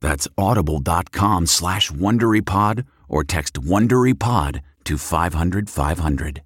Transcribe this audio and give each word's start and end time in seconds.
That's 0.00 0.28
audible.com 0.36 1.46
slash 1.46 1.90
WonderyPod 1.90 2.86
or 3.08 3.24
text 3.24 3.54
WonderyPod 3.54 4.60
to 4.84 4.98
500 4.98 5.70
500. 5.70 6.42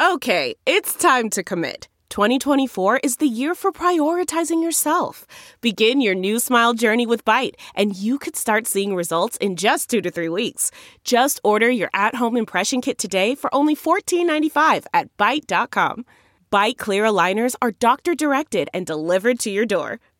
Okay, 0.00 0.54
it's 0.64 0.94
time 0.94 1.28
to 1.30 1.42
commit. 1.42 1.88
2024 2.10 2.98
is 2.98 3.16
the 3.16 3.26
year 3.26 3.54
for 3.54 3.70
prioritizing 3.70 4.62
yourself. 4.62 5.26
Begin 5.60 6.00
your 6.00 6.14
new 6.14 6.38
smile 6.38 6.72
journey 6.72 7.06
with 7.06 7.24
Byte, 7.24 7.54
and 7.74 7.94
you 7.96 8.18
could 8.18 8.36
start 8.36 8.66
seeing 8.66 8.94
results 8.94 9.36
in 9.38 9.56
just 9.56 9.90
two 9.90 10.00
to 10.00 10.10
three 10.10 10.28
weeks. 10.28 10.70
Just 11.04 11.40
order 11.44 11.68
your 11.68 11.90
at 11.92 12.14
home 12.14 12.36
impression 12.36 12.80
kit 12.80 12.96
today 12.96 13.34
for 13.34 13.54
only 13.54 13.76
$14.95 13.76 14.86
at 14.94 15.14
Byte.com. 15.18 16.06
Byte 16.50 16.78
Clear 16.78 17.04
aligners 17.04 17.54
are 17.60 17.72
doctor 17.72 18.14
directed 18.14 18.70
and 18.72 18.86
delivered 18.86 19.38
to 19.40 19.50
your 19.50 19.66
door. 19.66 20.00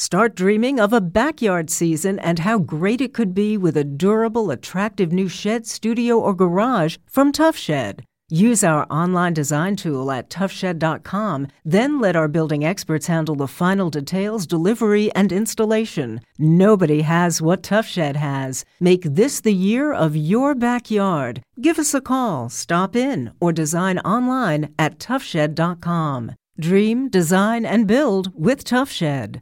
Start 0.00 0.36
dreaming 0.36 0.78
of 0.78 0.92
a 0.92 1.00
backyard 1.00 1.70
season 1.70 2.20
and 2.20 2.38
how 2.38 2.60
great 2.60 3.00
it 3.00 3.12
could 3.12 3.34
be 3.34 3.56
with 3.58 3.76
a 3.76 3.82
durable, 3.82 4.52
attractive 4.52 5.10
new 5.10 5.26
shed, 5.26 5.66
studio, 5.66 6.20
or 6.20 6.34
garage 6.34 6.98
from 7.04 7.32
Tuff 7.32 7.56
Shed. 7.56 8.04
Use 8.30 8.62
our 8.62 8.86
online 8.92 9.34
design 9.34 9.74
tool 9.74 10.12
at 10.12 10.30
tuffshed.com, 10.30 11.48
then 11.64 11.98
let 11.98 12.14
our 12.14 12.28
building 12.28 12.64
experts 12.64 13.08
handle 13.08 13.34
the 13.34 13.48
final 13.48 13.90
details, 13.90 14.46
delivery, 14.46 15.12
and 15.16 15.32
installation. 15.32 16.20
Nobody 16.38 17.02
has 17.02 17.42
what 17.42 17.64
Tuff 17.64 17.88
Shed 17.88 18.14
has. 18.14 18.64
Make 18.78 19.02
this 19.02 19.40
the 19.40 19.52
year 19.52 19.92
of 19.92 20.14
your 20.14 20.54
backyard. 20.54 21.42
Give 21.60 21.76
us 21.76 21.92
a 21.92 22.00
call, 22.00 22.48
stop 22.50 22.94
in, 22.94 23.32
or 23.40 23.52
design 23.52 23.98
online 23.98 24.72
at 24.78 25.00
tuffshed.com. 25.00 26.36
Dream, 26.60 27.08
design, 27.08 27.66
and 27.66 27.88
build 27.88 28.32
with 28.40 28.62
Tuff 28.62 28.92
Shed. 28.92 29.40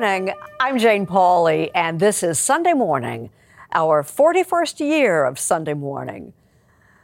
Morning. 0.00 0.32
I'm 0.58 0.78
Jane 0.78 1.06
Pauley, 1.06 1.70
and 1.74 2.00
this 2.00 2.22
is 2.22 2.38
Sunday 2.38 2.72
Morning, 2.72 3.28
our 3.74 4.02
41st 4.02 4.80
year 4.80 5.26
of 5.26 5.38
Sunday 5.38 5.74
Morning. 5.74 6.32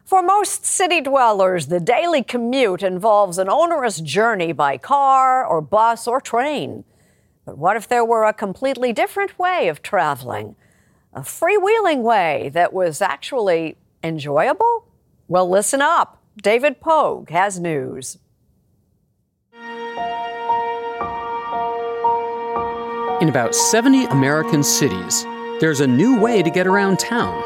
For 0.06 0.22
most 0.22 0.64
city 0.64 1.02
dwellers, 1.02 1.66
the 1.66 1.78
daily 1.78 2.22
commute 2.22 2.82
involves 2.82 3.36
an 3.36 3.50
onerous 3.50 4.00
journey 4.00 4.52
by 4.52 4.78
car 4.78 5.44
or 5.44 5.60
bus 5.60 6.08
or 6.08 6.22
train. 6.22 6.84
But 7.44 7.58
what 7.58 7.76
if 7.76 7.86
there 7.86 8.02
were 8.02 8.24
a 8.24 8.32
completely 8.32 8.94
different 8.94 9.38
way 9.38 9.68
of 9.68 9.82
traveling? 9.82 10.56
A 11.12 11.20
freewheeling 11.20 12.00
way 12.00 12.50
that 12.54 12.72
was 12.72 13.02
actually 13.02 13.76
enjoyable? 14.02 14.86
Well, 15.28 15.50
listen 15.50 15.82
up. 15.82 16.22
David 16.42 16.80
Pogue 16.80 17.28
has 17.28 17.60
news. 17.60 18.16
In 23.26 23.30
about 23.30 23.56
70 23.56 24.04
American 24.04 24.62
cities, 24.62 25.24
there's 25.58 25.80
a 25.80 25.86
new 25.86 26.16
way 26.16 26.44
to 26.44 26.48
get 26.48 26.64
around 26.64 27.00
town 27.00 27.42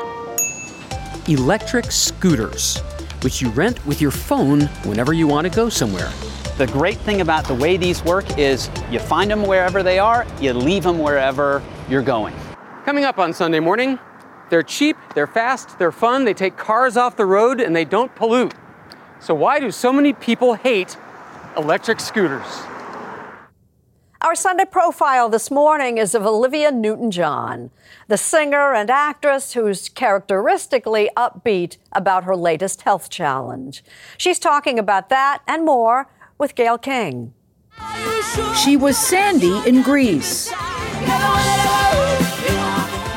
electric 1.26 1.90
scooters, 1.90 2.80
which 3.22 3.40
you 3.40 3.48
rent 3.52 3.86
with 3.86 3.98
your 3.98 4.10
phone 4.10 4.66
whenever 4.84 5.14
you 5.14 5.26
want 5.26 5.46
to 5.46 5.56
go 5.56 5.70
somewhere. 5.70 6.10
The 6.58 6.66
great 6.66 6.98
thing 6.98 7.22
about 7.22 7.46
the 7.46 7.54
way 7.54 7.78
these 7.78 8.04
work 8.04 8.26
is 8.36 8.68
you 8.90 8.98
find 8.98 9.30
them 9.30 9.46
wherever 9.46 9.82
they 9.82 9.98
are, 9.98 10.26
you 10.38 10.52
leave 10.52 10.82
them 10.82 10.98
wherever 10.98 11.62
you're 11.88 12.02
going. 12.02 12.34
Coming 12.84 13.04
up 13.04 13.18
on 13.18 13.32
Sunday 13.32 13.60
morning, 13.60 13.98
they're 14.50 14.62
cheap, 14.62 14.98
they're 15.14 15.26
fast, 15.26 15.78
they're 15.78 15.92
fun, 15.92 16.26
they 16.26 16.34
take 16.34 16.58
cars 16.58 16.98
off 16.98 17.16
the 17.16 17.24
road, 17.24 17.58
and 17.58 17.74
they 17.74 17.86
don't 17.86 18.14
pollute. 18.14 18.52
So, 19.18 19.34
why 19.34 19.58
do 19.58 19.70
so 19.70 19.94
many 19.94 20.12
people 20.12 20.52
hate 20.52 20.98
electric 21.56 22.00
scooters? 22.00 22.69
Our 24.22 24.34
Sunday 24.34 24.66
profile 24.66 25.30
this 25.30 25.50
morning 25.50 25.96
is 25.96 26.14
of 26.14 26.26
Olivia 26.26 26.70
Newton 26.70 27.10
John, 27.10 27.70
the 28.06 28.18
singer 28.18 28.74
and 28.74 28.90
actress 28.90 29.54
who's 29.54 29.88
characteristically 29.88 31.08
upbeat 31.16 31.78
about 31.92 32.24
her 32.24 32.36
latest 32.36 32.82
health 32.82 33.08
challenge. 33.08 33.82
She's 34.18 34.38
talking 34.38 34.78
about 34.78 35.08
that 35.08 35.40
and 35.48 35.64
more 35.64 36.10
with 36.36 36.54
Gayle 36.54 36.76
King. 36.76 37.32
She 38.62 38.76
was 38.76 38.98
Sandy 38.98 39.66
in 39.66 39.80
Grease. 39.80 40.52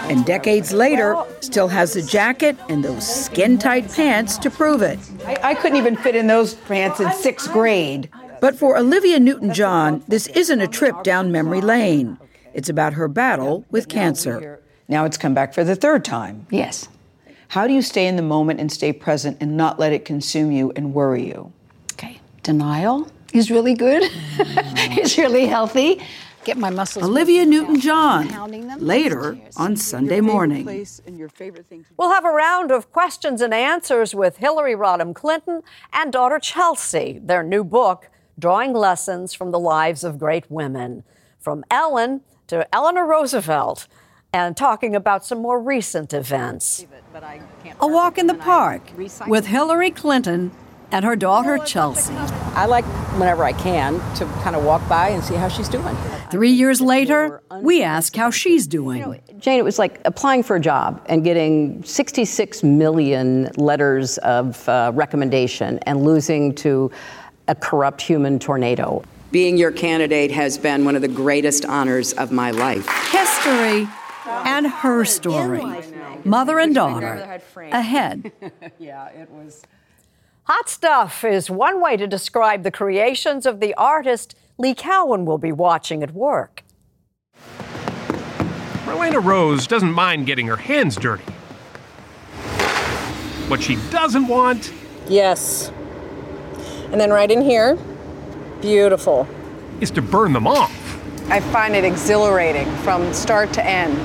And 0.10 0.26
decades 0.26 0.72
later, 0.72 1.22
still 1.42 1.68
has 1.68 1.96
the 1.96 2.02
jacket 2.02 2.56
and 2.70 2.82
those 2.82 3.06
skin 3.06 3.58
tight 3.58 3.92
pants 3.92 4.38
to 4.38 4.50
prove 4.50 4.82
it. 4.82 5.00
I, 5.26 5.38
I 5.44 5.56
couldn't 5.56 5.78
even 5.78 5.98
fit 5.98 6.16
in 6.16 6.28
those 6.28 6.54
pants 6.54 7.02
in 7.02 7.12
sixth 7.12 7.52
grade. 7.52 8.10
But 8.44 8.58
for 8.58 8.78
Olivia 8.78 9.22
Newton 9.22 9.54
John, 9.54 10.04
this 10.10 10.28
isn't 10.28 10.60
a 10.60 10.68
trip 10.68 11.02
down 11.04 11.32
memory 11.32 11.62
lane. 11.62 12.18
It's 12.54 12.68
about 12.68 12.92
her 12.92 13.08
battle 13.08 13.64
with 13.72 13.88
cancer. 13.88 14.60
Now 14.90 15.06
it's 15.06 15.16
come 15.16 15.34
back 15.34 15.54
for 15.54 15.64
the 15.64 15.78
third 15.78 16.04
time. 16.04 16.46
Yes. 16.50 16.90
How 17.48 17.68
do 17.68 17.74
you 17.74 17.82
stay 17.82 18.06
in 18.06 18.18
the 18.18 18.22
moment 18.22 18.60
and 18.60 18.70
stay 18.70 18.92
present 18.92 19.38
and 19.40 19.56
not 19.56 19.80
let 19.80 19.94
it 19.94 20.04
consume 20.04 20.52
you 20.52 20.74
and 20.76 20.94
worry 20.94 21.26
you? 21.26 21.54
Okay, 21.94 22.20
denial 22.42 23.10
is 23.32 23.50
really 23.50 23.76
good. 23.76 24.04
it's 24.38 25.18
really 25.18 25.46
healthy. 25.46 26.02
Get 26.44 26.58
my 26.58 26.70
muscles. 26.70 27.06
Olivia 27.06 27.46
Newton 27.46 27.80
John, 27.80 28.28
later 28.78 29.38
on 29.56 29.78
Sunday 29.78 30.20
morning. 30.20 30.66
We'll 31.96 32.12
have 32.12 32.26
a 32.26 32.30
round 32.30 32.72
of 32.72 32.92
questions 32.92 33.40
and 33.40 33.54
answers 33.54 34.14
with 34.14 34.36
Hillary 34.36 34.76
Rodham 34.76 35.16
Clinton 35.16 35.62
and 35.94 36.12
daughter 36.12 36.40
Chelsea, 36.40 37.22
their 37.24 37.42
new 37.42 37.64
book, 37.64 38.10
Drawing 38.38 38.74
Lessons 38.74 39.34
from 39.34 39.52
the 39.52 39.60
Lives 39.60 40.04
of 40.04 40.18
Great 40.18 40.50
Women. 40.50 41.04
From 41.40 41.64
Ellen 41.70 42.22
to 42.48 42.68
Eleanor 42.74 43.06
Roosevelt, 43.06 43.88
and 44.34 44.58
talking 44.58 44.96
about 44.96 45.24
some 45.24 45.40
more 45.40 45.62
recent 45.62 46.14
events. 46.14 46.86
A 47.80 47.88
walk 47.88 48.18
in 48.18 48.28
the 48.28 48.34
park 48.34 48.82
with 49.28 49.46
Hillary 49.46 49.92
Clinton 49.92 50.52
and 50.92 51.06
her 51.06 51.16
daughter 51.16 51.58
Chelsea. 51.58 52.14
I 52.14 52.66
like 52.66 52.86
whenever 53.18 53.44
I 53.44 53.54
can 53.54 53.96
to 54.16 54.26
kind 54.44 54.56
of 54.56 54.64
walk 54.64 54.88
by 54.88 55.10
and 55.10 55.24
see 55.24 55.34
how 55.36 55.48
she's 55.48 55.70
doing. 55.70 55.96
Three 56.30 56.52
years 56.52 56.82
later, 56.82 57.42
we 57.62 57.84
ask 57.84 58.16
how 58.16 58.30
she's 58.30 58.68
doing. 58.68 59.00
You 59.00 59.06
know, 59.06 59.20
Jane, 59.40 59.60
it 59.60 59.64
was 59.64 59.80
like 59.80 60.02
applying 60.06 60.44
for 60.44 60.56
a 60.56 60.60
job 60.60 61.04
and 61.08 61.24
getting 61.24 61.84
66 61.84 62.64
million 62.64 63.50
letters 63.56 64.20
of 64.20 64.68
uh, 64.70 64.92
recommendation 64.94 65.80
and 65.80 66.04
losing 66.04 66.54
to 66.56 66.92
a 67.48 67.56
corrupt 67.56 68.02
human 68.02 68.40
tornado. 68.40 69.04
Being 69.32 69.58
your 69.58 69.72
candidate 69.72 70.32
has 70.32 70.58
been 70.58 70.86
one 70.86 70.96
of 70.96 71.02
the 71.02 71.08
greatest 71.08 71.66
honors 71.66 72.14
of 72.14 72.32
my 72.32 72.52
life. 72.52 72.88
History 73.12 73.88
and 74.26 74.68
her 74.68 75.06
story. 75.06 75.64
Mother 76.24 76.60
and 76.60 76.74
daughter 76.74 77.42
ahead. 77.56 78.32
yeah, 78.80 79.10
it 79.10 79.30
was. 79.30 79.64
Hot 80.44 80.70
stuff 80.70 81.24
is 81.24 81.50
one 81.50 81.82
way 81.82 81.98
to 81.98 82.06
describe 82.06 82.64
the 82.64 82.72
creations 82.72 83.46
of 83.46 83.60
the 83.60 83.74
artist 83.76 84.36
Lee 84.58 84.76
Cowan 84.76 85.26
will 85.26 85.38
be 85.38 85.52
watching 85.52 86.04
at 86.04 86.14
work. 86.14 86.64
Marlene 88.86 89.24
Rose 89.24 89.66
doesn't 89.66 89.92
mind 89.92 90.26
getting 90.26 90.48
her 90.48 90.58
hands 90.58 90.96
dirty. 90.96 91.24
What 93.48 93.64
she 93.64 93.78
doesn't 93.90 94.28
want. 94.28 94.72
Yes. 95.08 95.72
And 96.94 97.02
then 97.02 97.12
right 97.12 97.30
in 97.30 97.42
here, 97.42 97.78
beautiful. 98.62 99.28
Is 99.82 99.92
to 99.92 100.02
burn 100.02 100.32
them 100.32 100.48
off. 100.48 100.72
I 101.30 101.42
find 101.42 101.76
it 101.76 101.84
exhilarating 101.84 102.74
from 102.78 103.14
start 103.14 103.52
to 103.54 103.66
end. 103.66 103.98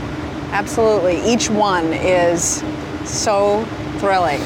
Absolutely. 0.52 1.20
Each 1.20 1.48
one 1.48 1.92
is 1.92 2.64
so 3.04 3.64
thrilling 3.98 4.40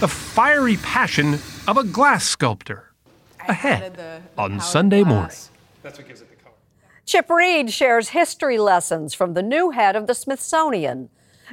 the 0.00 0.08
fiery 0.08 0.76
passion 0.76 1.38
of 1.66 1.78
a 1.78 1.84
glass 1.84 2.26
sculptor. 2.26 2.90
Ahead 3.48 4.22
on 4.36 4.60
Sunday 4.60 5.02
morning. 5.02 5.34
That's 5.82 5.96
what 5.96 6.06
gives 6.06 6.20
it 6.20 6.28
the 6.28 6.36
color. 6.36 6.56
Chip 7.06 7.30
Reid 7.30 7.70
shares 7.70 8.10
history 8.10 8.58
lessons 8.58 9.14
from 9.14 9.32
the 9.32 9.42
new 9.42 9.70
head 9.70 9.96
of 9.96 10.06
the 10.06 10.14
Smithsonian. 10.14 11.08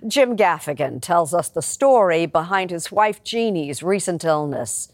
Jim 0.06 0.36
Gaffigan 0.36 1.02
tells 1.02 1.34
us 1.34 1.48
the 1.48 1.62
story 1.62 2.26
behind 2.26 2.72
his 2.72 2.92
wife 2.92 3.24
Jeannie's 3.24 3.82
recent 3.82 4.26
illness. 4.26 4.90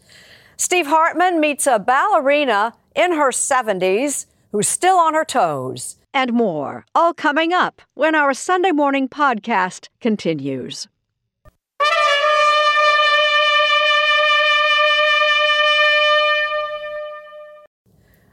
Steve 0.60 0.88
Hartman 0.88 1.38
meets 1.38 1.68
a 1.68 1.78
ballerina 1.78 2.74
in 2.96 3.12
her 3.12 3.30
70s 3.30 4.26
who's 4.50 4.66
still 4.66 4.96
on 4.96 5.14
her 5.14 5.24
toes. 5.24 5.96
And 6.12 6.32
more, 6.32 6.84
all 6.96 7.14
coming 7.14 7.52
up 7.52 7.80
when 7.94 8.16
our 8.16 8.34
Sunday 8.34 8.72
morning 8.72 9.08
podcast 9.08 9.86
continues. 10.00 10.88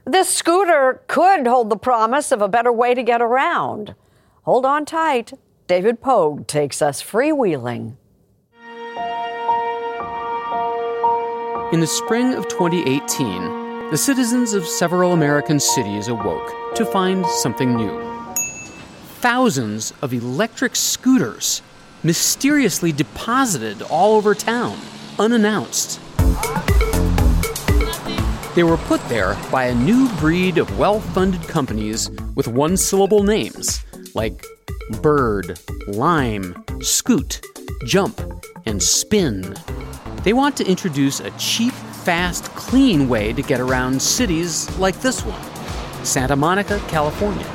This 0.07 0.30
scooter 0.30 1.04
could 1.07 1.45
hold 1.45 1.69
the 1.69 1.77
promise 1.77 2.31
of 2.31 2.42
a 2.42 2.48
better 2.48 2.72
way 2.72 2.95
to 2.95 3.04
get 3.04 3.22
around. 3.22 3.94
Hold 4.44 4.66
on 4.66 4.86
tight. 4.86 5.33
David 5.68 6.01
Pogue 6.01 6.48
takes 6.48 6.81
us 6.81 7.04
freewheeling. 7.04 7.98
In 11.71 11.79
the 11.79 11.88
spring 11.88 12.35
of 12.35 12.47
2018, 12.47 13.89
the 13.89 13.97
citizens 13.97 14.53
of 14.53 14.67
several 14.67 15.13
American 15.13 15.59
cities 15.59 16.09
awoke 16.09 16.75
to 16.75 16.85
find 16.85 17.25
something 17.25 17.75
new. 17.75 18.00
Thousands 19.19 19.91
of 20.03 20.13
electric 20.13 20.75
scooters 20.75 21.63
mysteriously 22.03 22.91
deposited 22.91 23.81
all 23.81 24.15
over 24.15 24.35
town, 24.35 24.77
unannounced. 25.17 26.00
They 28.53 28.63
were 28.63 28.77
put 28.77 29.01
there 29.09 29.35
by 29.51 29.65
a 29.65 29.75
new 29.75 30.07
breed 30.17 30.59
of 30.59 30.77
well 30.77 31.00
funded 31.00 31.41
companies 31.47 32.12
with 32.35 32.47
one 32.47 32.77
syllable 32.77 33.23
names 33.23 33.83
like 34.13 34.45
Bird, 35.01 35.59
Lime, 35.88 36.63
Scoot, 36.81 37.44
Jump, 37.85 38.21
and 38.67 38.81
Spin. 38.81 39.56
They 40.25 40.33
want 40.33 40.57
to 40.57 40.68
introduce 40.68 41.19
a 41.19 41.30
cheap, 41.38 41.72
fast, 41.72 42.45
clean 42.56 43.07
way 43.07 43.31
to 43.31 43.44
get 43.44 43.60
around 43.60 44.01
cities 44.01 44.75
like 44.80 45.00
this 45.00 45.24
one 45.24 45.39
Santa 46.04 46.36
Monica, 46.36 46.80
California. 46.88 47.45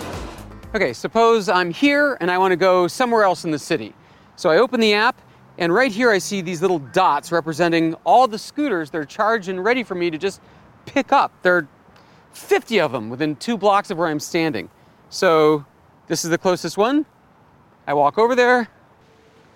Okay, 0.72 0.92
suppose 0.92 1.48
I'm 1.48 1.72
here 1.72 2.16
and 2.20 2.30
I 2.30 2.38
want 2.38 2.52
to 2.52 2.56
go 2.56 2.86
somewhere 2.86 3.24
else 3.24 3.44
in 3.44 3.50
the 3.50 3.58
city. 3.58 3.92
So 4.36 4.50
I 4.50 4.58
open 4.58 4.78
the 4.78 4.94
app, 4.94 5.20
and 5.58 5.74
right 5.74 5.90
here 5.90 6.12
I 6.12 6.18
see 6.18 6.42
these 6.42 6.62
little 6.62 6.78
dots 6.78 7.32
representing 7.32 7.94
all 8.04 8.28
the 8.28 8.38
scooters 8.38 8.90
that 8.90 8.98
are 8.98 9.04
charged 9.04 9.48
and 9.48 9.64
ready 9.64 9.82
for 9.82 9.96
me 9.96 10.08
to 10.08 10.16
just 10.16 10.40
pick 10.86 11.10
up. 11.10 11.32
There 11.42 11.56
are 11.56 11.68
50 12.34 12.78
of 12.78 12.92
them 12.92 13.10
within 13.10 13.34
two 13.34 13.58
blocks 13.58 13.90
of 13.90 13.98
where 13.98 14.06
I'm 14.06 14.20
standing. 14.20 14.70
So 15.08 15.66
this 16.06 16.22
is 16.24 16.30
the 16.30 16.38
closest 16.38 16.78
one. 16.78 17.04
I 17.88 17.94
walk 17.94 18.16
over 18.16 18.36
there, 18.36 18.68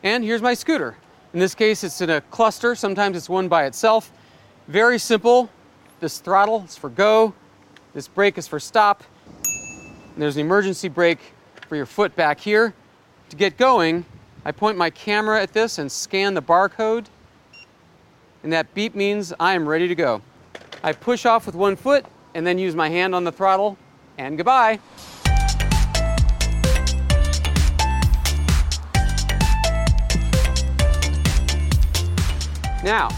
and 0.02 0.24
here's 0.24 0.42
my 0.42 0.54
scooter. 0.54 0.96
In 1.34 1.40
this 1.40 1.56
case, 1.56 1.82
it's 1.82 2.00
in 2.00 2.10
a 2.10 2.20
cluster. 2.20 2.76
Sometimes 2.76 3.16
it's 3.16 3.28
one 3.28 3.48
by 3.48 3.64
itself. 3.64 4.12
Very 4.68 5.00
simple. 5.00 5.50
This 5.98 6.20
throttle 6.20 6.62
is 6.62 6.76
for 6.76 6.88
go. 6.88 7.34
This 7.92 8.06
brake 8.06 8.38
is 8.38 8.46
for 8.46 8.60
stop. 8.60 9.02
And 9.44 10.22
there's 10.22 10.36
an 10.36 10.42
emergency 10.42 10.88
brake 10.88 11.18
for 11.68 11.74
your 11.74 11.86
foot 11.86 12.14
back 12.14 12.38
here. 12.38 12.72
To 13.30 13.36
get 13.36 13.56
going, 13.56 14.04
I 14.44 14.52
point 14.52 14.78
my 14.78 14.90
camera 14.90 15.42
at 15.42 15.52
this 15.52 15.78
and 15.78 15.90
scan 15.90 16.34
the 16.34 16.42
barcode. 16.42 17.06
And 18.44 18.52
that 18.52 18.72
beep 18.72 18.94
means 18.94 19.34
I 19.40 19.54
am 19.54 19.68
ready 19.68 19.88
to 19.88 19.94
go. 19.96 20.22
I 20.84 20.92
push 20.92 21.26
off 21.26 21.46
with 21.46 21.56
one 21.56 21.74
foot 21.74 22.06
and 22.36 22.46
then 22.46 22.58
use 22.58 22.76
my 22.76 22.88
hand 22.88 23.12
on 23.12 23.24
the 23.24 23.32
throttle, 23.32 23.76
and 24.18 24.36
goodbye. 24.36 24.78
Now, 32.84 33.08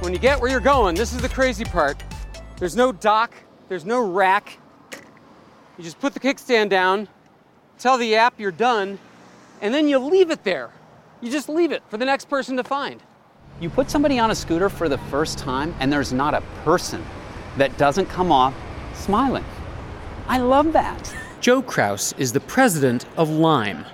when 0.00 0.14
you 0.14 0.18
get 0.18 0.40
where 0.40 0.50
you're 0.50 0.58
going, 0.58 0.94
this 0.94 1.12
is 1.12 1.20
the 1.20 1.28
crazy 1.28 1.64
part. 1.64 2.02
There's 2.56 2.74
no 2.74 2.90
dock, 2.90 3.34
there's 3.68 3.84
no 3.84 4.10
rack. 4.10 4.56
You 5.76 5.84
just 5.84 6.00
put 6.00 6.14
the 6.14 6.20
kickstand 6.20 6.70
down, 6.70 7.08
tell 7.78 7.98
the 7.98 8.14
app 8.14 8.40
you're 8.40 8.50
done, 8.50 8.98
and 9.60 9.74
then 9.74 9.86
you 9.86 9.98
leave 9.98 10.30
it 10.30 10.44
there. 10.44 10.70
You 11.20 11.30
just 11.30 11.50
leave 11.50 11.72
it 11.72 11.82
for 11.90 11.98
the 11.98 12.06
next 12.06 12.30
person 12.30 12.56
to 12.56 12.64
find. 12.64 13.02
You 13.60 13.68
put 13.68 13.90
somebody 13.90 14.18
on 14.18 14.30
a 14.30 14.34
scooter 14.34 14.70
for 14.70 14.88
the 14.88 14.96
first 14.96 15.36
time, 15.36 15.74
and 15.78 15.92
there's 15.92 16.14
not 16.14 16.32
a 16.32 16.40
person 16.64 17.04
that 17.58 17.76
doesn't 17.76 18.06
come 18.06 18.32
off 18.32 18.54
smiling. 18.94 19.44
I 20.26 20.38
love 20.38 20.72
that. 20.72 21.14
Joe 21.42 21.60
Kraus 21.60 22.14
is 22.16 22.32
the 22.32 22.40
president 22.40 23.04
of 23.18 23.28
Lime. 23.28 23.84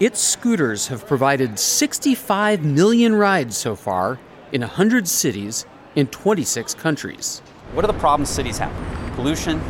Its 0.00 0.18
scooters 0.18 0.88
have 0.88 1.06
provided 1.06 1.58
65 1.58 2.64
million 2.64 3.14
rides 3.14 3.56
so 3.56 3.76
far 3.76 4.18
in 4.50 4.62
100 4.62 5.06
cities 5.06 5.66
in 5.94 6.06
26 6.06 6.74
countries. 6.74 7.40
What 7.74 7.84
are 7.84 7.92
the 7.92 7.98
problems 7.98 8.30
cities 8.30 8.56
have? 8.58 8.72
Pollution, 9.14 9.60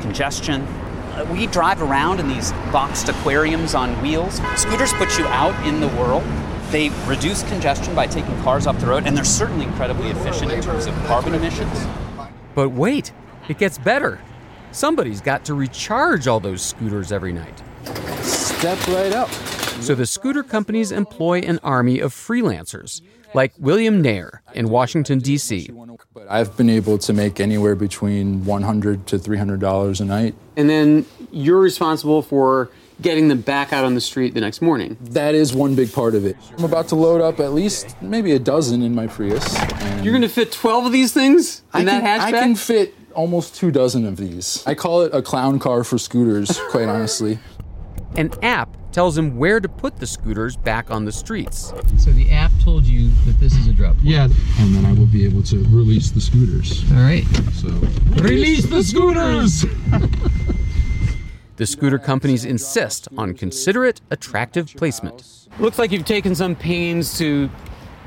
congestion. 0.00 0.62
Uh, 0.62 1.28
we 1.32 1.48
drive 1.48 1.82
around 1.82 2.20
in 2.20 2.28
these 2.28 2.52
boxed 2.72 3.08
aquariums 3.08 3.74
on 3.74 4.00
wheels. 4.00 4.40
Scooters 4.56 4.92
put 4.94 5.18
you 5.18 5.26
out 5.26 5.66
in 5.66 5.80
the 5.80 5.88
world 5.88 6.22
they 6.72 6.88
reduce 7.06 7.42
congestion 7.50 7.94
by 7.94 8.06
taking 8.06 8.34
cars 8.42 8.66
off 8.66 8.80
the 8.80 8.86
road, 8.86 9.06
and 9.06 9.14
they're 9.14 9.24
certainly 9.24 9.66
incredibly 9.66 10.08
efficient 10.08 10.50
in 10.50 10.62
terms 10.62 10.86
of 10.86 10.94
carbon 11.04 11.34
emissions. 11.34 11.86
But 12.54 12.70
wait, 12.70 13.12
it 13.46 13.58
gets 13.58 13.76
better. 13.76 14.18
Somebody's 14.72 15.20
got 15.20 15.44
to 15.44 15.54
recharge 15.54 16.26
all 16.26 16.40
those 16.40 16.62
scooters 16.62 17.12
every 17.12 17.34
night. 17.34 17.62
Step 18.22 18.78
right 18.88 19.12
up. 19.12 19.28
So 19.82 19.96
the 19.96 20.06
scooter 20.06 20.44
companies 20.44 20.92
employ 20.92 21.40
an 21.40 21.58
army 21.64 21.98
of 21.98 22.14
freelancers, 22.14 23.02
like 23.34 23.52
William 23.58 24.00
Nair 24.00 24.40
in 24.54 24.68
Washington, 24.68 25.18
D.C. 25.18 25.70
But 26.14 26.30
I've 26.30 26.56
been 26.56 26.70
able 26.70 26.98
to 26.98 27.12
make 27.12 27.40
anywhere 27.40 27.74
between 27.74 28.44
100 28.44 29.08
to 29.08 29.18
$300 29.18 30.00
a 30.00 30.04
night. 30.04 30.36
And 30.56 30.70
then 30.70 31.04
you're 31.32 31.58
responsible 31.58 32.22
for 32.22 32.70
getting 33.00 33.26
them 33.26 33.40
back 33.40 33.72
out 33.72 33.84
on 33.84 33.96
the 33.96 34.00
street 34.00 34.34
the 34.34 34.40
next 34.40 34.62
morning. 34.62 34.96
That 35.00 35.34
is 35.34 35.52
one 35.52 35.74
big 35.74 35.92
part 35.92 36.14
of 36.14 36.24
it. 36.24 36.36
I'm 36.56 36.64
about 36.64 36.86
to 36.88 36.94
load 36.94 37.20
up 37.20 37.40
at 37.40 37.52
least 37.52 38.00
maybe 38.00 38.30
a 38.30 38.38
dozen 38.38 38.82
in 38.82 38.94
my 38.94 39.08
Prius. 39.08 39.52
You're 40.04 40.12
going 40.12 40.22
to 40.22 40.28
fit 40.28 40.52
12 40.52 40.86
of 40.86 40.92
these 40.92 41.12
things 41.12 41.62
in 41.74 41.80
I 41.80 41.84
that 41.84 42.02
can, 42.02 42.20
hatchback? 42.20 42.38
I 42.38 42.40
can 42.40 42.54
fit 42.54 42.94
almost 43.14 43.56
two 43.56 43.72
dozen 43.72 44.06
of 44.06 44.16
these. 44.16 44.62
I 44.64 44.76
call 44.76 45.02
it 45.02 45.12
a 45.12 45.22
clown 45.22 45.58
car 45.58 45.82
for 45.82 45.98
scooters, 45.98 46.60
quite 46.70 46.88
honestly. 46.88 47.40
An 48.14 48.30
app 48.42 48.76
tells 48.92 49.16
him 49.16 49.36
where 49.36 49.60
to 49.60 49.68
put 49.68 49.98
the 49.98 50.06
scooters 50.06 50.56
back 50.56 50.90
on 50.90 51.04
the 51.04 51.12
streets. 51.12 51.72
So 51.98 52.10
the 52.10 52.30
app 52.30 52.52
told 52.62 52.84
you 52.84 53.10
that 53.26 53.38
this 53.40 53.54
is 53.54 53.66
a 53.66 53.72
drop 53.72 53.94
point. 53.94 54.06
Yeah, 54.06 54.28
and 54.58 54.74
then 54.74 54.84
I 54.84 54.92
will 54.92 55.06
be 55.06 55.24
able 55.24 55.42
to 55.44 55.58
release 55.68 56.10
the 56.10 56.20
scooters. 56.20 56.84
All 56.92 56.98
right. 56.98 57.24
So 57.54 57.68
Release 58.22 58.66
the 58.66 58.82
scooters! 58.82 59.64
The 61.56 61.66
scooter 61.66 61.98
companies 61.98 62.44
insist 62.44 63.08
on 63.16 63.34
considerate, 63.34 64.00
attractive 64.10 64.74
placement. 64.74 65.48
Looks 65.60 65.78
like 65.78 65.92
you've 65.92 66.06
taken 66.06 66.34
some 66.34 66.56
pains 66.56 67.16
to 67.18 67.50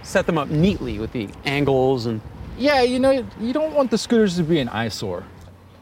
set 0.04 0.26
them 0.26 0.38
up 0.38 0.50
neatly 0.50 1.00
with 1.00 1.12
the 1.12 1.30
angles 1.46 2.06
and. 2.06 2.22
Yeah, 2.58 2.82
you 2.82 3.00
know, 3.00 3.26
you 3.40 3.54
don't 3.54 3.74
want 3.74 3.92
the 3.92 3.98
scooters 3.98 4.36
to 4.38 4.44
be 4.44 4.60
an 4.60 4.68
eyesore. 4.70 5.24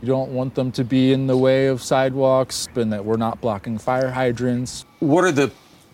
You 0.04 0.08
don't 0.08 0.32
want 0.32 0.54
them 0.54 0.70
to 0.74 0.84
be 0.84 1.14
in 1.14 1.28
the 1.28 1.38
way 1.38 1.68
of 1.68 1.82
sidewalks 1.82 2.68
and 2.76 2.92
that 2.92 3.06
we're 3.06 3.16
not 3.16 3.40
blocking 3.40 3.78
fire 3.78 4.12
hydrants. 4.12 4.84
What 5.00 5.24
are 5.24 5.32
the 5.32 5.50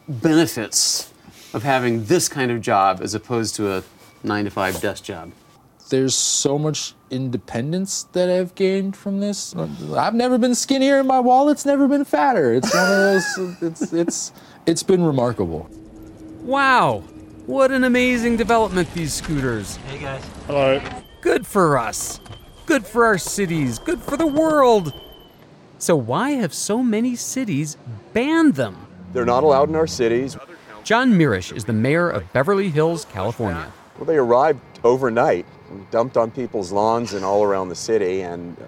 benefits 0.08 1.13
of 1.54 1.62
having 1.62 2.06
this 2.06 2.28
kind 2.28 2.50
of 2.50 2.60
job 2.60 3.01
as 3.04 3.13
opposed 3.13 3.54
to 3.58 3.72
a 3.72 3.84
nine 4.24 4.46
to 4.46 4.50
five 4.50 4.82
desk 4.82 5.04
job? 5.04 5.32
There's 5.89 6.16
so 6.16 6.58
much 6.58 6.96
independence 7.12 8.08
that 8.13 8.32
I've 8.32 8.56
gained 8.56 8.98
from 8.98 9.20
this. 9.20 9.56
I've 9.56 10.16
never 10.16 10.39
been 10.39 10.56
skinnier 10.56 10.98
and 10.98 11.08
my 11.08 11.20
wallet's 11.20 11.63
never 11.63 11.88
been 11.88 12.04
fatter. 12.04 12.56
It's 12.56 12.74
one 12.74 12.92
of 12.92 12.98
those 12.98 13.62
it's 13.62 13.94
it's 13.94 14.32
it's 14.66 14.82
been 14.82 15.04
remarkable. 15.04 15.70
Wow, 16.42 17.04
what 17.46 17.70
an 17.72 17.84
amazing 17.84 18.38
development, 18.38 18.92
these 18.96 19.13
scooters. 19.13 19.75
Hey 19.75 20.00
guys. 20.00 20.24
Hello. 20.48 20.82
Good 21.22 21.46
for 21.46 21.78
us. 21.78 22.20
Good 22.70 22.86
for 22.86 23.04
our 23.04 23.18
cities. 23.18 23.80
Good 23.80 24.00
for 24.00 24.16
the 24.16 24.28
world. 24.28 24.94
So, 25.80 25.96
why 25.96 26.34
have 26.34 26.54
so 26.54 26.84
many 26.84 27.16
cities 27.16 27.78
banned 28.14 28.54
them? 28.54 28.86
They're 29.12 29.26
not 29.26 29.42
allowed 29.44 29.70
in 29.70 29.76
our 29.76 29.88
cities. 29.88 30.38
John 30.84 31.14
Mirisch 31.14 31.52
is 31.52 31.66
the 31.66 31.74
mayor 31.74 32.12
of 32.12 32.32
Beverly 32.32 32.70
Hills, 32.70 33.06
California. 33.06 33.74
Well, 33.98 34.06
they 34.06 34.18
arrived 34.18 34.60
overnight, 34.84 35.48
dumped 35.90 36.16
on 36.16 36.30
people's 36.30 36.72
lawns 36.72 37.14
and 37.14 37.26
all 37.26 37.44
around 37.44 37.70
the 37.70 37.76
city, 37.76 38.22
and 38.22 38.56
uh, 38.62 38.66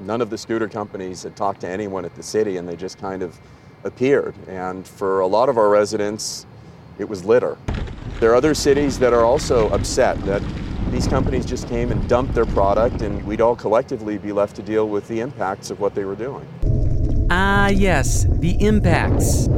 none 0.00 0.20
of 0.20 0.28
the 0.28 0.36
scooter 0.36 0.68
companies 0.68 1.22
had 1.22 1.36
talked 1.36 1.60
to 1.60 1.68
anyone 1.68 2.04
at 2.04 2.16
the 2.16 2.22
city, 2.22 2.56
and 2.56 2.68
they 2.68 2.74
just 2.74 2.98
kind 2.98 3.22
of 3.22 3.38
appeared. 3.84 4.34
And 4.48 4.84
for 4.84 5.20
a 5.20 5.26
lot 5.28 5.48
of 5.48 5.56
our 5.56 5.68
residents, 5.68 6.46
it 6.98 7.08
was 7.08 7.24
litter. 7.24 7.56
There 8.18 8.32
are 8.32 8.34
other 8.34 8.54
cities 8.54 8.98
that 8.98 9.12
are 9.12 9.24
also 9.24 9.68
upset 9.68 10.20
that 10.24 10.42
these 10.94 11.08
companies 11.08 11.44
just 11.44 11.68
came 11.68 11.90
and 11.90 12.08
dumped 12.08 12.34
their 12.34 12.46
product, 12.46 13.02
and 13.02 13.20
we'd 13.26 13.40
all 13.40 13.56
collectively 13.56 14.16
be 14.16 14.30
left 14.30 14.54
to 14.54 14.62
deal 14.62 14.88
with 14.88 15.08
the 15.08 15.18
impacts 15.18 15.70
of 15.70 15.80
what 15.80 15.92
they 15.92 16.04
were 16.04 16.14
doing. 16.14 16.46
Ah, 17.30 17.66
yes, 17.66 18.26
the 18.30 18.52
impacts. 18.64 19.48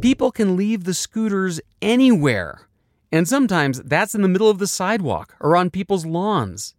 People 0.00 0.30
can 0.30 0.56
leave 0.56 0.84
the 0.84 0.94
scooters 0.94 1.60
anywhere, 1.80 2.68
and 3.10 3.26
sometimes 3.26 3.82
that's 3.82 4.14
in 4.14 4.22
the 4.22 4.28
middle 4.28 4.48
of 4.48 4.60
the 4.60 4.68
sidewalk 4.68 5.34
or 5.40 5.56
on 5.56 5.68
people's 5.68 6.06
lawns. 6.06 6.74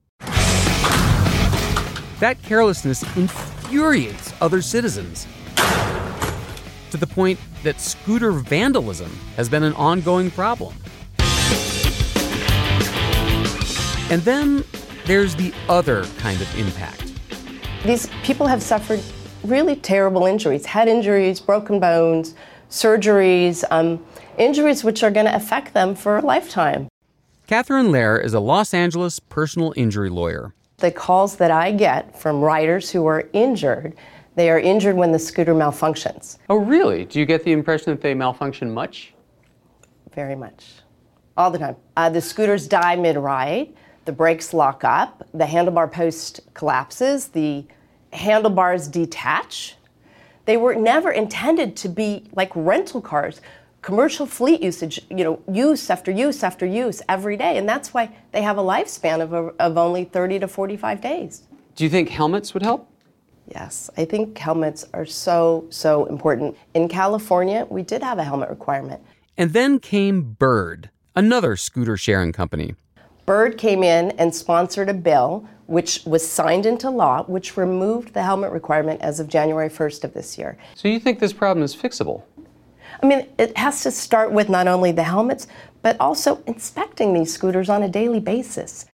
That 2.21 2.37
carelessness 2.41 3.03
infuriates 3.17 4.33
other 4.39 4.61
citizens 4.61 5.27
to 6.91 6.97
the 6.97 7.07
point 7.07 7.37
that 7.63 7.81
scooter 7.81 8.31
vandalism 8.31 9.11
has 9.35 9.49
been 9.49 9.63
an 9.63 9.73
ongoing 9.73 10.31
problem. 10.31 10.73
And 14.13 14.21
then 14.21 14.63
there's 15.05 15.35
the 15.35 15.51
other 15.67 16.03
kind 16.19 16.39
of 16.39 16.59
impact. 16.59 17.11
These 17.83 18.07
people 18.21 18.45
have 18.45 18.61
suffered 18.61 19.01
really 19.43 19.75
terrible 19.75 20.27
injuries 20.27 20.67
head 20.67 20.87
injuries, 20.87 21.39
broken 21.39 21.79
bones, 21.79 22.35
surgeries, 22.69 23.63
um, 23.71 24.05
injuries 24.37 24.83
which 24.83 25.01
are 25.01 25.09
going 25.09 25.25
to 25.25 25.35
affect 25.35 25.73
them 25.73 25.95
for 25.95 26.19
a 26.19 26.21
lifetime. 26.21 26.89
Catherine 27.47 27.87
Lerer 27.87 28.23
is 28.23 28.35
a 28.35 28.39
Los 28.39 28.71
Angeles 28.71 29.19
personal 29.19 29.73
injury 29.75 30.11
lawyer. 30.11 30.53
The 30.77 30.91
calls 30.91 31.37
that 31.37 31.49
I 31.49 31.71
get 31.71 32.15
from 32.15 32.39
riders 32.39 32.91
who 32.91 33.07
are 33.07 33.27
injured, 33.33 33.95
they 34.35 34.51
are 34.51 34.59
injured 34.59 34.95
when 34.95 35.11
the 35.11 35.17
scooter 35.17 35.55
malfunctions. 35.55 36.37
Oh, 36.51 36.57
really? 36.57 37.05
Do 37.05 37.17
you 37.17 37.25
get 37.25 37.43
the 37.43 37.51
impression 37.51 37.91
that 37.93 38.01
they 38.01 38.13
malfunction 38.13 38.71
much? 38.71 39.15
Very 40.13 40.35
much. 40.35 40.67
All 41.35 41.49
the 41.49 41.57
time. 41.57 41.77
Uh, 41.97 42.11
the 42.11 42.21
scooters 42.21 42.67
die 42.67 42.95
mid 42.95 43.17
ride, 43.17 43.73
the 44.05 44.11
brakes 44.11 44.53
lock 44.53 44.83
up, 44.83 45.27
the 45.33 45.45
handlebar 45.45 45.91
post 45.91 46.41
collapses, 46.53 47.29
the 47.29 47.65
handlebars 48.11 48.87
detach. 48.87 49.75
They 50.45 50.57
were 50.57 50.75
never 50.75 51.11
intended 51.11 51.75
to 51.77 51.89
be 51.89 52.25
like 52.35 52.51
rental 52.55 53.01
cars, 53.01 53.41
commercial 53.81 54.25
fleet 54.25 54.61
usage, 54.61 54.99
you 55.09 55.23
know, 55.23 55.41
use 55.51 55.89
after 55.89 56.11
use 56.11 56.43
after 56.43 56.65
use 56.65 57.01
every 57.07 57.37
day. 57.37 57.57
And 57.57 57.67
that's 57.67 57.93
why 57.93 58.11
they 58.31 58.41
have 58.41 58.57
a 58.57 58.61
lifespan 58.61 59.21
of, 59.21 59.33
of 59.33 59.77
only 59.77 60.03
30 60.05 60.39
to 60.39 60.47
45 60.47 61.01
days. 61.01 61.43
Do 61.75 61.83
you 61.83 61.89
think 61.89 62.09
helmets 62.09 62.53
would 62.53 62.63
help? 62.63 62.89
Yes, 63.47 63.89
I 63.97 64.05
think 64.05 64.37
helmets 64.37 64.85
are 64.93 65.05
so, 65.05 65.65
so 65.69 66.05
important. 66.05 66.57
In 66.73 66.87
California, 66.87 67.67
we 67.69 67.83
did 67.83 68.01
have 68.01 68.17
a 68.17 68.23
helmet 68.23 68.49
requirement. 68.49 69.01
And 69.37 69.51
then 69.51 69.79
came 69.79 70.33
Bird, 70.33 70.89
another 71.15 71.55
scooter 71.57 71.97
sharing 71.97 72.31
company. 72.31 72.75
Bird 73.25 73.57
came 73.57 73.83
in 73.83 74.11
and 74.11 74.33
sponsored 74.33 74.89
a 74.89 74.93
bill 74.93 75.47
which 75.65 76.01
was 76.05 76.27
signed 76.27 76.65
into 76.65 76.89
law, 76.89 77.23
which 77.23 77.55
removed 77.55 78.13
the 78.13 78.23
helmet 78.23 78.51
requirement 78.51 79.01
as 79.01 79.19
of 79.19 79.27
January 79.29 79.69
1st 79.69 80.03
of 80.03 80.13
this 80.13 80.37
year. 80.37 80.57
So 80.75 80.87
you 80.87 80.99
think 80.99 81.19
this 81.19 81.31
problem 81.31 81.63
is 81.63 81.75
fixable? 81.75 82.23
I 83.01 83.05
mean, 83.05 83.27
it 83.37 83.57
has 83.57 83.81
to 83.83 83.91
start 83.91 84.31
with 84.31 84.49
not 84.49 84.67
only 84.67 84.91
the 84.91 85.03
helmets, 85.03 85.47
but 85.81 85.95
also 85.99 86.43
inspecting 86.47 87.13
these 87.13 87.33
scooters 87.33 87.69
on 87.69 87.81
a 87.83 87.89
daily 87.89 88.19
basis. 88.19 88.85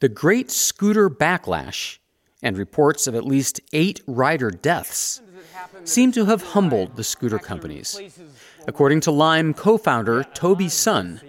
The 0.00 0.08
great 0.08 0.50
scooter 0.50 1.08
backlash 1.08 1.98
and 2.42 2.56
reports 2.58 3.06
of 3.06 3.14
at 3.14 3.24
least 3.24 3.60
eight 3.72 4.00
rider 4.06 4.50
deaths 4.50 5.22
seem 5.84 6.12
to 6.12 6.26
have 6.26 6.42
humbled 6.42 6.96
the 6.96 7.04
scooter 7.04 7.38
companies. 7.38 7.98
According 8.66 9.00
to 9.02 9.10
Lime 9.10 9.54
co 9.54 9.78
founder 9.78 10.24
Toby 10.24 10.68
Sun, 10.68 11.20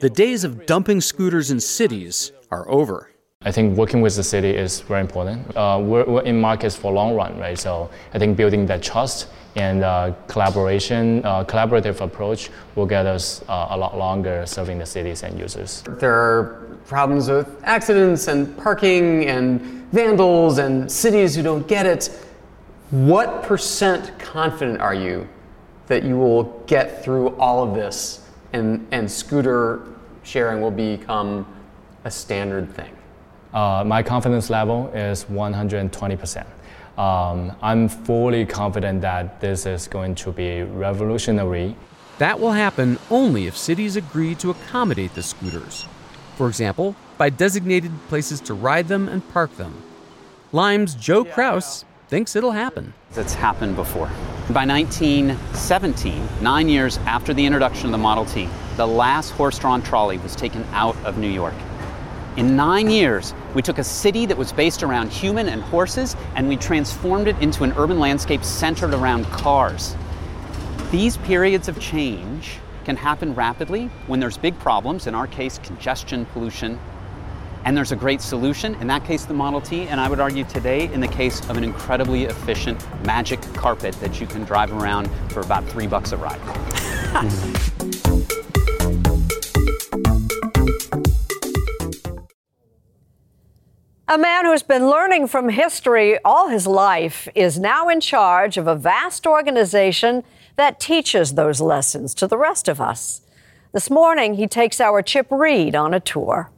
the 0.00 0.10
days 0.10 0.44
of 0.44 0.64
dumping 0.66 1.00
scooters 1.00 1.50
in 1.50 1.58
cities 1.58 2.32
are 2.50 2.68
over. 2.68 3.10
I 3.42 3.52
think 3.52 3.76
working 3.76 4.00
with 4.00 4.16
the 4.16 4.22
city 4.22 4.50
is 4.50 4.80
very 4.80 5.00
important. 5.00 5.56
Uh, 5.56 5.80
we're, 5.82 6.04
we're, 6.04 6.22
in 6.22 6.40
markets 6.40 6.74
for 6.76 6.92
long 6.92 7.14
run, 7.14 7.38
right? 7.38 7.58
So 7.58 7.90
I 8.14 8.18
think 8.18 8.36
building 8.36 8.66
that 8.66 8.82
trust 8.82 9.28
and 9.56 9.84
uh, 9.84 10.12
collaboration, 10.26 11.24
uh, 11.24 11.44
collaborative 11.44 12.00
approach 12.00 12.50
will 12.74 12.86
get 12.86 13.06
us 13.06 13.42
uh, 13.48 13.68
a 13.70 13.76
lot 13.76 13.96
longer 13.96 14.44
serving 14.46 14.78
the 14.78 14.86
cities 14.86 15.22
and 15.22 15.38
users. 15.38 15.82
There 15.82 16.14
are 16.14 16.78
problems 16.86 17.28
with 17.28 17.60
accidents 17.64 18.28
and 18.28 18.56
parking 18.58 19.26
and 19.26 19.60
vandals 19.92 20.58
and 20.58 20.90
cities 20.90 21.34
who 21.34 21.42
don't 21.42 21.66
get 21.66 21.86
it. 21.86 22.06
What 22.90 23.42
percent 23.42 24.18
confident 24.18 24.80
are 24.80 24.94
you 24.94 25.28
that 25.86 26.02
you 26.02 26.16
will 26.18 26.44
get 26.66 27.04
through 27.04 27.30
all 27.36 27.62
of 27.62 27.74
this 27.74 28.27
and, 28.52 28.86
and 28.90 29.10
scooter 29.10 29.82
sharing 30.22 30.60
will 30.60 30.70
become 30.70 31.46
a 32.04 32.10
standard 32.10 32.72
thing? 32.74 32.96
Uh, 33.52 33.82
my 33.86 34.02
confidence 34.02 34.50
level 34.50 34.88
is 34.88 35.24
120%. 35.24 36.46
Um, 36.98 37.56
I'm 37.62 37.88
fully 37.88 38.44
confident 38.44 39.00
that 39.02 39.40
this 39.40 39.66
is 39.66 39.86
going 39.86 40.14
to 40.16 40.32
be 40.32 40.62
revolutionary. 40.62 41.76
That 42.18 42.40
will 42.40 42.52
happen 42.52 42.98
only 43.10 43.46
if 43.46 43.56
cities 43.56 43.96
agree 43.96 44.34
to 44.36 44.50
accommodate 44.50 45.14
the 45.14 45.22
scooters. 45.22 45.86
For 46.36 46.48
example, 46.48 46.96
by 47.16 47.30
designated 47.30 47.92
places 48.08 48.40
to 48.42 48.54
ride 48.54 48.88
them 48.88 49.08
and 49.08 49.26
park 49.30 49.56
them. 49.56 49.82
Lime's 50.52 50.94
Joe 50.94 51.24
Kraus 51.24 51.84
thinks 52.08 52.34
it'll 52.34 52.52
happen. 52.52 52.94
It's 53.14 53.34
happened 53.34 53.76
before. 53.76 54.10
By 54.50 54.64
1917, 54.64 56.26
nine 56.40 56.70
years 56.70 56.96
after 57.04 57.34
the 57.34 57.44
introduction 57.44 57.84
of 57.84 57.92
the 57.92 57.98
Model 57.98 58.24
T, 58.24 58.48
the 58.78 58.86
last 58.86 59.28
horse 59.32 59.58
drawn 59.58 59.82
trolley 59.82 60.16
was 60.16 60.34
taken 60.34 60.64
out 60.72 60.96
of 61.04 61.18
New 61.18 61.28
York. 61.28 61.52
In 62.38 62.56
nine 62.56 62.88
years, 62.88 63.34
we 63.52 63.60
took 63.60 63.76
a 63.76 63.84
city 63.84 64.24
that 64.24 64.38
was 64.38 64.54
based 64.54 64.82
around 64.82 65.10
human 65.12 65.50
and 65.50 65.60
horses 65.60 66.16
and 66.34 66.48
we 66.48 66.56
transformed 66.56 67.28
it 67.28 67.38
into 67.42 67.62
an 67.62 67.74
urban 67.76 67.98
landscape 67.98 68.42
centered 68.42 68.94
around 68.94 69.26
cars. 69.26 69.94
These 70.90 71.18
periods 71.18 71.68
of 71.68 71.78
change 71.78 72.58
can 72.86 72.96
happen 72.96 73.34
rapidly 73.34 73.90
when 74.06 74.18
there's 74.18 74.38
big 74.38 74.58
problems, 74.58 75.06
in 75.06 75.14
our 75.14 75.26
case, 75.26 75.58
congestion, 75.58 76.24
pollution, 76.24 76.80
and 77.68 77.76
there's 77.76 77.92
a 77.92 77.96
great 77.96 78.22
solution, 78.22 78.74
in 78.76 78.86
that 78.86 79.04
case, 79.04 79.26
the 79.26 79.34
Model 79.34 79.60
T, 79.60 79.82
and 79.88 80.00
I 80.00 80.08
would 80.08 80.20
argue 80.20 80.44
today, 80.44 80.90
in 80.90 81.00
the 81.00 81.08
case 81.08 81.46
of 81.50 81.58
an 81.58 81.64
incredibly 81.64 82.24
efficient 82.24 82.82
magic 83.04 83.42
carpet 83.52 83.94
that 84.00 84.18
you 84.18 84.26
can 84.26 84.42
drive 84.44 84.72
around 84.72 85.10
for 85.30 85.40
about 85.40 85.66
three 85.66 85.86
bucks 85.86 86.12
a 86.12 86.16
ride. 86.16 86.40
A 94.10 94.16
man 94.16 94.46
who's 94.46 94.62
been 94.62 94.88
learning 94.88 95.26
from 95.26 95.50
history 95.50 96.18
all 96.24 96.48
his 96.48 96.66
life 96.66 97.28
is 97.34 97.58
now 97.58 97.90
in 97.90 98.00
charge 98.00 98.56
of 98.56 98.66
a 98.66 98.74
vast 98.74 99.26
organization 99.26 100.24
that 100.56 100.80
teaches 100.80 101.34
those 101.34 101.60
lessons 101.60 102.14
to 102.14 102.26
the 102.26 102.38
rest 102.38 102.66
of 102.66 102.80
us. 102.80 103.20
This 103.72 103.90
morning, 103.90 104.36
he 104.36 104.46
takes 104.46 104.80
our 104.80 105.02
Chip 105.02 105.26
Reid 105.30 105.74
on 105.74 105.92
a 105.92 106.00
tour. 106.00 106.50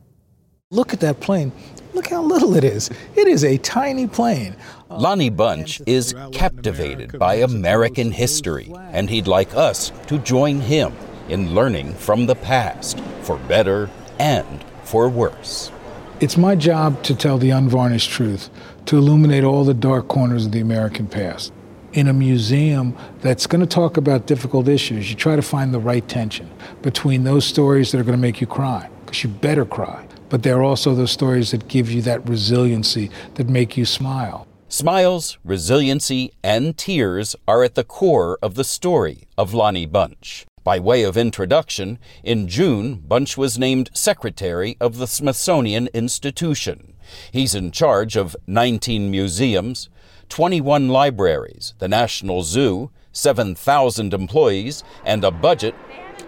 Look 0.72 0.92
at 0.92 1.00
that 1.00 1.18
plane. 1.18 1.50
Look 1.94 2.10
how 2.10 2.22
little 2.22 2.54
it 2.54 2.62
is. 2.62 2.90
It 3.16 3.26
is 3.26 3.42
a 3.42 3.58
tiny 3.58 4.06
plane. 4.06 4.54
Lonnie 4.88 5.28
Bunch 5.28 5.82
is 5.84 6.14
captivated 6.30 7.18
by 7.18 7.34
American 7.34 8.12
history, 8.12 8.72
and 8.92 9.10
he'd 9.10 9.26
like 9.26 9.52
us 9.56 9.90
to 10.06 10.18
join 10.18 10.60
him 10.60 10.92
in 11.28 11.56
learning 11.56 11.94
from 11.94 12.26
the 12.26 12.36
past, 12.36 13.00
for 13.22 13.36
better 13.36 13.90
and 14.20 14.64
for 14.84 15.08
worse. 15.08 15.72
It's 16.20 16.36
my 16.36 16.54
job 16.54 17.02
to 17.02 17.16
tell 17.16 17.36
the 17.36 17.50
unvarnished 17.50 18.10
truth, 18.10 18.48
to 18.86 18.96
illuminate 18.96 19.42
all 19.42 19.64
the 19.64 19.74
dark 19.74 20.06
corners 20.06 20.46
of 20.46 20.52
the 20.52 20.60
American 20.60 21.08
past. 21.08 21.52
In 21.94 22.06
a 22.06 22.12
museum 22.12 22.96
that's 23.22 23.48
going 23.48 23.60
to 23.60 23.66
talk 23.66 23.96
about 23.96 24.28
difficult 24.28 24.68
issues, 24.68 25.10
you 25.10 25.16
try 25.16 25.34
to 25.34 25.42
find 25.42 25.74
the 25.74 25.80
right 25.80 26.06
tension 26.06 26.48
between 26.80 27.24
those 27.24 27.44
stories 27.44 27.90
that 27.90 27.98
are 27.98 28.04
going 28.04 28.16
to 28.16 28.22
make 28.22 28.40
you 28.40 28.46
cry, 28.46 28.88
because 29.04 29.24
you 29.24 29.30
better 29.30 29.64
cry, 29.64 30.06
but 30.30 30.42
there 30.42 30.58
are 30.58 30.62
also 30.62 30.94
those 30.94 31.10
stories 31.10 31.50
that 31.50 31.68
give 31.68 31.90
you 31.90 32.00
that 32.02 32.26
resiliency 32.26 33.10
that 33.34 33.48
make 33.48 33.76
you 33.76 33.84
smile. 33.84 34.46
Smiles, 34.68 35.36
resiliency, 35.44 36.32
and 36.44 36.78
tears 36.78 37.34
are 37.48 37.64
at 37.64 37.74
the 37.74 37.84
core 37.84 38.38
of 38.40 38.54
the 38.54 38.64
story 38.64 39.26
of 39.36 39.52
Lonnie 39.52 39.84
Bunch. 39.84 40.46
By 40.62 40.78
way 40.78 41.02
of 41.02 41.16
introduction, 41.16 41.98
in 42.22 42.46
June, 42.46 42.96
Bunch 42.96 43.36
was 43.36 43.58
named 43.58 43.90
Secretary 43.92 44.76
of 44.80 44.98
the 44.98 45.08
Smithsonian 45.08 45.88
Institution. 45.92 46.94
He's 47.32 47.56
in 47.56 47.72
charge 47.72 48.14
of 48.14 48.36
19 48.46 49.10
museums, 49.10 49.90
21 50.28 50.88
libraries, 50.88 51.74
the 51.78 51.88
National 51.88 52.44
Zoo, 52.44 52.90
7,000 53.10 54.14
employees, 54.14 54.84
and 55.04 55.24
a 55.24 55.32
budget 55.32 55.74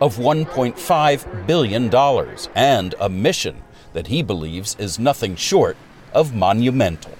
of 0.01 0.17
$1.5 0.17 1.47
billion, 1.47 1.95
and 2.57 2.95
a 2.99 3.09
mission 3.09 3.63
that 3.93 4.09
he 4.09 4.23
believes 4.23 4.77
is 4.79 4.99
nothing 4.99 5.37
short 5.37 5.77
of 6.13 6.35
monumental. 6.35 7.13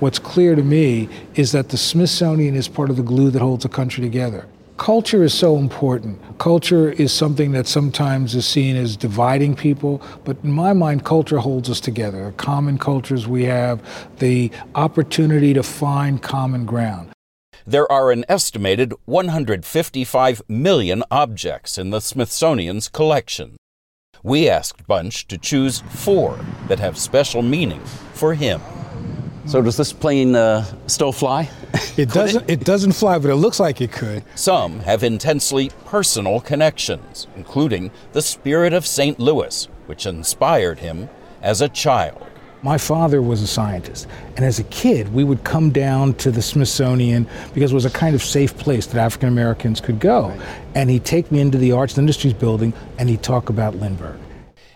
What's 0.00 0.18
clear 0.18 0.54
to 0.54 0.62
me 0.62 1.08
is 1.34 1.52
that 1.52 1.70
the 1.70 1.76
Smithsonian 1.76 2.54
is 2.54 2.68
part 2.68 2.90
of 2.90 2.96
the 2.96 3.02
glue 3.02 3.30
that 3.30 3.42
holds 3.42 3.64
a 3.64 3.68
country 3.68 4.02
together. 4.02 4.46
Culture 4.76 5.24
is 5.24 5.34
so 5.34 5.56
important. 5.56 6.38
Culture 6.38 6.92
is 6.92 7.12
something 7.12 7.50
that 7.50 7.66
sometimes 7.66 8.36
is 8.36 8.46
seen 8.46 8.76
as 8.76 8.96
dividing 8.96 9.56
people, 9.56 10.00
but 10.22 10.36
in 10.44 10.52
my 10.52 10.72
mind, 10.72 11.04
culture 11.04 11.38
holds 11.38 11.68
us 11.68 11.80
together. 11.80 12.26
The 12.26 12.32
common 12.32 12.78
cultures 12.78 13.26
we 13.26 13.44
have, 13.46 13.82
the 14.20 14.52
opportunity 14.76 15.52
to 15.52 15.64
find 15.64 16.22
common 16.22 16.64
ground. 16.64 17.10
There 17.66 17.90
are 17.90 18.12
an 18.12 18.24
estimated 18.28 18.94
155 19.04 20.42
million 20.48 21.02
objects 21.10 21.76
in 21.76 21.90
the 21.90 22.00
Smithsonian's 22.00 22.88
collection. 22.88 23.56
We 24.22 24.48
asked 24.48 24.86
Bunch 24.86 25.26
to 25.28 25.38
choose 25.38 25.80
four 25.90 26.38
that 26.68 26.78
have 26.78 26.98
special 26.98 27.42
meaning 27.42 27.80
for 28.14 28.34
him. 28.34 28.60
So 29.46 29.62
does 29.62 29.76
this 29.76 29.92
plane 29.92 30.34
uh, 30.34 30.64
still 30.86 31.12
fly? 31.12 31.48
It 31.96 32.10
doesn't. 32.10 32.42
It? 32.44 32.60
it 32.60 32.64
doesn't 32.64 32.92
fly, 32.92 33.18
but 33.18 33.30
it 33.30 33.36
looks 33.36 33.58
like 33.58 33.80
it 33.80 33.90
could. 33.90 34.22
Some 34.34 34.80
have 34.80 35.02
intensely 35.02 35.70
personal 35.86 36.40
connections, 36.40 37.26
including 37.34 37.90
the 38.12 38.22
spirit 38.22 38.72
of 38.72 38.86
St. 38.86 39.18
Louis, 39.18 39.64
which 39.86 40.06
inspired 40.06 40.78
him 40.78 41.08
as 41.42 41.60
a 41.60 41.68
child. 41.68 42.27
My 42.62 42.76
father 42.76 43.22
was 43.22 43.40
a 43.40 43.46
scientist, 43.46 44.08
and 44.34 44.44
as 44.44 44.58
a 44.58 44.64
kid, 44.64 45.14
we 45.14 45.22
would 45.22 45.44
come 45.44 45.70
down 45.70 46.14
to 46.14 46.32
the 46.32 46.42
Smithsonian 46.42 47.28
because 47.54 47.70
it 47.70 47.74
was 47.74 47.84
a 47.84 47.90
kind 47.90 48.16
of 48.16 48.22
safe 48.22 48.58
place 48.58 48.86
that 48.86 49.00
African 49.00 49.28
Americans 49.28 49.80
could 49.80 50.00
go. 50.00 50.36
And 50.74 50.90
he'd 50.90 51.04
take 51.04 51.30
me 51.30 51.38
into 51.40 51.56
the 51.56 51.70
Arts 51.70 51.94
and 51.94 52.00
Industries 52.00 52.34
building, 52.34 52.72
and 52.98 53.08
he'd 53.08 53.22
talk 53.22 53.48
about 53.48 53.76
Lindbergh. 53.76 54.18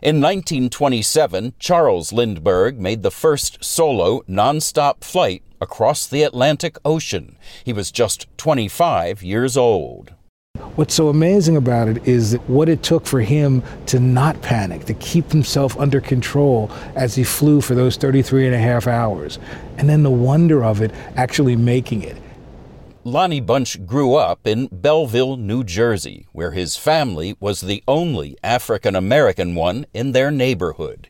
In 0.01 0.21
1927, 0.21 1.55
Charles 1.59 2.13
Lindbergh 2.13 2.79
made 2.79 3.03
the 3.03 3.11
first 3.11 3.65
solo 3.65 4.21
nonstop 4.29 5.03
flight 5.03 5.43
across 5.61 6.07
the 6.07 6.23
Atlantic 6.23 6.77
Ocean. 6.85 7.37
He 7.65 7.73
was 7.73 7.91
just 7.91 8.27
25 8.37 9.25
years 9.25 9.57
old. 9.57 10.13
What's 10.75 10.95
so 10.95 11.09
amazing 11.09 11.57
about 11.57 11.89
it 11.89 12.09
is 12.09 12.35
what 12.47 12.69
it 12.71 12.83
took 12.83 13.05
for 13.05 13.21
him 13.21 13.63
to 13.87 14.01
not 14.01 14.41
panic, 14.41 14.87
to 14.87 14.95
keep 14.95 15.31
himself 15.31 15.79
under 15.79 16.01
control 16.01 16.71
as 16.95 17.15
he 17.15 17.25
flew 17.25 17.61
for 17.61 17.75
those 17.75 17.97
33 17.97 18.47
and 18.47 18.55
a 18.55 18.59
half 18.59 18.87
hours. 18.87 19.39
And 19.77 19.89
then 19.89 20.03
the 20.03 20.11
wonder 20.11 20.65
of 20.65 20.81
it 20.81 20.91
actually 21.15 21.57
making 21.57 22.03
it. 22.03 22.17
Lonnie 23.05 23.41
Bunch 23.41 23.85
grew 23.85 24.15
up 24.15 24.47
in 24.47 24.69
Belleville, 24.69 25.37
New 25.37 25.63
Jersey, 25.63 26.27
where 26.33 26.53
his 26.53 26.77
family 26.77 27.37
was 27.39 27.61
the 27.61 27.83
only 27.87 28.39
African 28.43 28.97
American 28.97 29.55
one 29.55 29.87
in 29.93 30.13
their 30.13 30.31
neighborhood. 30.31 31.09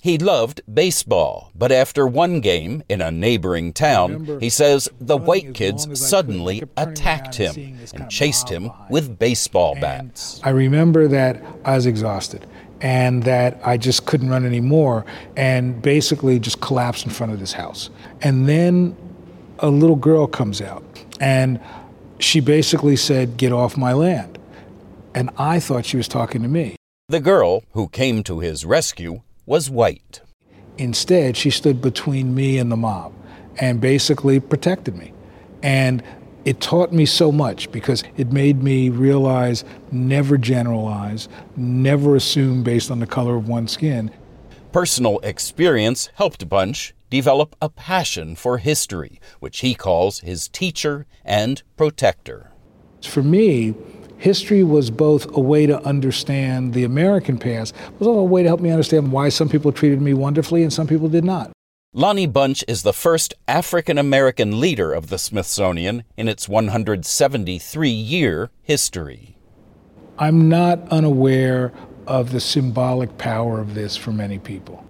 He 0.00 0.18
loved 0.18 0.60
baseball, 0.72 1.50
but 1.54 1.72
after 1.72 2.06
one 2.06 2.40
game 2.40 2.82
in 2.88 3.00
a 3.00 3.10
neighboring 3.10 3.72
town, 3.72 4.38
he 4.40 4.48
says 4.48 4.88
the 5.00 5.16
white 5.16 5.54
kids 5.54 5.98
suddenly 5.98 6.62
attacked 6.76 7.34
him 7.34 7.78
and 7.94 8.10
chased 8.10 8.48
him 8.48 8.70
with 8.90 9.18
baseball 9.18 9.74
bats. 9.80 10.40
I 10.44 10.50
remember 10.50 11.08
that 11.08 11.42
I 11.64 11.74
was 11.74 11.86
exhausted 11.86 12.46
and 12.80 13.24
that 13.24 13.58
I 13.64 13.76
just 13.76 14.06
couldn't 14.06 14.30
run 14.30 14.46
anymore 14.46 15.04
and 15.36 15.82
basically 15.82 16.38
just 16.38 16.60
collapsed 16.60 17.04
in 17.04 17.10
front 17.10 17.32
of 17.32 17.40
this 17.40 17.52
house. 17.52 17.90
And 18.22 18.48
then 18.48 18.96
a 19.58 19.68
little 19.68 19.96
girl 19.96 20.26
comes 20.28 20.60
out 20.60 20.84
and 21.18 21.60
she 22.20 22.40
basically 22.40 22.96
said, 22.96 23.36
Get 23.36 23.52
off 23.52 23.76
my 23.76 23.92
land. 23.92 24.38
And 25.14 25.30
I 25.36 25.58
thought 25.58 25.86
she 25.86 25.96
was 25.96 26.06
talking 26.06 26.42
to 26.42 26.48
me. 26.48 26.76
The 27.08 27.20
girl 27.20 27.64
who 27.72 27.88
came 27.88 28.22
to 28.24 28.40
his 28.40 28.64
rescue 28.64 29.22
was 29.48 29.70
white. 29.70 30.20
Instead, 30.76 31.34
she 31.34 31.48
stood 31.48 31.80
between 31.80 32.34
me 32.34 32.58
and 32.58 32.70
the 32.70 32.76
mob 32.76 33.14
and 33.56 33.80
basically 33.80 34.38
protected 34.38 34.94
me. 34.94 35.10
And 35.62 36.02
it 36.44 36.60
taught 36.60 36.92
me 36.92 37.06
so 37.06 37.32
much 37.32 37.72
because 37.72 38.04
it 38.18 38.30
made 38.30 38.62
me 38.62 38.90
realize 38.90 39.64
never 39.90 40.36
generalize, 40.36 41.30
never 41.56 42.14
assume 42.14 42.62
based 42.62 42.90
on 42.90 43.00
the 43.00 43.06
color 43.06 43.36
of 43.36 43.48
one's 43.48 43.72
skin. 43.72 44.10
Personal 44.70 45.18
experience 45.20 46.10
helped 46.16 46.46
Bunch 46.46 46.94
develop 47.08 47.56
a 47.62 47.70
passion 47.70 48.36
for 48.36 48.58
history, 48.58 49.18
which 49.40 49.60
he 49.60 49.74
calls 49.74 50.20
his 50.20 50.48
teacher 50.48 51.06
and 51.24 51.62
protector. 51.78 52.52
For 53.02 53.22
me, 53.22 53.74
history 54.18 54.62
was 54.62 54.90
both 54.90 55.34
a 55.36 55.40
way 55.40 55.66
to 55.66 55.80
understand 55.84 56.74
the 56.74 56.84
American 56.84 57.38
past, 57.38 57.74
but 57.98 58.06
also 58.06 58.20
a 58.20 58.24
way 58.24 58.42
to 58.42 58.48
help 58.48 58.60
me 58.60 58.70
understand 58.70 59.10
why 59.12 59.28
some 59.28 59.48
people 59.48 59.72
treated 59.72 60.02
me 60.02 60.12
wonderfully 60.12 60.62
and 60.62 60.72
some 60.72 60.86
people 60.86 61.08
did 61.08 61.24
not. 61.24 61.50
Lonnie 61.94 62.26
Bunch 62.26 62.62
is 62.68 62.82
the 62.82 62.92
first 62.92 63.32
African 63.46 63.96
American 63.96 64.60
leader 64.60 64.92
of 64.92 65.08
the 65.08 65.18
Smithsonian 65.18 66.04
in 66.16 66.28
its 66.28 66.48
173 66.48 67.88
year 67.88 68.50
history. 68.62 69.38
I'm 70.18 70.48
not 70.48 70.80
unaware 70.90 71.72
of 72.06 72.32
the 72.32 72.40
symbolic 72.40 73.16
power 73.18 73.60
of 73.60 73.74
this 73.74 73.96
for 73.96 74.10
many 74.10 74.38
people. 74.38 74.87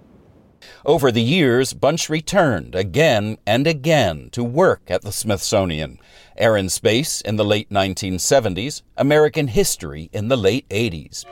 Over 0.89 1.11
the 1.11 1.21
years, 1.21 1.73
Bunch 1.73 2.09
returned 2.09 2.73
again 2.73 3.37
and 3.45 3.67
again 3.67 4.29
to 4.31 4.43
work 4.43 4.89
at 4.89 5.03
the 5.03 5.11
Smithsonian. 5.11 5.99
Air 6.35 6.55
and 6.55 6.71
Space 6.71 7.21
in 7.21 7.35
the 7.35 7.45
late 7.45 7.69
1970s, 7.69 8.81
American 8.97 9.49
History 9.49 10.09
in 10.11 10.29
the 10.29 10.35
late 10.35 10.67
80s. 10.69 11.25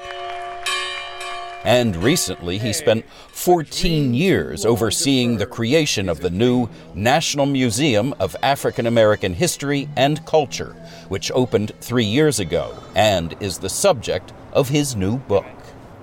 And 1.63 1.95
recently, 1.95 2.59
he 2.59 2.71
spent 2.71 3.03
14 3.31 4.13
years 4.13 4.63
overseeing 4.63 5.37
the 5.37 5.47
creation 5.47 6.07
of 6.07 6.19
the 6.19 6.29
new 6.29 6.69
National 6.93 7.47
Museum 7.47 8.13
of 8.19 8.35
African 8.43 8.85
American 8.85 9.33
History 9.33 9.89
and 9.95 10.23
Culture, 10.27 10.75
which 11.07 11.31
opened 11.31 11.71
three 11.81 12.05
years 12.05 12.39
ago 12.39 12.77
and 12.93 13.35
is 13.39 13.57
the 13.57 13.69
subject 13.69 14.33
of 14.53 14.69
his 14.69 14.95
new 14.95 15.17
book. 15.17 15.47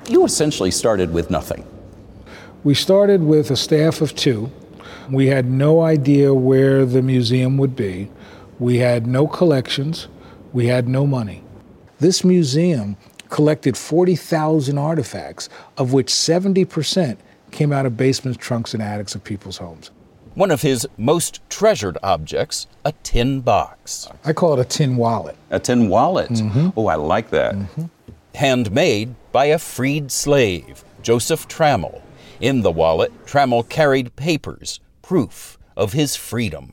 You 0.08 0.24
essentially 0.24 0.72
started 0.72 1.12
with 1.12 1.30
nothing. 1.30 1.64
We 2.64 2.72
started 2.72 3.22
with 3.22 3.50
a 3.50 3.56
staff 3.56 4.00
of 4.00 4.14
two. 4.16 4.50
We 5.10 5.26
had 5.26 5.44
no 5.44 5.82
idea 5.82 6.32
where 6.32 6.86
the 6.86 7.02
museum 7.02 7.58
would 7.58 7.76
be. 7.76 8.10
We 8.58 8.78
had 8.78 9.06
no 9.06 9.26
collections. 9.26 10.08
We 10.54 10.68
had 10.68 10.88
no 10.88 11.06
money. 11.06 11.42
This 12.00 12.24
museum 12.24 12.96
collected 13.28 13.76
40,000 13.76 14.78
artifacts, 14.78 15.50
of 15.76 15.92
which 15.92 16.08
70% 16.08 17.18
came 17.50 17.70
out 17.70 17.84
of 17.84 17.98
basements, 17.98 18.38
trunks, 18.38 18.72
and 18.72 18.82
attics 18.82 19.14
of 19.14 19.22
people's 19.22 19.58
homes. 19.58 19.90
One 20.34 20.50
of 20.50 20.62
his 20.62 20.88
most 20.96 21.40
treasured 21.50 21.98
objects, 22.02 22.66
a 22.84 22.92
tin 23.02 23.42
box. 23.42 24.08
I 24.24 24.32
call 24.32 24.54
it 24.54 24.60
a 24.60 24.64
tin 24.64 24.96
wallet. 24.96 25.36
A 25.50 25.60
tin 25.60 25.88
wallet? 25.90 26.30
Mm-hmm. 26.30 26.70
Oh, 26.76 26.86
I 26.86 26.94
like 26.94 27.28
that. 27.30 27.54
Mm-hmm. 27.54 27.84
Handmade 28.34 29.14
by 29.32 29.46
a 29.46 29.58
freed 29.58 30.10
slave, 30.10 30.82
Joseph 31.02 31.46
Trammell. 31.46 32.00
In 32.40 32.62
the 32.62 32.70
wallet, 32.70 33.12
Trammell 33.26 33.68
carried 33.68 34.16
papers, 34.16 34.80
proof 35.02 35.56
of 35.76 35.92
his 35.92 36.16
freedom. 36.16 36.72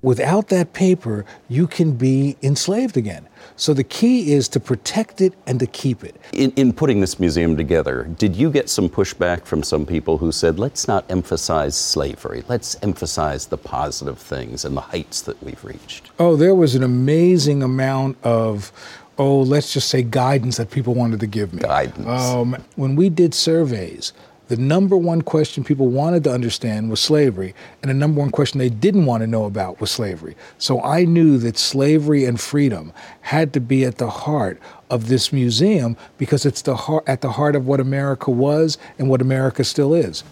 Without 0.00 0.48
that 0.48 0.74
paper, 0.74 1.24
you 1.48 1.66
can 1.66 1.92
be 1.92 2.36
enslaved 2.42 2.98
again. 2.98 3.26
So 3.56 3.72
the 3.72 3.84
key 3.84 4.32
is 4.32 4.48
to 4.50 4.60
protect 4.60 5.22
it 5.22 5.32
and 5.46 5.58
to 5.60 5.66
keep 5.66 6.04
it. 6.04 6.16
In, 6.34 6.50
in, 6.56 6.74
putting 6.74 7.00
this 7.00 7.18
museum 7.18 7.56
together, 7.56 8.04
did 8.18 8.36
you 8.36 8.50
get 8.50 8.68
some 8.68 8.90
pushback 8.90 9.46
from 9.46 9.62
some 9.62 9.86
people 9.86 10.18
who 10.18 10.30
said, 10.30 10.58
let's 10.58 10.86
not 10.86 11.06
emphasize 11.10 11.74
slavery, 11.74 12.44
let's 12.48 12.76
emphasize 12.82 13.46
the 13.46 13.56
positive 13.56 14.18
things 14.18 14.66
and 14.66 14.76
the 14.76 14.82
heights 14.82 15.22
that 15.22 15.42
we've 15.42 15.64
reached? 15.64 16.10
Oh, 16.18 16.36
there 16.36 16.54
was 16.54 16.74
an 16.74 16.82
amazing 16.82 17.62
amount 17.62 18.18
of, 18.22 18.72
oh, 19.16 19.40
let's 19.40 19.72
just 19.72 19.88
say 19.88 20.02
guidance 20.02 20.58
that 20.58 20.70
people 20.70 20.94
wanted 20.94 21.20
to 21.20 21.26
give 21.26 21.54
me. 21.54 21.62
Guidance. 21.62 22.06
Um, 22.06 22.56
when 22.76 22.94
we 22.94 23.08
did 23.08 23.32
surveys, 23.32 24.12
the 24.48 24.56
number 24.56 24.96
one 24.96 25.22
question 25.22 25.64
people 25.64 25.88
wanted 25.88 26.24
to 26.24 26.32
understand 26.32 26.90
was 26.90 27.00
slavery, 27.00 27.54
and 27.82 27.90
the 27.90 27.94
number 27.94 28.20
one 28.20 28.30
question 28.30 28.58
they 28.58 28.68
didn't 28.68 29.06
want 29.06 29.22
to 29.22 29.26
know 29.26 29.44
about 29.44 29.80
was 29.80 29.90
slavery. 29.90 30.36
So 30.58 30.82
I 30.82 31.04
knew 31.04 31.38
that 31.38 31.56
slavery 31.56 32.26
and 32.26 32.38
freedom 32.38 32.92
had 33.22 33.52
to 33.54 33.60
be 33.60 33.84
at 33.84 33.96
the 33.96 34.10
heart 34.10 34.60
of 34.90 35.08
this 35.08 35.32
museum 35.32 35.96
because 36.18 36.44
it's 36.44 36.62
the 36.62 36.76
heart, 36.76 37.04
at 37.06 37.22
the 37.22 37.32
heart 37.32 37.56
of 37.56 37.66
what 37.66 37.80
America 37.80 38.30
was 38.30 38.76
and 38.98 39.08
what 39.08 39.22
America 39.22 39.64
still 39.64 39.94
is. 39.94 40.24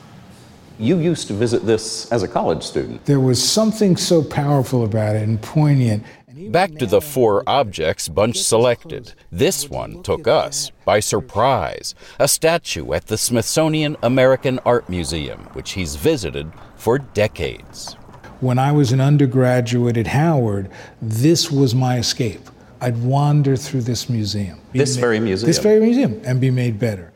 You 0.79 0.99
used 0.99 1.29
to 1.29 1.35
visit 1.35 1.65
this 1.65 2.11
as 2.11 2.23
a 2.23 2.29
college 2.29 2.63
student. 2.63 3.05
There 3.05 3.21
was 3.21 3.43
something 3.43 3.97
so 3.97 4.23
powerful 4.23 4.85
about 4.85 5.17
it 5.17 5.23
and 5.23 5.41
poignant. 5.41 6.05
Back 6.53 6.75
to 6.75 6.87
the 6.87 7.01
four 7.01 7.43
objects 7.47 8.09
Bunch 8.09 8.37
selected. 8.37 9.15
This 9.31 9.71
one 9.71 10.03
took 10.03 10.29
us 10.29 10.71
by 10.85 11.01
surprise 11.01 11.95
a 12.19 12.29
statue 12.29 12.93
at 12.93 13.07
the 13.07 13.17
Smithsonian 13.17 13.97
American 14.03 14.59
Art 14.67 14.87
Museum, 14.91 15.41
which 15.55 15.73
he's 15.73 15.97
visited 15.97 16.53
for 16.77 16.99
decades. 16.99 17.95
When 18.41 18.59
I 18.59 18.71
was 18.71 18.93
an 18.93 19.01
undergraduate 19.01 19.97
at 19.97 20.09
Howard, 20.09 20.71
this 21.01 21.51
was 21.51 21.75
my 21.75 21.97
escape. 21.97 22.43
I'd 22.83 23.03
wander 23.03 23.57
through 23.57 23.83
this 23.83 24.11
museum. 24.11 24.61
This 24.73 24.97
made, 24.97 25.01
very 25.01 25.21
museum? 25.21 25.47
This 25.47 25.59
very 25.59 25.81
museum, 25.81 26.21
and 26.23 26.39
be 26.39 26.51
made 26.51 26.79
better. 26.79 27.12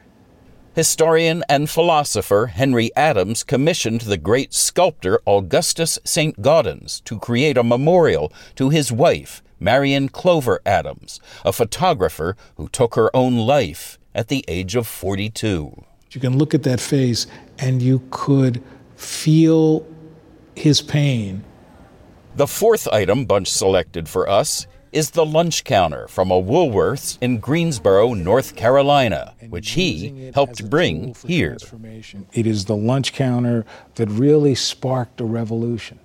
Historian 0.76 1.42
and 1.48 1.70
philosopher 1.70 2.48
Henry 2.48 2.90
Adams 2.94 3.42
commissioned 3.42 4.02
the 4.02 4.18
great 4.18 4.52
sculptor 4.52 5.18
Augustus 5.26 5.98
St. 6.04 6.42
Gaudens 6.42 7.02
to 7.04 7.18
create 7.18 7.56
a 7.56 7.62
memorial 7.62 8.30
to 8.56 8.68
his 8.68 8.92
wife, 8.92 9.42
Marion 9.58 10.10
Clover 10.10 10.60
Adams, 10.66 11.18
a 11.46 11.52
photographer 11.54 12.36
who 12.58 12.68
took 12.68 12.94
her 12.94 13.08
own 13.16 13.38
life 13.38 13.98
at 14.14 14.28
the 14.28 14.44
age 14.48 14.76
of 14.76 14.86
42. 14.86 15.82
You 16.10 16.20
can 16.20 16.36
look 16.36 16.52
at 16.52 16.64
that 16.64 16.80
face 16.80 17.26
and 17.58 17.80
you 17.80 18.02
could 18.10 18.62
feel 18.96 19.86
his 20.54 20.82
pain. 20.82 21.42
The 22.34 22.46
fourth 22.46 22.86
item 22.88 23.24
Bunch 23.24 23.50
selected 23.50 24.10
for 24.10 24.28
us 24.28 24.66
is 24.92 25.10
the 25.10 25.26
lunch 25.26 25.64
counter 25.64 26.08
from 26.08 26.30
a 26.30 26.42
Woolworths 26.42 27.18
in 27.20 27.38
Greensboro, 27.38 28.14
North 28.14 28.56
Carolina, 28.56 29.34
which 29.48 29.72
he 29.72 30.30
helped 30.34 30.68
bring 30.70 31.14
here. 31.26 31.56
It 32.32 32.46
is 32.46 32.64
the 32.64 32.76
lunch 32.76 33.12
counter 33.12 33.64
that 33.96 34.08
really 34.08 34.54
sparked 34.54 35.20
a 35.20 35.24
revolution. 35.24 36.00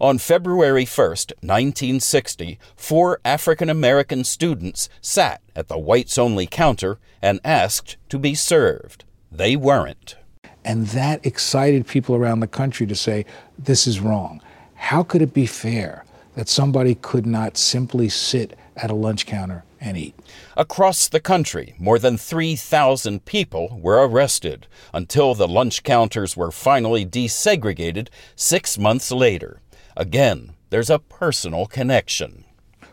On 0.00 0.16
February 0.16 0.86
1st, 0.86 1.32
1960, 1.42 2.58
four 2.74 3.20
African 3.22 3.68
American 3.68 4.24
students 4.24 4.88
sat 5.02 5.42
at 5.54 5.68
the 5.68 5.78
whites 5.78 6.16
only 6.16 6.46
counter 6.46 6.98
and 7.20 7.38
asked 7.44 7.98
to 8.08 8.18
be 8.18 8.34
served. 8.34 9.04
They 9.30 9.56
weren't. 9.56 10.16
And 10.64 10.86
that 10.88 11.24
excited 11.26 11.86
people 11.86 12.14
around 12.14 12.40
the 12.40 12.46
country 12.46 12.86
to 12.86 12.94
say, 12.94 13.26
this 13.58 13.86
is 13.86 14.00
wrong. 14.00 14.40
How 14.74 15.02
could 15.02 15.20
it 15.20 15.34
be 15.34 15.44
fair? 15.44 16.04
That 16.34 16.48
somebody 16.48 16.94
could 16.94 17.26
not 17.26 17.56
simply 17.56 18.08
sit 18.08 18.58
at 18.76 18.90
a 18.90 18.94
lunch 18.94 19.26
counter 19.26 19.64
and 19.80 19.96
eat. 19.96 20.14
Across 20.56 21.08
the 21.08 21.20
country, 21.20 21.74
more 21.78 21.98
than 21.98 22.16
3,000 22.16 23.24
people 23.24 23.78
were 23.80 24.06
arrested 24.06 24.66
until 24.92 25.34
the 25.34 25.48
lunch 25.48 25.82
counters 25.82 26.36
were 26.36 26.50
finally 26.50 27.04
desegregated 27.04 28.08
six 28.36 28.78
months 28.78 29.10
later. 29.10 29.60
Again, 29.96 30.54
there's 30.70 30.90
a 30.90 30.98
personal 30.98 31.66
connection. 31.66 32.44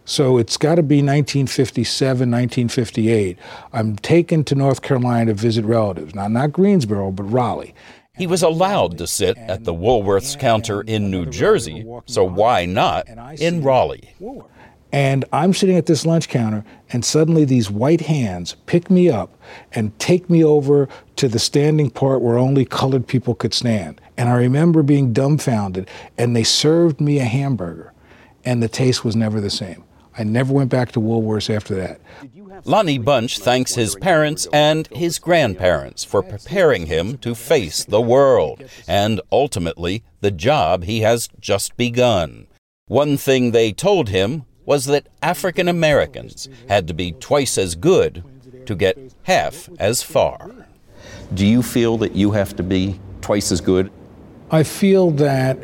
So 0.06 0.38
it's 0.38 0.56
got 0.56 0.76
to 0.76 0.84
be 0.84 0.98
1957, 0.98 2.32
1958. 2.32 3.38
I'm 3.74 3.98
taken 3.98 4.46
to 4.46 4.56
North 4.56 4.82
Carolina 4.82 5.26
to 5.26 5.34
visit 5.34 5.66
relatives. 5.66 6.16
Now, 6.16 6.30
not 6.30 6.54
Greensboro, 6.54 7.12
but 7.12 7.24
Raleigh. 7.24 7.76
He 8.18 8.28
was 8.28 8.44
allowed 8.44 8.98
to 8.98 9.08
sit 9.08 9.38
at 9.38 9.64
the 9.64 9.74
Woolworths 9.74 10.40
counter 10.40 10.82
in 10.82 11.12
New 11.12 11.26
Jersey, 11.26 11.86
so 12.06 12.24
why 12.24 12.66
not 12.66 13.08
in 13.40 13.62
Raleigh? 13.64 14.14
And 14.92 15.26
I'm 15.34 15.54
sitting 15.54 15.76
at 15.76 15.86
this 15.86 16.06
lunch 16.06 16.30
counter, 16.30 16.64
and 16.92 17.04
suddenly 17.04 17.44
these 17.44 17.70
white 17.70 18.02
hands 18.02 18.56
pick 18.66 18.90
me 18.90 19.10
up 19.10 19.38
and 19.74 19.98
take 20.00 20.30
me 20.30 20.44
over 20.44 20.88
to 21.18 21.28
the 21.28 21.40
standing 21.40 21.90
part 21.90 22.22
where 22.22 22.38
only 22.38 22.64
colored 22.64 23.06
people 23.06 23.36
could 23.36 23.54
stand. 23.54 24.00
And 24.16 24.30
I 24.30 24.36
remember 24.36 24.84
being 24.84 25.12
dumbfounded, 25.12 25.90
and 26.18 26.36
they 26.36 26.44
served 26.44 27.02
me 27.02 27.20
a 27.20 27.26
hamburger, 27.26 27.94
and 28.46 28.64
the 28.64 28.70
taste 28.70 29.04
was 29.04 29.16
never 29.16 29.42
the 29.42 29.50
same. 29.50 29.84
I 30.18 30.24
never 30.24 30.52
went 30.52 30.72
back 30.72 30.92
to 30.94 31.00
Woolworths 31.00 31.54
after 31.54 31.76
that. 31.76 32.02
Lonnie 32.66 32.98
Bunch 32.98 33.38
thanks 33.38 33.76
his 33.76 33.96
parents 33.96 34.48
and 34.52 34.88
his 34.88 35.20
grandparents 35.20 36.04
for 36.04 36.24
preparing 36.24 36.88
him 36.88 37.18
to 37.20 37.36
face 37.36 37.86
the 37.86 38.02
world 38.02 38.64
and 38.88 39.22
ultimately 39.32 40.04
the 40.22 40.32
job 40.32 40.84
he 40.84 41.02
has 41.02 41.30
just 41.40 41.78
begun. 41.78 42.48
One 42.88 43.18
thing 43.18 43.52
they 43.52 43.72
told 43.72 44.10
him 44.10 44.46
was 44.66 44.86
that 44.86 45.08
African 45.22 45.68
Americans 45.68 46.50
had 46.68 46.88
to 46.88 46.94
be 46.94 47.12
twice 47.12 47.58
as 47.58 47.76
good 47.76 48.24
to 48.66 48.76
get 48.76 48.98
half 49.24 49.70
as 49.80 50.02
far. 50.02 50.52
Do 51.34 51.46
you 51.46 51.62
feel 51.62 51.98
that 51.98 52.16
you 52.16 52.32
have 52.32 52.56
to 52.56 52.64
be 52.64 53.00
twice 53.22 53.52
as 53.52 53.62
good? 53.62 53.92
I 54.50 54.64
feel 54.64 55.12
that 55.12 55.58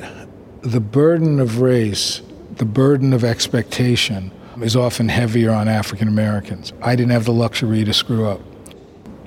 the 0.62 0.80
burden 0.80 1.40
of 1.40 1.60
race, 1.60 2.22
the 2.58 2.66
burden 2.66 3.14
of 3.14 3.24
expectation, 3.24 4.32
is 4.62 4.76
often 4.76 5.10
heavier 5.10 5.52
on 5.52 5.68
African 5.68 6.08
Americans. 6.08 6.74
I 6.82 6.96
didn't 6.96 7.12
have 7.12 7.26
the 7.26 7.34
luxury 7.34 7.84
to 7.84 7.94
screw 7.94 8.28
up. 8.28 8.42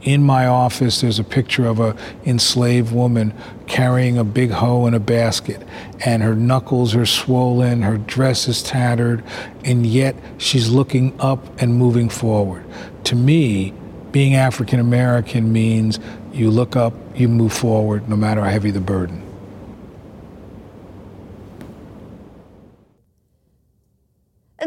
In 0.03 0.23
my 0.23 0.47
office, 0.47 1.01
there's 1.01 1.19
a 1.19 1.25
picture 1.25 1.67
of 1.67 1.81
a 1.81 1.97
enslaved 2.25 2.93
woman 2.93 3.35
carrying 3.67 4.19
a 4.19 4.23
big 4.23 4.53
hoe 4.53 4.87
in 4.87 4.95
a 4.95 5.01
basket, 5.01 5.67
and 6.05 6.23
her 6.23 6.37
knuckles 6.37 6.95
are 6.95 7.07
swollen, 7.07 7.83
her 7.83 7.99
dress 7.99 8.47
is 8.47 8.63
tattered, 8.63 9.25
and 9.65 9.85
yet 9.85 10.15
she's 10.39 10.69
looking 10.69 11.19
up 11.21 11.61
and 11.61 11.75
moving 11.75 12.09
forward. 12.09 12.65
To 13.05 13.17
me, 13.17 13.75
being 14.13 14.37
African 14.37 14.79
American 14.79 15.53
means 15.53 15.99
you 16.33 16.53
look 16.53 16.77
up, 16.77 16.95
you 17.17 17.29
move 17.29 17.53
forward, 17.53 18.09
no 18.09 18.15
matter 18.15 18.43
how 18.43 18.51
heavy 18.51 18.71
the 18.71 18.81
burden. 18.81 19.26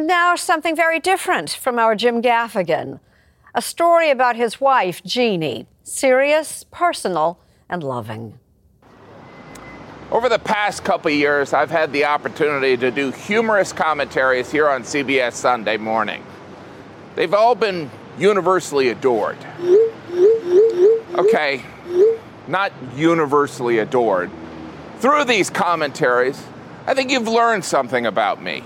Now, 0.05 0.38
something 0.38 0.77
very 0.77 1.01
different 1.01 1.49
from 1.49 1.77
our 1.77 1.93
Jim 1.93 2.21
Gaffigan. 2.21 3.01
A 3.53 3.62
story 3.62 4.09
about 4.09 4.38
his 4.38 4.62
wife, 4.62 5.03
Jeannie. 5.03 5.67
Serious, 5.83 6.63
personal, 6.71 7.38
and 7.67 7.83
loving. 7.83 8.39
Over 10.09 10.29
the 10.29 10.39
past 10.39 10.85
couple 10.85 11.12
years, 11.12 11.51
I've 11.51 11.69
had 11.69 11.91
the 11.91 12.05
opportunity 12.05 12.77
to 12.77 12.91
do 12.91 13.12
humorous 13.12 13.73
commentaries 13.73 14.49
here 14.49 14.69
on 14.69 14.83
CBS 14.83 15.33
Sunday 15.33 15.75
morning. 15.75 16.23
They've 17.15 17.33
all 17.33 17.53
been 17.53 17.91
universally 18.17 18.89
adored. 18.89 19.38
Okay, 21.15 21.62
not 22.47 22.71
universally 22.95 23.79
adored. 23.79 24.31
Through 24.99 25.25
these 25.25 25.49
commentaries, 25.49 26.41
I 26.88 26.93
think 26.93 27.12
you've 27.12 27.27
learned 27.27 27.65
something 27.65 28.05
about 28.05 28.41
me. 28.41 28.63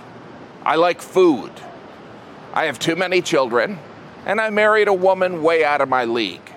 I 0.66 0.76
like 0.76 1.02
food. 1.02 1.52
I 2.54 2.66
have 2.66 2.80
too 2.80 2.96
many 2.96 3.22
children, 3.22 3.80
and 4.26 4.40
I 4.40 4.50
married 4.50 4.88
a 4.88 4.94
woman 4.94 5.44
way 5.44 5.66
out 5.66 5.82
of 5.82 5.90
my 5.90 6.06
league. 6.06 6.54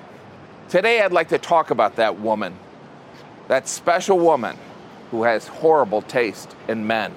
Today, 0.68 1.00
I'd 1.00 1.12
like 1.12 1.28
to 1.30 1.38
talk 1.38 1.70
about 1.70 1.96
that 1.96 2.20
woman, 2.20 2.56
that 3.48 3.66
special 3.66 4.18
woman 4.18 4.56
who 5.10 5.24
has 5.24 5.48
horrible 5.48 6.02
taste 6.02 6.54
in 6.68 6.86
men. 6.86 7.12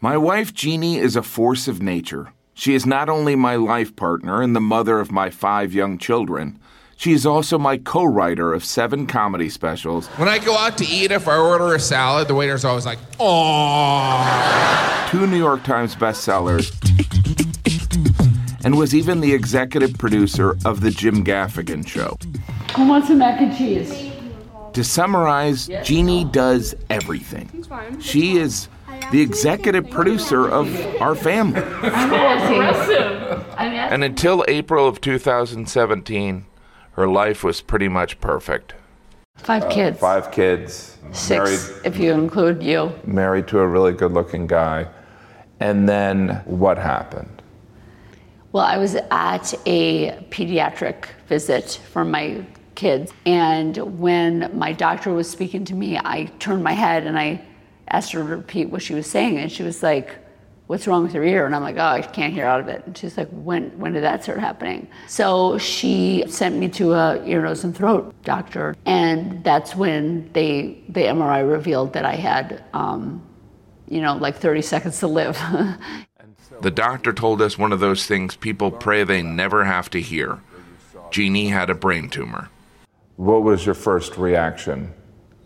My 0.00 0.16
wife, 0.16 0.54
Jeannie, 0.54 0.98
is 0.98 1.16
a 1.16 1.22
force 1.22 1.68
of 1.68 1.82
nature. 1.82 2.32
She 2.54 2.74
is 2.74 2.86
not 2.86 3.08
only 3.08 3.36
my 3.36 3.56
life 3.56 3.96
partner 3.96 4.40
and 4.40 4.54
the 4.54 4.60
mother 4.60 4.98
of 5.00 5.10
my 5.10 5.28
five 5.28 5.74
young 5.74 5.98
children, 5.98 6.58
She 6.96 7.12
is 7.12 7.26
also 7.26 7.58
my 7.58 7.78
co 7.78 8.04
writer 8.04 8.52
of 8.52 8.64
seven 8.64 9.06
comedy 9.06 9.48
specials. 9.48 10.06
When 10.08 10.28
I 10.28 10.38
go 10.38 10.56
out 10.56 10.78
to 10.78 10.86
eat, 10.86 11.10
if 11.10 11.28
I 11.28 11.36
order 11.36 11.74
a 11.74 11.80
salad, 11.80 12.28
the 12.28 12.34
waiter's 12.34 12.64
always 12.64 12.86
like, 12.86 12.98
oh. 13.20 15.08
two 15.10 15.26
New 15.26 15.38
York 15.38 15.62
Times 15.64 15.94
bestsellers, 15.96 16.72
and 18.64 18.78
was 18.78 18.94
even 18.94 19.20
the 19.20 19.34
executive 19.34 19.98
producer 19.98 20.56
of 20.64 20.80
The 20.80 20.90
Jim 20.90 21.24
Gaffigan 21.24 21.86
Show. 21.86 22.16
Who 22.76 22.88
wants 22.88 23.08
some 23.08 23.18
mac 23.18 23.40
and 23.40 23.56
cheese? 23.56 24.12
To 24.72 24.82
summarize, 24.82 25.68
Jeannie 25.84 26.24
does 26.24 26.74
everything. 26.90 27.64
She 28.00 28.38
is 28.38 28.68
the 29.12 29.20
executive 29.20 29.88
producer 29.88 30.48
of 30.48 30.68
our 31.00 31.14
family. 31.14 31.62
And 33.56 34.02
until 34.02 34.44
April 34.48 34.88
of 34.88 35.00
2017, 35.00 36.44
her 36.94 37.08
life 37.08 37.44
was 37.44 37.60
pretty 37.60 37.88
much 37.88 38.20
perfect. 38.20 38.74
Five 39.36 39.64
uh, 39.64 39.68
kids. 39.68 39.98
Five 39.98 40.30
kids. 40.30 40.98
Six, 41.12 41.80
if 41.84 41.98
you 41.98 42.12
include 42.12 42.62
you. 42.62 42.92
married 43.04 43.46
to 43.48 43.60
a 43.60 43.66
really 43.66 43.92
good 43.92 44.12
looking 44.12 44.46
guy. 44.46 44.88
And 45.60 45.88
then 45.88 46.42
what 46.44 46.78
happened? 46.78 47.42
Well, 48.52 48.64
I 48.64 48.78
was 48.78 48.94
at 49.10 49.54
a 49.66 50.12
pediatric 50.30 51.06
visit 51.26 51.80
for 51.90 52.04
my 52.04 52.44
kids, 52.74 53.12
and 53.26 53.76
when 53.98 54.50
my 54.56 54.72
doctor 54.72 55.12
was 55.12 55.28
speaking 55.28 55.64
to 55.66 55.74
me, 55.74 55.98
I 55.98 56.24
turned 56.38 56.62
my 56.62 56.72
head 56.72 57.06
and 57.06 57.18
I 57.18 57.40
asked 57.88 58.12
her 58.12 58.20
to 58.20 58.24
repeat 58.24 58.70
what 58.70 58.82
she 58.82 58.94
was 58.94 59.10
saying, 59.10 59.38
and 59.38 59.50
she 59.50 59.62
was 59.62 59.82
like, 59.82 60.16
"What's 60.66 60.86
wrong 60.86 61.02
with 61.02 61.14
your 61.14 61.24
ear?" 61.24 61.46
And 61.46 61.54
I'm 61.54 61.62
like, 61.62 61.76
"Oh, 61.76 61.84
I 61.84 62.02
can't 62.02 62.32
hear 62.32 62.46
out 62.46 62.60
of 62.60 62.68
it." 62.68 62.82
And 62.86 62.96
she's 62.96 63.16
like, 63.16 63.28
"When 63.30 63.70
when 63.78 63.92
did 63.92 64.02
that 64.02 64.22
start 64.22 64.38
happening?" 64.38 64.88
So 65.06 65.58
she 65.58 66.24
sent 66.28 66.56
me 66.56 66.68
to 66.70 66.94
a 66.94 67.24
ear, 67.24 67.42
nose, 67.42 67.64
and 67.64 67.76
throat 67.76 68.14
doctor, 68.24 68.76
and 68.86 69.42
that's 69.44 69.74
when 69.74 70.30
they 70.32 70.82
the 70.88 71.02
MRI 71.02 71.48
revealed 71.48 71.92
that 71.94 72.04
I 72.04 72.14
had, 72.14 72.64
um, 72.72 73.22
you 73.88 74.00
know, 74.00 74.14
like 74.16 74.36
30 74.36 74.62
seconds 74.62 74.98
to 75.00 75.06
live. 75.06 75.38
The 76.60 76.70
doctor 76.70 77.12
told 77.12 77.42
us 77.42 77.58
one 77.58 77.72
of 77.72 77.80
those 77.80 78.06
things 78.06 78.36
people 78.36 78.70
pray 78.70 79.04
they 79.04 79.22
never 79.22 79.64
have 79.64 79.90
to 79.90 80.00
hear. 80.00 80.40
Jeannie 81.10 81.48
had 81.48 81.68
a 81.68 81.74
brain 81.74 82.08
tumor. 82.08 82.48
What 83.16 83.42
was 83.42 83.66
your 83.66 83.74
first 83.74 84.16
reaction? 84.16 84.92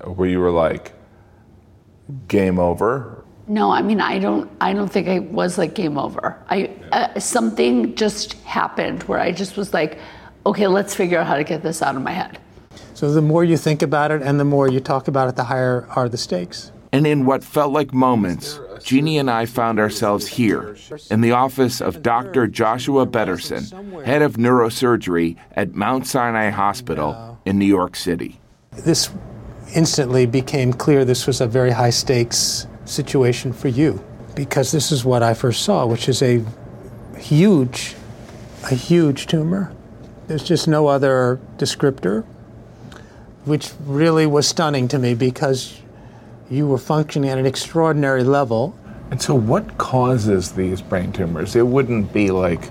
Where 0.04 0.28
you 0.28 0.40
were 0.40 0.50
like, 0.50 0.92
game 2.26 2.58
over? 2.58 3.17
No, 3.48 3.70
I 3.70 3.80
mean 3.80 4.00
I 4.00 4.18
don't. 4.18 4.50
I 4.60 4.74
don't 4.74 4.92
think 4.92 5.08
I 5.08 5.20
was 5.20 5.56
like 5.56 5.74
game 5.74 5.96
over. 5.96 6.36
I 6.50 6.70
uh, 6.92 7.18
something 7.18 7.94
just 7.94 8.34
happened 8.44 9.04
where 9.04 9.18
I 9.18 9.32
just 9.32 9.56
was 9.56 9.72
like, 9.72 9.98
okay, 10.44 10.66
let's 10.66 10.94
figure 10.94 11.18
out 11.18 11.26
how 11.26 11.36
to 11.36 11.44
get 11.44 11.62
this 11.62 11.80
out 11.80 11.96
of 11.96 12.02
my 12.02 12.12
head. 12.12 12.38
So 12.92 13.10
the 13.10 13.22
more 13.22 13.44
you 13.44 13.56
think 13.56 13.80
about 13.82 14.10
it 14.10 14.22
and 14.22 14.38
the 14.38 14.44
more 14.44 14.68
you 14.68 14.80
talk 14.80 15.08
about 15.08 15.28
it, 15.28 15.36
the 15.36 15.44
higher 15.44 15.86
are 15.96 16.08
the 16.08 16.18
stakes. 16.18 16.72
And 16.92 17.06
in 17.06 17.26
what 17.26 17.44
felt 17.44 17.72
like 17.72 17.92
moments, 17.92 18.58
Jeannie 18.82 19.18
and 19.18 19.30
I 19.30 19.46
found 19.46 19.78
ourselves 19.78 20.26
here 20.26 20.76
in 21.10 21.20
the 21.20 21.32
office 21.32 21.80
of 21.80 22.02
Dr. 22.02 22.46
Joshua 22.46 23.06
Bederson, 23.06 24.04
head 24.04 24.22
of 24.22 24.36
neurosurgery 24.36 25.36
at 25.52 25.74
Mount 25.74 26.06
Sinai 26.06 26.50
Hospital 26.50 27.38
in 27.44 27.58
New 27.58 27.66
York 27.66 27.94
City. 27.94 28.40
This 28.72 29.10
instantly 29.74 30.24
became 30.24 30.72
clear 30.72 31.04
this 31.04 31.26
was 31.26 31.42
a 31.42 31.46
very 31.46 31.72
high 31.72 31.90
stakes 31.90 32.66
situation 32.88 33.52
for 33.52 33.68
you 33.68 34.02
because 34.34 34.72
this 34.72 34.92
is 34.92 35.04
what 35.04 35.22
I 35.22 35.34
first 35.34 35.62
saw, 35.62 35.86
which 35.86 36.08
is 36.08 36.22
a 36.22 36.44
huge, 37.18 37.96
a 38.70 38.74
huge 38.74 39.26
tumor. 39.26 39.72
There's 40.26 40.44
just 40.44 40.68
no 40.68 40.86
other 40.86 41.40
descriptor, 41.56 42.24
which 43.44 43.72
really 43.84 44.26
was 44.26 44.46
stunning 44.46 44.88
to 44.88 44.98
me 44.98 45.14
because 45.14 45.80
you 46.50 46.66
were 46.66 46.78
functioning 46.78 47.30
at 47.30 47.38
an 47.38 47.46
extraordinary 47.46 48.22
level. 48.24 48.76
And 49.10 49.20
so, 49.20 49.34
what 49.34 49.78
causes 49.78 50.52
these 50.52 50.82
brain 50.82 51.12
tumors? 51.12 51.56
It 51.56 51.66
wouldn't 51.66 52.12
be 52.12 52.30
like 52.30 52.70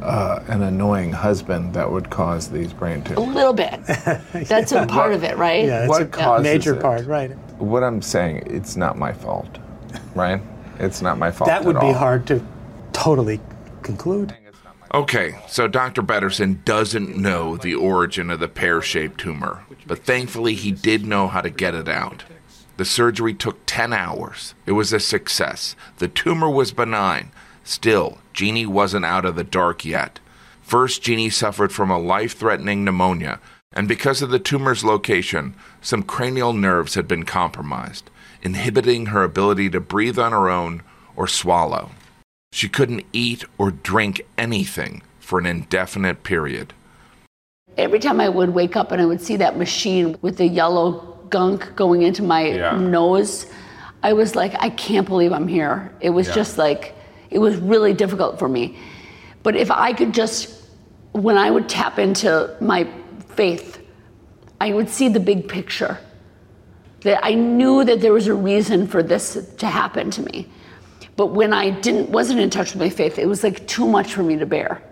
uh, 0.00 0.40
an 0.46 0.62
annoying 0.62 1.12
husband 1.12 1.74
that 1.74 1.90
would 1.90 2.08
cause 2.10 2.48
these 2.48 2.72
brain 2.72 3.02
tumors. 3.02 3.18
A 3.28 3.30
little 3.30 3.52
bit. 3.52 3.80
That's 4.32 4.70
a 4.72 4.86
part 4.86 5.12
of 5.12 5.24
it, 5.24 5.36
right? 5.36 5.64
Yeah, 5.64 5.80
it's 5.80 5.88
What 5.88 6.02
a 6.02 6.06
causes 6.06 6.44
major 6.44 6.76
it? 6.76 6.80
part, 6.82 7.06
right? 7.06 7.32
What 7.58 7.82
I'm 7.82 8.02
saying, 8.02 8.44
it's 8.46 8.76
not 8.76 8.98
my 8.98 9.12
fault, 9.12 9.58
right? 10.14 10.40
It's 10.78 11.02
not 11.02 11.18
my 11.18 11.30
fault. 11.30 11.48
That 11.48 11.64
would 11.64 11.76
at 11.76 11.80
be 11.80 11.88
all. 11.88 11.94
hard 11.94 12.26
to 12.28 12.44
totally 12.92 13.40
conclude. 13.82 14.34
Okay, 14.94 15.38
so 15.48 15.68
Dr. 15.68 16.02
Bederson 16.02 16.64
doesn't 16.64 17.16
know 17.16 17.56
the 17.56 17.74
origin 17.74 18.30
of 18.30 18.40
the 18.40 18.48
pear 18.48 18.80
shaped 18.80 19.20
tumor, 19.20 19.64
but 19.86 20.04
thankfully 20.04 20.54
he 20.54 20.72
did 20.72 21.04
know 21.04 21.28
how 21.28 21.42
to 21.42 21.50
get 21.50 21.74
it 21.74 21.88
out. 21.88 22.24
The 22.78 22.84
surgery 22.84 23.34
took 23.34 23.58
10 23.66 23.92
hours. 23.92 24.54
It 24.64 24.72
was 24.72 24.92
a 24.92 25.00
success. 25.00 25.76
The 25.98 26.08
tumor 26.08 26.48
was 26.48 26.72
benign. 26.72 27.32
Still, 27.64 28.18
Jeannie 28.32 28.66
wasn't 28.66 29.04
out 29.04 29.24
of 29.24 29.36
the 29.36 29.44
dark 29.44 29.84
yet. 29.84 30.20
First, 30.62 31.02
Jeannie 31.02 31.28
suffered 31.28 31.72
from 31.72 31.90
a 31.90 31.98
life 31.98 32.38
threatening 32.38 32.84
pneumonia, 32.84 33.40
and 33.72 33.88
because 33.88 34.22
of 34.22 34.30
the 34.30 34.38
tumor's 34.38 34.84
location, 34.84 35.54
some 35.80 36.02
cranial 36.02 36.52
nerves 36.52 36.94
had 36.94 37.06
been 37.08 37.24
compromised, 37.24 38.10
inhibiting 38.42 39.06
her 39.06 39.22
ability 39.24 39.70
to 39.70 39.80
breathe 39.80 40.18
on 40.18 40.32
her 40.32 40.48
own 40.48 40.82
or 41.16 41.26
swallow. 41.26 41.90
She 42.52 42.68
couldn't 42.68 43.04
eat 43.12 43.44
or 43.58 43.70
drink 43.70 44.22
anything 44.36 45.02
for 45.20 45.38
an 45.38 45.46
indefinite 45.46 46.22
period. 46.22 46.72
Every 47.76 47.98
time 47.98 48.20
I 48.20 48.28
would 48.28 48.50
wake 48.50 48.76
up 48.76 48.90
and 48.92 49.00
I 49.00 49.06
would 49.06 49.20
see 49.20 49.36
that 49.36 49.58
machine 49.58 50.16
with 50.22 50.38
the 50.38 50.48
yellow 50.48 51.18
gunk 51.28 51.76
going 51.76 52.02
into 52.02 52.22
my 52.22 52.46
Yeah. 52.46 52.76
nose, 52.76 53.46
I 54.02 54.12
was 54.14 54.34
like, 54.34 54.54
I 54.60 54.70
can't 54.70 55.06
believe 55.06 55.32
I'm 55.32 55.48
here. 55.48 55.92
It 56.00 56.10
was 56.10 56.28
Yeah. 56.28 56.34
just 56.34 56.58
like, 56.58 56.94
it 57.30 57.38
was 57.38 57.56
really 57.56 57.92
difficult 57.92 58.38
for 58.38 58.48
me. 58.48 58.78
But 59.42 59.54
if 59.54 59.70
I 59.70 59.92
could 59.92 60.12
just, 60.14 60.50
when 61.12 61.36
I 61.36 61.50
would 61.50 61.68
tap 61.68 61.98
into 61.98 62.50
my 62.60 62.86
faith, 63.34 63.77
I 64.60 64.72
would 64.72 64.88
see 64.88 65.08
the 65.08 65.20
big 65.20 65.48
picture. 65.48 65.98
That 67.02 67.24
I 67.24 67.34
knew 67.34 67.84
that 67.84 68.00
there 68.00 68.12
was 68.12 68.26
a 68.26 68.34
reason 68.34 68.88
for 68.88 69.02
this 69.02 69.54
to 69.58 69.66
happen 69.66 70.10
to 70.10 70.22
me. 70.22 70.48
But 71.16 71.28
when 71.28 71.52
I 71.52 71.70
didn't 71.70 72.10
wasn't 72.10 72.40
in 72.40 72.50
touch 72.50 72.72
with 72.72 72.80
my 72.80 72.90
faith, 72.90 73.18
it 73.18 73.26
was 73.26 73.44
like 73.44 73.66
too 73.68 73.86
much 73.86 74.14
for 74.14 74.22
me 74.22 74.36
to 74.36 74.46
bear. 74.46 74.82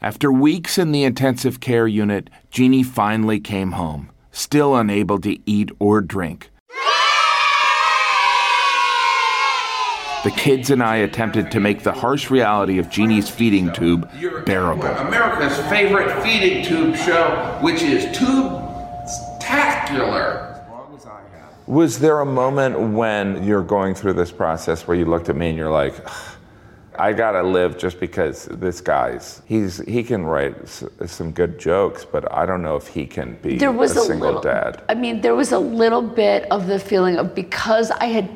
After 0.00 0.30
weeks 0.30 0.78
in 0.78 0.92
the 0.92 1.02
intensive 1.04 1.60
care 1.60 1.88
unit, 1.88 2.30
Jeannie 2.50 2.82
finally 2.82 3.40
came 3.40 3.72
home, 3.72 4.10
still 4.30 4.76
unable 4.76 5.18
to 5.20 5.38
eat 5.48 5.70
or 5.78 6.00
drink. 6.00 6.50
The 10.24 10.30
kids 10.30 10.70
and 10.70 10.82
I 10.82 10.96
attempted 10.96 11.50
to 11.50 11.60
make 11.60 11.82
the 11.82 11.92
harsh 11.92 12.30
reality 12.30 12.78
of 12.78 12.88
Jeannie's 12.88 13.28
feeding 13.28 13.72
tube 13.72 14.10
bearable. 14.46 14.86
America's 14.86 15.58
favorite 15.68 16.22
feeding 16.22 16.64
tube 16.64 16.96
show, 16.96 17.58
which 17.60 17.82
is 17.82 18.16
tube-tacular. 19.48 20.50
Was 21.66 21.98
there 21.98 22.20
a 22.20 22.26
moment 22.26 22.78
when 22.92 23.42
you're 23.42 23.62
going 23.62 23.94
through 23.94 24.12
this 24.14 24.30
process 24.30 24.86
where 24.86 24.96
you 24.96 25.06
looked 25.06 25.30
at 25.30 25.36
me 25.36 25.48
and 25.48 25.56
you're 25.56 25.70
like, 25.70 25.94
I 26.96 27.12
gotta 27.14 27.42
live 27.42 27.78
just 27.78 27.98
because 27.98 28.44
this 28.44 28.80
guy's 28.82 29.40
he's 29.46 29.78
he 29.88 30.04
can 30.04 30.24
write 30.24 30.56
s- 30.62 30.84
some 31.06 31.32
good 31.32 31.58
jokes, 31.58 32.04
but 32.04 32.30
I 32.32 32.44
don't 32.46 32.62
know 32.62 32.76
if 32.76 32.86
he 32.86 33.06
can 33.06 33.36
be 33.42 33.56
there 33.56 33.72
was 33.72 33.96
a 33.96 34.00
a, 34.00 34.04
single 34.04 34.26
little, 34.26 34.42
dad. 34.42 34.82
I 34.90 34.94
mean, 34.94 35.20
there 35.22 35.34
was 35.34 35.52
a 35.52 35.58
little 35.58 36.02
bit 36.02 36.44
of 36.52 36.66
the 36.68 36.78
feeling 36.78 37.16
of 37.16 37.34
because 37.34 37.90
I 37.90 38.04
had 38.04 38.28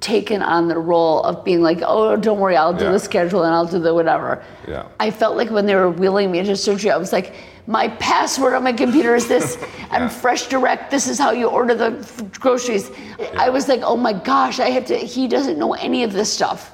taken 0.00 0.42
on 0.42 0.66
the 0.66 0.78
role 0.78 1.22
of 1.22 1.44
being 1.44 1.60
like, 1.62 1.80
oh, 1.86 2.16
don't 2.16 2.40
worry, 2.40 2.56
I'll 2.56 2.72
do 2.76 2.86
Yeah. 2.86 2.92
the 2.92 2.98
schedule 2.98 3.44
and 3.44 3.54
I'll 3.54 3.66
do 3.66 3.78
the 3.78 3.94
whatever. 3.94 4.42
Yeah. 4.66 4.86
I 4.98 5.10
felt 5.12 5.36
like 5.36 5.50
when 5.50 5.66
they 5.66 5.76
were 5.76 5.90
wheeling 5.90 6.32
me 6.32 6.38
into 6.40 6.56
surgery, 6.56 6.90
I 6.90 6.96
was 6.96 7.12
like, 7.12 7.34
my 7.66 7.88
password 7.88 8.54
on 8.54 8.64
my 8.64 8.72
computer 8.72 9.14
is 9.14 9.28
this. 9.28 9.58
I'm 9.90 10.08
Fresh 10.08 10.48
Direct. 10.48 10.90
This 10.90 11.06
is 11.06 11.18
how 11.18 11.30
you 11.30 11.46
order 11.48 11.74
the 11.74 11.98
f- 11.98 12.40
groceries. 12.40 12.90
I 13.36 13.50
was 13.50 13.68
like, 13.68 13.80
oh 13.82 13.96
my 13.96 14.12
gosh, 14.12 14.58
I 14.58 14.70
have 14.70 14.86
to. 14.86 14.96
He 14.96 15.28
doesn't 15.28 15.58
know 15.58 15.74
any 15.74 16.02
of 16.02 16.12
this 16.12 16.32
stuff. 16.32 16.72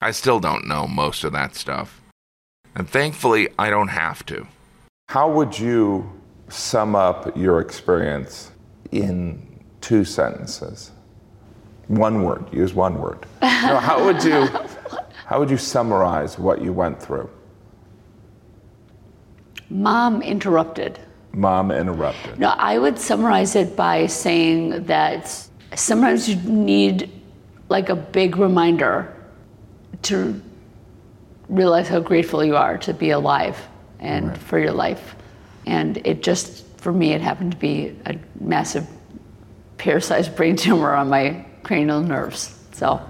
I 0.00 0.10
still 0.10 0.40
don't 0.40 0.66
know 0.66 0.86
most 0.86 1.24
of 1.24 1.32
that 1.32 1.54
stuff. 1.54 2.00
And 2.74 2.88
thankfully, 2.88 3.48
I 3.58 3.70
don't 3.70 3.88
have 3.88 4.26
to. 4.26 4.46
How 5.08 5.30
would 5.30 5.58
you 5.58 6.10
sum 6.48 6.96
up 6.96 7.36
your 7.36 7.60
experience 7.60 8.50
in 8.90 9.60
two 9.80 10.04
sentences? 10.04 10.90
One 11.88 12.22
word. 12.22 12.52
Use 12.52 12.74
one 12.74 13.00
word. 13.00 13.26
No, 13.42 13.78
how 13.78 14.04
would 14.04 14.22
you 14.22 14.46
how 15.26 15.38
would 15.38 15.48
you 15.48 15.56
summarize 15.56 16.38
what 16.38 16.60
you 16.60 16.72
went 16.72 17.02
through? 17.02 17.30
Mom 19.74 20.22
interrupted. 20.22 21.00
Mom 21.32 21.72
interrupted. 21.72 22.38
No, 22.38 22.50
I 22.50 22.78
would 22.78 22.96
summarize 22.96 23.56
it 23.56 23.74
by 23.74 24.06
saying 24.06 24.84
that 24.84 25.48
sometimes 25.74 26.28
you 26.28 26.36
need 26.48 27.10
like 27.68 27.88
a 27.88 27.96
big 27.96 28.36
reminder 28.36 29.12
to 30.02 30.40
realize 31.48 31.88
how 31.88 31.98
grateful 31.98 32.44
you 32.44 32.54
are 32.54 32.78
to 32.78 32.94
be 32.94 33.10
alive 33.10 33.58
and 33.98 34.38
for 34.38 34.60
your 34.60 34.70
life. 34.70 35.16
And 35.66 35.96
it 36.06 36.22
just, 36.22 36.64
for 36.78 36.92
me, 36.92 37.12
it 37.12 37.20
happened 37.20 37.50
to 37.50 37.58
be 37.58 37.96
a 38.06 38.16
massive 38.40 38.86
pear-sized 39.76 40.36
brain 40.36 40.54
tumor 40.54 40.94
on 40.94 41.08
my 41.08 41.44
cranial 41.64 42.00
nerves. 42.00 42.56
So 42.72 43.00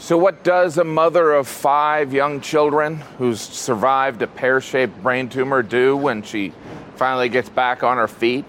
So, 0.00 0.16
what 0.16 0.42
does 0.42 0.78
a 0.78 0.82
mother 0.82 1.30
of 1.32 1.46
five 1.46 2.14
young 2.14 2.40
children 2.40 2.96
who's 3.18 3.38
survived 3.38 4.22
a 4.22 4.26
pear 4.26 4.62
shaped 4.62 5.02
brain 5.02 5.28
tumor 5.28 5.62
do 5.62 5.94
when 5.94 6.22
she 6.22 6.54
finally 6.96 7.28
gets 7.28 7.50
back 7.50 7.82
on 7.82 7.98
her 7.98 8.08
feet 8.08 8.46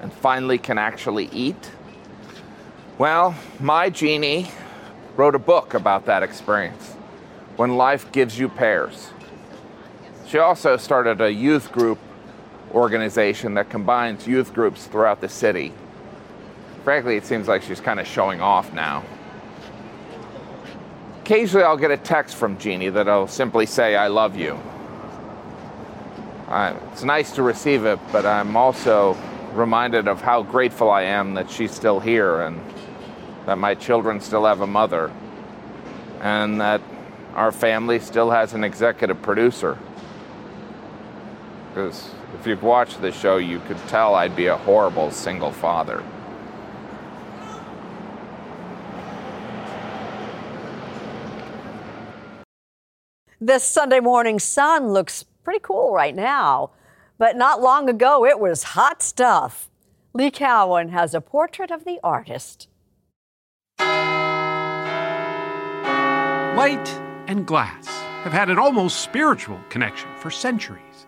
and 0.00 0.12
finally 0.12 0.58
can 0.58 0.78
actually 0.78 1.28
eat? 1.32 1.72
Well, 2.98 3.34
my 3.58 3.90
Jeannie 3.90 4.48
wrote 5.16 5.34
a 5.34 5.40
book 5.40 5.74
about 5.74 6.06
that 6.06 6.22
experience 6.22 6.92
when 7.56 7.76
life 7.76 8.12
gives 8.12 8.38
you 8.38 8.48
pears. 8.48 9.10
She 10.28 10.38
also 10.38 10.76
started 10.76 11.20
a 11.20 11.32
youth 11.32 11.72
group 11.72 11.98
organization 12.72 13.54
that 13.54 13.70
combines 13.70 14.28
youth 14.28 14.54
groups 14.54 14.86
throughout 14.86 15.20
the 15.20 15.28
city. 15.28 15.72
Frankly, 16.84 17.16
it 17.16 17.26
seems 17.26 17.48
like 17.48 17.62
she's 17.62 17.80
kind 17.80 17.98
of 17.98 18.06
showing 18.06 18.40
off 18.40 18.72
now. 18.72 19.02
Occasionally, 21.26 21.64
I'll 21.64 21.76
get 21.76 21.90
a 21.90 21.96
text 21.96 22.36
from 22.36 22.56
Jeannie 22.56 22.88
that'll 22.88 23.26
simply 23.26 23.66
say, 23.66 23.96
I 23.96 24.06
love 24.06 24.36
you. 24.36 24.56
I, 26.46 26.70
it's 26.92 27.02
nice 27.02 27.32
to 27.32 27.42
receive 27.42 27.84
it, 27.84 27.98
but 28.12 28.24
I'm 28.24 28.56
also 28.56 29.18
reminded 29.52 30.06
of 30.06 30.20
how 30.20 30.44
grateful 30.44 30.88
I 30.88 31.02
am 31.02 31.34
that 31.34 31.50
she's 31.50 31.72
still 31.72 31.98
here 31.98 32.42
and 32.42 32.60
that 33.44 33.58
my 33.58 33.74
children 33.74 34.20
still 34.20 34.44
have 34.44 34.60
a 34.60 34.68
mother 34.68 35.10
and 36.20 36.60
that 36.60 36.80
our 37.34 37.50
family 37.50 37.98
still 37.98 38.30
has 38.30 38.52
an 38.52 38.62
executive 38.62 39.20
producer. 39.20 39.76
Because 41.70 42.08
if 42.38 42.46
you've 42.46 42.62
watched 42.62 43.00
the 43.00 43.10
show, 43.10 43.38
you 43.38 43.58
could 43.66 43.78
tell 43.88 44.14
I'd 44.14 44.36
be 44.36 44.46
a 44.46 44.56
horrible 44.56 45.10
single 45.10 45.50
father. 45.50 46.04
This 53.40 53.64
Sunday 53.64 54.00
morning 54.00 54.38
sun 54.38 54.94
looks 54.94 55.22
pretty 55.44 55.60
cool 55.60 55.92
right 55.92 56.14
now, 56.14 56.70
but 57.18 57.36
not 57.36 57.60
long 57.60 57.86
ago 57.86 58.24
it 58.24 58.40
was 58.40 58.62
hot 58.62 59.02
stuff. 59.02 59.68
Lee 60.14 60.30
Cowan 60.30 60.88
has 60.88 61.12
a 61.12 61.20
portrait 61.20 61.70
of 61.70 61.84
the 61.84 62.00
artist. 62.02 62.68
Light 66.56 66.88
and 67.26 67.46
glass 67.46 67.86
have 68.24 68.32
had 68.32 68.48
an 68.48 68.58
almost 68.58 69.00
spiritual 69.00 69.60
connection 69.68 70.08
for 70.16 70.30
centuries, 70.30 71.06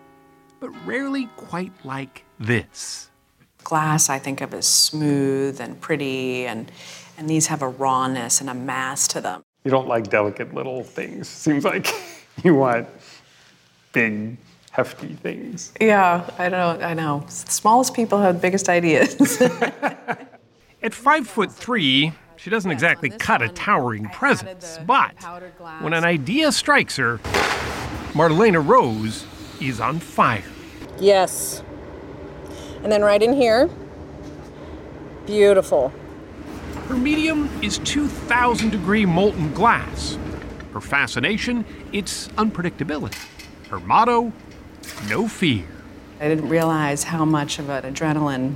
but 0.59 0.69
rarely 0.85 1.25
quite 1.35 1.73
like 1.83 2.25
this. 2.39 3.09
Glass 3.63 4.07
I 4.07 4.19
think 4.19 4.41
of 4.41 4.53
as 4.53 4.67
smooth 4.67 5.59
and 5.59 5.81
pretty, 5.81 6.45
and, 6.45 6.71
and 7.17 7.27
these 7.27 7.47
have 7.47 7.63
a 7.63 7.67
rawness 7.67 8.39
and 8.39 8.51
a 8.51 8.53
mass 8.53 9.07
to 9.07 9.19
them. 9.19 9.41
You 9.63 9.71
don't 9.71 9.87
like 9.87 10.11
delicate 10.11 10.53
little 10.53 10.83
things. 10.83 11.27
Seems 11.27 11.65
like 11.65 11.87
you 12.43 12.55
want 12.55 12.87
big, 13.91 14.37
hefty 14.71 15.13
things. 15.13 15.73
Yeah, 15.79 16.29
I 16.37 16.49
know, 16.49 16.79
I 16.81 16.93
know. 16.93 17.23
The 17.25 17.31
smallest 17.51 17.93
people 17.93 18.19
have 18.19 18.35
the 18.35 18.41
biggest 18.41 18.69
ideas. 18.69 19.41
At 20.81 20.93
five 20.93 21.27
foot 21.27 21.51
three, 21.51 22.13
she 22.37 22.49
doesn't 22.49 22.71
exactly 22.71 23.09
cut 23.09 23.41
a 23.41 23.49
towering 23.49 24.07
presence, 24.09 24.79
but 24.85 25.13
when 25.81 25.93
an 25.93 26.05
idea 26.05 26.51
strikes 26.51 26.95
her, 26.95 27.17
Marlene 28.13 28.65
Rose 28.65 29.25
is 29.61 29.79
on 29.79 29.99
fire. 29.99 30.43
yes. 30.99 31.63
And 32.81 32.89
then 32.89 33.01
right 33.01 33.21
in 33.21 33.33
here, 33.33 33.69
beautiful. 35.25 35.91
Her 36.87 36.95
medium 36.95 37.49
is 37.61 37.79
2,000 37.79 38.69
degree 38.69 39.05
molten 39.05 39.53
glass. 39.53 40.17
Her 40.73 40.81
fascination, 40.81 41.65
its 41.91 42.27
unpredictability. 42.29 43.17
Her 43.69 43.79
motto, 43.79 44.31
no 45.07 45.27
fear. 45.27 45.65
I 46.19 46.27
didn't 46.27 46.49
realize 46.49 47.03
how 47.03 47.25
much 47.25 47.59
of 47.59 47.69
an 47.69 47.93
adrenaline 47.93 48.55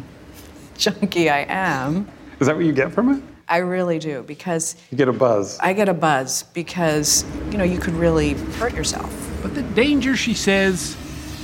junkie 0.78 1.30
I 1.30 1.45
am. 1.47 2.08
Is 2.39 2.47
that 2.47 2.56
what 2.56 2.65
you 2.65 2.73
get 2.73 2.91
from 2.91 3.10
it? 3.10 3.23
I 3.47 3.58
really 3.58 3.99
do 3.99 4.23
because 4.23 4.76
You 4.89 4.97
get 4.97 5.08
a 5.08 5.13
buzz. 5.13 5.60
I 5.60 5.73
get 5.73 5.89
a 5.89 5.93
buzz 5.93 6.43
because, 6.54 7.26
you 7.52 7.58
know, 7.58 7.63
you 7.63 7.80
could 7.80 7.93
really 7.93 8.34
hurt 8.34 8.73
yourself. 8.73 9.12
But 9.41 9.54
the 9.56 9.63
danger, 9.63 10.15
she 10.15 10.34
says, 10.34 10.95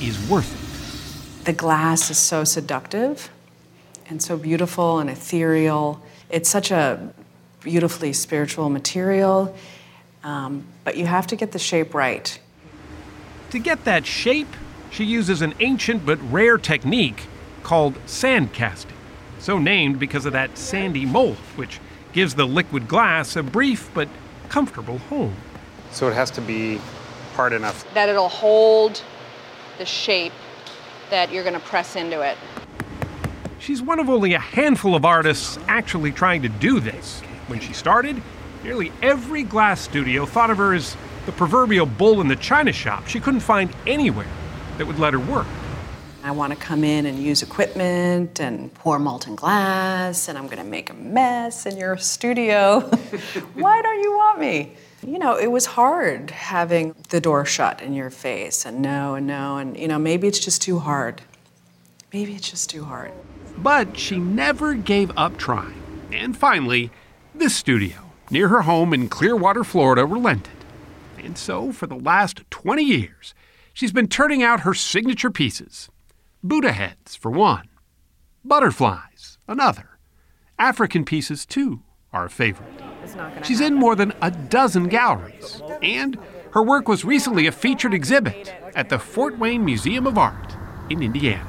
is 0.01 0.29
worth 0.29 0.53
it. 0.53 1.45
The 1.45 1.53
glass 1.53 2.09
is 2.09 2.17
so 2.17 2.43
seductive 2.43 3.29
and 4.09 4.21
so 4.21 4.37
beautiful 4.37 4.99
and 4.99 5.09
ethereal. 5.09 6.01
It's 6.29 6.49
such 6.49 6.71
a 6.71 7.13
beautifully 7.59 8.13
spiritual 8.13 8.69
material, 8.69 9.55
um, 10.23 10.65
but 10.83 10.97
you 10.97 11.05
have 11.05 11.27
to 11.27 11.35
get 11.35 11.51
the 11.51 11.59
shape 11.59 11.93
right. 11.93 12.39
To 13.51 13.59
get 13.59 13.85
that 13.85 14.05
shape, 14.05 14.53
she 14.91 15.03
uses 15.03 15.41
an 15.41 15.53
ancient 15.59 16.05
but 16.05 16.19
rare 16.31 16.57
technique 16.57 17.23
called 17.63 17.95
sand 18.05 18.53
casting, 18.53 18.95
so 19.39 19.57
named 19.57 19.99
because 19.99 20.25
of 20.25 20.33
that 20.33 20.57
sandy 20.57 21.05
mold, 21.05 21.37
which 21.55 21.79
gives 22.13 22.35
the 22.35 22.45
liquid 22.45 22.87
glass 22.87 23.35
a 23.35 23.43
brief 23.43 23.89
but 23.93 24.07
comfortable 24.49 24.97
home. 24.97 25.35
So 25.91 26.07
it 26.07 26.13
has 26.13 26.31
to 26.31 26.41
be 26.41 26.79
hard 27.35 27.53
enough. 27.53 27.91
That 27.93 28.09
it'll 28.09 28.29
hold 28.29 29.03
the 29.77 29.85
shape 29.85 30.33
that 31.09 31.31
you're 31.31 31.43
going 31.43 31.53
to 31.55 31.59
press 31.59 31.95
into 31.95 32.21
it. 32.21 32.37
She's 33.59 33.81
one 33.81 33.99
of 33.99 34.09
only 34.09 34.33
a 34.33 34.39
handful 34.39 34.95
of 34.95 35.05
artists 35.05 35.59
actually 35.67 36.11
trying 36.11 36.41
to 36.43 36.49
do 36.49 36.79
this. 36.79 37.21
When 37.47 37.59
she 37.59 37.73
started, 37.73 38.21
nearly 38.63 38.91
every 39.01 39.43
glass 39.43 39.81
studio 39.81 40.25
thought 40.25 40.49
of 40.49 40.57
her 40.57 40.73
as 40.73 40.95
the 41.25 41.31
proverbial 41.31 41.85
bull 41.85 42.21
in 42.21 42.27
the 42.27 42.35
china 42.35 42.71
shop 42.71 43.07
she 43.07 43.19
couldn't 43.19 43.39
find 43.41 43.73
anywhere 43.85 44.27
that 44.79 44.87
would 44.87 44.97
let 44.97 45.13
her 45.13 45.19
work. 45.19 45.45
I 46.23 46.31
want 46.31 46.53
to 46.53 46.59
come 46.59 46.83
in 46.83 47.05
and 47.05 47.19
use 47.19 47.43
equipment 47.43 48.39
and 48.39 48.73
pour 48.73 48.97
molten 48.97 49.35
glass, 49.35 50.27
and 50.27 50.37
I'm 50.37 50.45
going 50.45 50.57
to 50.57 50.63
make 50.63 50.89
a 50.89 50.93
mess 50.93 51.65
in 51.65 51.77
your 51.77 51.97
studio. 51.97 52.79
Why 53.55 53.81
don't 53.81 54.01
you 54.01 54.11
want 54.13 54.39
me? 54.39 54.73
You 55.05 55.19
know, 55.19 55.37
it 55.37 55.47
was 55.47 55.65
hard 55.65 56.31
having 56.31 56.95
the 57.09 57.21
door 57.21 57.45
shut 57.45 57.81
in 57.81 57.93
your 57.93 58.09
face 58.09 58.65
and 58.65 58.81
no 58.81 59.15
and 59.15 59.27
no, 59.27 59.57
and 59.57 59.77
you 59.77 59.87
know, 59.87 59.99
maybe 59.99 60.27
it's 60.27 60.39
just 60.39 60.61
too 60.61 60.79
hard. 60.79 61.21
Maybe 62.13 62.35
it's 62.35 62.49
just 62.49 62.69
too 62.69 62.85
hard. 62.85 63.11
But 63.57 63.97
she 63.97 64.17
never 64.17 64.73
gave 64.73 65.11
up 65.17 65.37
trying. 65.37 65.81
And 66.11 66.37
finally, 66.37 66.89
this 67.35 67.55
studio, 67.55 68.08
near 68.29 68.47
her 68.49 68.61
home 68.61 68.93
in 68.93 69.09
Clearwater, 69.09 69.63
Florida, 69.63 70.05
relented. 70.05 70.53
And 71.17 71.37
so, 71.37 71.71
for 71.71 71.87
the 71.87 71.95
last 71.95 72.43
20 72.49 72.83
years, 72.83 73.33
she's 73.73 73.91
been 73.91 74.07
turning 74.07 74.43
out 74.43 74.61
her 74.61 74.73
signature 74.73 75.31
pieces 75.31 75.89
Buddha 76.41 76.71
heads, 76.71 77.15
for 77.15 77.29
one, 77.29 77.67
butterflies, 78.45 79.37
another. 79.47 79.99
African 80.57 81.03
pieces, 81.03 81.45
too, 81.45 81.81
are 82.13 82.25
a 82.25 82.29
favorite. 82.29 82.69
She's 83.43 83.61
in 83.61 83.73
more 83.73 83.95
than 83.95 84.13
a 84.21 84.31
dozen 84.31 84.87
galleries, 84.87 85.61
and 85.81 86.17
her 86.51 86.63
work 86.63 86.87
was 86.87 87.05
recently 87.05 87.47
a 87.47 87.51
featured 87.51 87.93
exhibit 87.93 88.53
at 88.75 88.89
the 88.89 88.99
Fort 88.99 89.37
Wayne 89.37 89.65
Museum 89.65 90.07
of 90.07 90.17
Art 90.17 90.55
in 90.89 91.03
Indiana, 91.03 91.45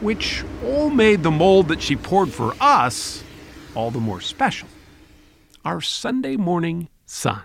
which 0.00 0.44
all 0.64 0.90
made 0.90 1.22
the 1.22 1.30
mold 1.30 1.68
that 1.68 1.80
she 1.80 1.96
poured 1.96 2.30
for 2.30 2.54
us 2.60 3.22
all 3.74 3.90
the 3.90 4.00
more 4.00 4.20
special. 4.20 4.68
Our 5.64 5.80
Sunday 5.80 6.36
morning 6.36 6.88
sun. 7.06 7.42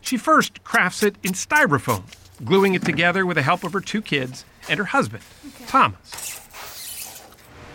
She 0.00 0.16
first 0.16 0.64
crafts 0.64 1.04
it 1.04 1.14
in 1.22 1.32
styrofoam, 1.32 2.02
gluing 2.44 2.74
it 2.74 2.84
together 2.84 3.24
with 3.24 3.36
the 3.36 3.42
help 3.42 3.62
of 3.62 3.72
her 3.72 3.80
two 3.80 4.02
kids 4.02 4.44
and 4.68 4.78
her 4.78 4.86
husband, 4.86 5.22
Thomas. 5.68 7.20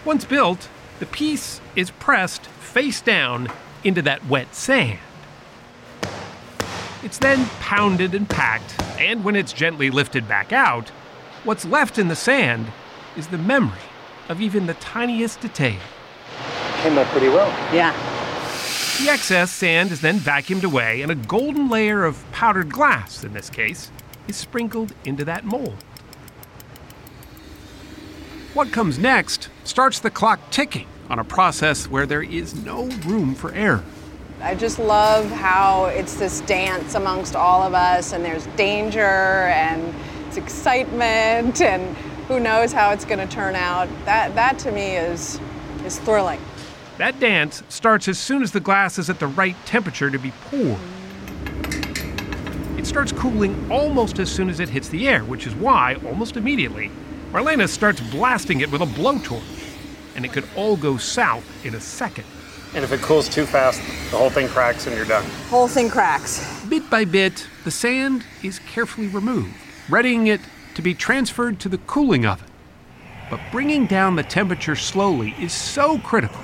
Once 0.04 0.26
built, 0.26 0.68
the 1.00 1.06
piece 1.06 1.62
is 1.78 1.92
pressed 1.92 2.45
face 2.47 2.99
down 2.99 3.47
into 3.86 4.02
that 4.02 4.26
wet 4.28 4.54
sand. 4.54 4.99
It's 7.02 7.18
then 7.18 7.45
pounded 7.62 8.14
and 8.14 8.30
packed, 8.30 8.76
and 8.99 9.24
when 9.24 9.38
it's 9.38 9.54
gently 9.54 9.89
lifted 9.89 10.28
back 10.28 10.52
out, 10.52 10.89
what's 11.45 11.64
left 11.64 11.97
in 11.97 12.10
the 12.10 12.16
sand 12.18 12.68
is 13.16 13.28
the 13.28 13.38
memory 13.38 13.80
of 14.28 14.41
even 14.41 14.66
the 14.66 14.74
tiniest 14.76 15.39
detail. 15.39 15.80
Came 16.82 16.98
out 16.98 17.08
pretty 17.08 17.30
well. 17.30 17.48
Yeah. 17.74 17.92
The 19.00 19.10
excess 19.10 19.52
sand 19.52 19.92
is 19.92 20.02
then 20.02 20.20
vacuumed 20.20 20.64
away, 20.64 21.02
and 21.02 21.12
a 21.12 21.16
golden 21.16 21.70
layer 21.70 22.04
of 22.04 22.24
powdered 22.32 22.72
glass, 22.72 23.24
in 23.24 23.34
this 23.34 23.50
case, 23.50 23.92
is 24.28 24.36
sprinkled 24.36 24.94
into 25.06 25.24
that 25.26 25.46
mold. 25.46 25.76
What 28.54 28.72
comes 28.72 29.00
next 29.00 29.50
starts 29.64 30.00
the 30.00 30.10
clock 30.10 30.52
ticking 30.52 30.88
on 31.10 31.20
a 31.20 31.24
process 31.24 31.88
where 31.88 32.06
there 32.06 32.24
is 32.24 32.54
no 32.54 32.86
room 33.06 33.36
for 33.36 33.54
error. 33.54 33.84
I 34.42 34.56
just 34.56 34.80
love 34.80 35.30
how 35.30 35.86
it's 35.86 36.16
this 36.16 36.42
dance 36.42 36.96
amongst 36.96 37.36
all 37.36 37.62
of 37.62 37.74
us, 37.74 38.12
and 38.12 38.26
there's 38.26 38.48
danger 38.58 39.00
and 39.00 39.94
it's 40.28 40.38
excitement, 40.38 41.62
and 41.62 41.96
who 42.28 42.40
knows 42.40 42.72
how 42.72 42.92
it's 42.92 43.06
going 43.06 43.20
to 43.20 43.34
turn 43.34 43.56
out. 43.56 43.88
That, 44.06 44.34
that 44.36 44.58
to 44.60 44.72
me 44.72 44.96
is, 44.96 45.40
is 45.86 46.00
thrilling. 46.00 46.40
That 47.02 47.20
dance 47.20 47.64
starts 47.68 48.08
as 48.08 48.20
soon 48.20 48.43
as 48.43 48.52
the 48.52 48.60
glass 48.60 48.99
is 48.99 49.10
at 49.10 49.20
the 49.20 49.26
right 49.26 49.56
temperature 49.66 50.12
to 50.12 50.20
be 50.20 50.30
poured. 50.45 50.78
It 52.78 52.86
starts 52.86 53.12
cooling 53.12 53.72
almost 53.72 54.20
as 54.20 54.32
soon 54.32 54.52
as 54.52 54.60
it 54.60 54.70
hits 54.70 54.88
the 54.88 55.10
air, 55.10 55.24
which 55.24 55.47
is 55.47 55.56
why, 55.56 55.95
almost 56.06 56.38
immediately, 56.38 56.91
Marlene 57.32 57.68
starts 57.68 58.02
blasting 58.12 58.60
it 58.62 58.72
with 58.72 58.84
a 58.84 58.86
blowtorch. 58.86 59.41
And 60.16 60.24
it 60.26 60.32
could 60.32 60.47
all 60.56 60.78
go 60.78 60.97
south 60.97 61.66
in 61.66 61.74
a 61.74 61.80
second. 61.80 62.26
And 62.76 62.84
if 62.84 62.91
it 62.91 63.02
cools 63.02 63.28
too 63.28 63.47
fast, 63.47 63.82
the 64.12 64.18
whole 64.18 64.30
thing 64.30 64.47
cracks 64.47 64.86
and 64.86 64.95
you're 64.95 65.04
done. 65.04 65.26
Whole 65.49 65.68
thing 65.68 65.89
cracks. 65.89 66.64
Bit 66.66 66.88
by 66.91 67.06
bit, 67.06 67.47
the 67.64 67.72
sand 67.72 68.24
is 68.43 68.60
carefully 68.60 69.08
removed, 69.08 69.56
readying 69.89 70.28
it 70.28 70.41
to 70.76 70.84
be 70.84 70.93
transferred 70.93 71.60
to 71.62 71.68
the 71.68 71.80
cooling 71.80 72.28
oven. 72.28 72.47
But 73.32 73.39
bringing 73.52 73.88
down 73.88 74.18
the 74.18 74.24
temperature 74.24 74.76
slowly 74.76 75.34
is 75.39 75.52
so 75.52 75.97
critical. 75.97 76.39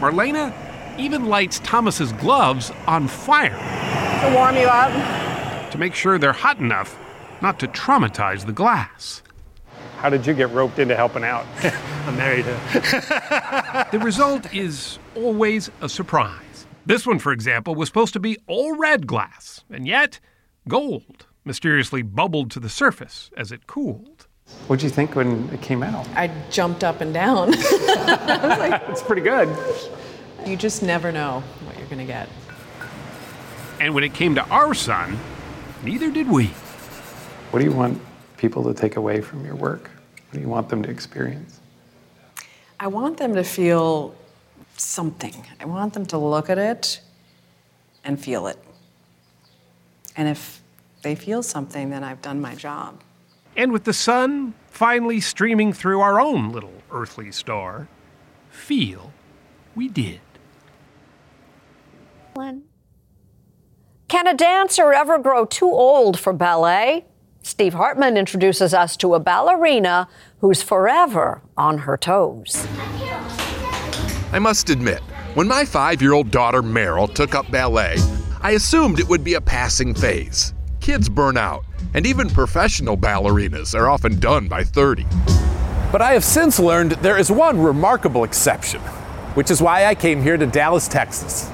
Marlene 0.00 0.52
even 0.98 1.26
lights 1.26 1.58
Thomas's 1.60 2.12
gloves 2.12 2.70
on 2.86 3.08
fire 3.08 3.56
To 4.28 4.34
warm 4.34 4.56
you 4.56 4.66
up. 4.66 5.70
to 5.70 5.78
make 5.78 5.94
sure 5.94 6.18
they're 6.18 6.32
hot 6.32 6.58
enough 6.58 6.98
not 7.40 7.58
to 7.60 7.66
traumatize 7.68 8.46
the 8.46 8.52
glass. 8.52 9.22
How 9.98 10.10
did 10.10 10.26
you 10.26 10.34
get 10.34 10.50
roped 10.50 10.78
into 10.78 10.94
helping 10.96 11.24
out? 11.24 11.44
I'm 12.06 12.16
married. 12.16 12.44
The 12.44 14.00
result 14.02 14.52
is 14.54 14.98
always 15.16 15.70
a 15.80 15.88
surprise. 15.88 16.66
This 16.86 17.06
one, 17.06 17.18
for 17.20 17.32
example, 17.32 17.74
was 17.74 17.88
supposed 17.88 18.12
to 18.14 18.20
be 18.20 18.36
all 18.46 18.76
red 18.76 19.06
glass, 19.06 19.64
and 19.70 19.86
yet 19.86 20.18
gold 20.68 21.26
mysteriously 21.44 22.02
bubbled 22.02 22.50
to 22.52 22.60
the 22.60 22.68
surface 22.68 23.30
as 23.36 23.50
it 23.52 23.66
cooled. 23.66 24.11
What'd 24.66 24.82
you 24.82 24.90
think 24.90 25.16
when 25.16 25.48
it 25.52 25.60
came 25.60 25.82
out? 25.82 26.08
I 26.14 26.30
jumped 26.50 26.84
up 26.84 27.00
and 27.00 27.12
down. 27.12 27.54
It's 28.88 29.02
pretty 29.02 29.22
good. 29.22 29.48
You 30.46 30.56
just 30.56 30.82
never 30.82 31.12
know 31.12 31.42
what 31.64 31.78
you're 31.78 31.86
going 31.86 31.98
to 31.98 32.04
get. 32.04 32.28
And 33.80 33.94
when 33.94 34.04
it 34.04 34.14
came 34.14 34.34
to 34.34 34.46
our 34.48 34.74
son, 34.74 35.18
neither 35.82 36.10
did 36.10 36.28
we. 36.28 36.46
What 37.50 37.60
do 37.60 37.64
you 37.64 37.72
want 37.72 38.00
people 38.36 38.62
to 38.64 38.74
take 38.74 38.96
away 38.96 39.20
from 39.20 39.44
your 39.44 39.56
work? 39.56 39.90
What 40.28 40.34
do 40.34 40.40
you 40.40 40.48
want 40.48 40.68
them 40.68 40.82
to 40.82 40.90
experience? 40.90 41.60
I 42.80 42.86
want 42.86 43.18
them 43.18 43.34
to 43.34 43.44
feel 43.44 44.14
something. 44.76 45.46
I 45.60 45.66
want 45.66 45.92
them 45.94 46.06
to 46.06 46.18
look 46.18 46.50
at 46.50 46.58
it 46.58 47.00
and 48.04 48.18
feel 48.18 48.46
it. 48.46 48.58
And 50.16 50.28
if 50.28 50.62
they 51.02 51.14
feel 51.14 51.42
something, 51.42 51.90
then 51.90 52.04
I've 52.04 52.22
done 52.22 52.40
my 52.40 52.54
job. 52.54 53.00
And 53.56 53.72
with 53.72 53.84
the 53.84 53.92
sun 53.92 54.54
finally 54.68 55.20
streaming 55.20 55.72
through 55.72 56.00
our 56.00 56.20
own 56.20 56.50
little 56.52 56.82
earthly 56.90 57.30
star, 57.30 57.88
feel 58.50 59.12
we 59.74 59.88
did. 59.88 60.20
One. 62.34 62.62
Can 64.08 64.26
a 64.26 64.34
dancer 64.34 64.92
ever 64.92 65.18
grow 65.18 65.44
too 65.44 65.70
old 65.70 66.18
for 66.18 66.32
ballet? 66.32 67.04
Steve 67.42 67.74
Hartman 67.74 68.16
introduces 68.16 68.72
us 68.72 68.96
to 68.98 69.14
a 69.14 69.20
ballerina 69.20 70.08
who's 70.40 70.62
forever 70.62 71.42
on 71.56 71.78
her 71.78 71.96
toes. 71.96 72.66
I 74.32 74.38
must 74.38 74.70
admit, 74.70 75.00
when 75.34 75.48
my 75.48 75.64
five 75.64 76.00
year 76.00 76.12
old 76.12 76.30
daughter 76.30 76.62
Meryl 76.62 77.12
took 77.12 77.34
up 77.34 77.50
ballet, 77.50 77.96
I 78.42 78.52
assumed 78.52 79.00
it 79.00 79.08
would 79.08 79.24
be 79.24 79.34
a 79.34 79.40
passing 79.40 79.94
phase. 79.94 80.54
Kids 80.80 81.08
burn 81.08 81.36
out, 81.36 81.64
and 81.94 82.06
even 82.06 82.28
professional 82.28 82.96
ballerinas 82.96 83.78
are 83.78 83.88
often 83.88 84.18
done 84.18 84.48
by 84.48 84.64
30. 84.64 85.06
But 85.90 86.00
I 86.00 86.12
have 86.12 86.24
since 86.24 86.58
learned 86.58 86.92
there 86.92 87.18
is 87.18 87.30
one 87.30 87.60
remarkable 87.60 88.24
exception, 88.24 88.80
which 89.34 89.50
is 89.50 89.60
why 89.60 89.84
I 89.84 89.94
came 89.94 90.22
here 90.22 90.36
to 90.36 90.46
Dallas, 90.46 90.88
Texas. 90.88 91.50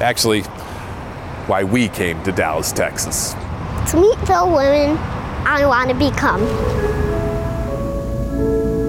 Actually, 0.00 0.42
why 1.48 1.64
we 1.64 1.88
came 1.88 2.22
to 2.24 2.32
Dallas, 2.32 2.72
Texas. 2.72 3.34
To 3.90 4.00
meet 4.00 4.18
the 4.20 4.44
women 4.46 4.96
I 5.46 5.66
want 5.66 5.90
to 5.90 5.94
become. 5.94 6.40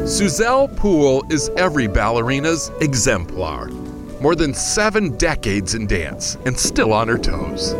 Suzelle 0.08 0.76
Poole 0.76 1.24
is 1.30 1.50
every 1.56 1.88
ballerina's 1.88 2.72
exemplar. 2.82 3.68
More 4.22 4.36
than 4.36 4.54
seven 4.54 5.16
decades 5.18 5.76
in 5.76 5.88
dance 5.88 6.36
and 6.46 6.58
still 6.58 6.94
on 6.94 7.08
her 7.08 7.18
toes. 7.18 7.76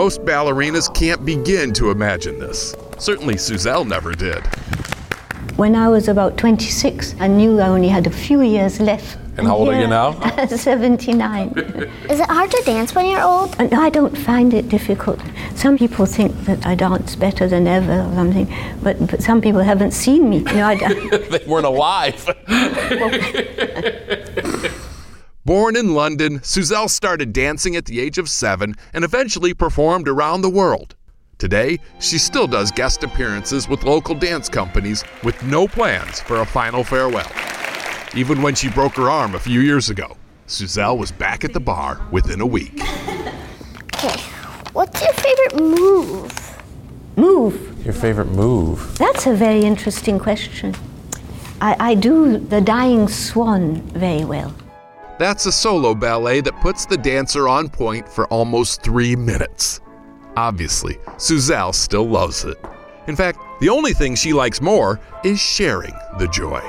Most 0.00 0.24
ballerinas 0.24 0.88
can't 0.94 1.26
begin 1.26 1.74
to 1.74 1.90
imagine 1.90 2.38
this. 2.38 2.74
Certainly, 2.96 3.34
Suzelle 3.34 3.86
never 3.86 4.14
did. 4.14 4.42
When 5.58 5.76
I 5.76 5.90
was 5.90 6.08
about 6.08 6.38
26, 6.38 7.16
I 7.20 7.26
knew 7.26 7.60
I 7.60 7.68
only 7.68 7.88
had 7.88 8.06
a 8.06 8.10
few 8.10 8.40
years 8.40 8.80
left. 8.80 9.18
And 9.36 9.46
how 9.46 9.56
old 9.56 9.68
are 9.68 9.78
you 9.78 9.86
now? 9.86 10.18
79. 10.48 11.48
Is 12.08 12.18
it 12.18 12.30
hard 12.30 12.50
to 12.50 12.62
dance 12.64 12.94
when 12.94 13.10
you're 13.10 13.20
old? 13.20 13.54
And 13.58 13.74
I 13.74 13.90
don't 13.90 14.16
find 14.16 14.54
it 14.54 14.70
difficult. 14.70 15.20
Some 15.54 15.76
people 15.76 16.06
think 16.06 16.34
that 16.46 16.64
I 16.64 16.76
dance 16.76 17.14
better 17.14 17.46
than 17.46 17.66
ever 17.66 18.00
or 18.00 18.14
something, 18.14 18.50
but, 18.82 19.06
but 19.06 19.22
some 19.22 19.42
people 19.42 19.60
haven't 19.60 19.90
seen 19.90 20.30
me. 20.30 20.38
You 20.38 20.44
know, 20.44 20.66
I, 20.66 20.76
they 21.28 21.44
weren't 21.46 21.66
alive. 21.66 22.24
Born 25.50 25.74
in 25.74 25.94
London, 25.94 26.38
Suzelle 26.38 26.88
started 26.88 27.32
dancing 27.32 27.74
at 27.74 27.84
the 27.84 27.98
age 27.98 28.18
of 28.18 28.28
seven 28.28 28.76
and 28.94 29.02
eventually 29.02 29.52
performed 29.52 30.06
around 30.06 30.42
the 30.42 30.48
world. 30.48 30.94
Today, 31.38 31.80
she 31.98 32.18
still 32.18 32.46
does 32.46 32.70
guest 32.70 33.02
appearances 33.02 33.68
with 33.68 33.82
local 33.82 34.14
dance 34.14 34.48
companies 34.48 35.02
with 35.24 35.42
no 35.42 35.66
plans 35.66 36.20
for 36.20 36.42
a 36.42 36.46
final 36.46 36.84
farewell. 36.84 37.28
Even 38.14 38.42
when 38.42 38.54
she 38.54 38.70
broke 38.70 38.94
her 38.94 39.10
arm 39.10 39.34
a 39.34 39.40
few 39.40 39.60
years 39.60 39.90
ago, 39.90 40.16
Suzelle 40.46 40.96
was 40.96 41.10
back 41.10 41.42
at 41.42 41.52
the 41.52 41.58
barre 41.58 42.00
within 42.12 42.40
a 42.40 42.46
week. 42.46 42.80
Okay, 43.96 44.20
what's 44.72 45.02
your 45.02 45.14
favorite 45.14 45.60
move? 45.60 46.62
Move? 47.16 47.84
Your 47.84 47.94
favorite 47.94 48.28
move? 48.28 48.96
That's 48.98 49.26
a 49.26 49.34
very 49.34 49.62
interesting 49.62 50.20
question. 50.20 50.76
I, 51.60 51.74
I 51.80 51.94
do 51.96 52.38
the 52.38 52.60
Dying 52.60 53.08
Swan 53.08 53.80
very 53.88 54.24
well. 54.24 54.54
That's 55.20 55.44
a 55.44 55.52
solo 55.52 55.94
ballet 55.94 56.40
that 56.40 56.62
puts 56.62 56.86
the 56.86 56.96
dancer 56.96 57.46
on 57.46 57.68
point 57.68 58.08
for 58.08 58.26
almost 58.28 58.82
three 58.82 59.14
minutes. 59.14 59.82
Obviously, 60.34 60.94
Suzelle 61.18 61.74
still 61.74 62.08
loves 62.08 62.46
it. 62.46 62.56
In 63.06 63.16
fact, 63.16 63.38
the 63.60 63.68
only 63.68 63.92
thing 63.92 64.14
she 64.14 64.32
likes 64.32 64.62
more 64.62 64.98
is 65.22 65.38
sharing 65.38 65.92
the 66.18 66.26
joy. 66.28 66.62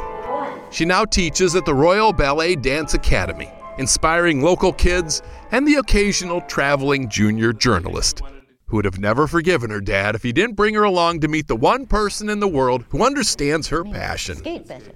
She 0.70 0.84
now 0.84 1.06
teaches 1.06 1.56
at 1.56 1.66
the 1.66 1.74
Royal 1.74 2.12
Ballet 2.12 2.58
Dance 2.58 2.94
Academy, 2.94 3.50
inspiring 3.78 4.42
local 4.42 4.74
kids 4.74 5.22
and 5.54 5.66
the 5.66 5.76
occasional 5.76 6.42
traveling 6.42 7.08
junior 7.08 7.54
journalist 7.54 8.22
who 8.68 8.76
would 8.76 8.86
have 8.86 9.00
never 9.00 9.28
forgiven 9.28 9.70
her 9.70 9.80
dad 9.80 10.14
if 10.14 10.24
he 10.24 10.34
didn't 10.34 10.58
bring 10.58 10.76
her 10.76 10.84
along 10.84 11.22
to 11.22 11.30
meet 11.30 11.48
the 11.48 11.56
one 11.56 11.86
person 11.86 12.28
in 12.28 12.42
the 12.42 12.50
world 12.50 12.84
who 12.90 13.02
understands 13.02 13.70
her 13.70 13.86
passion 13.86 14.42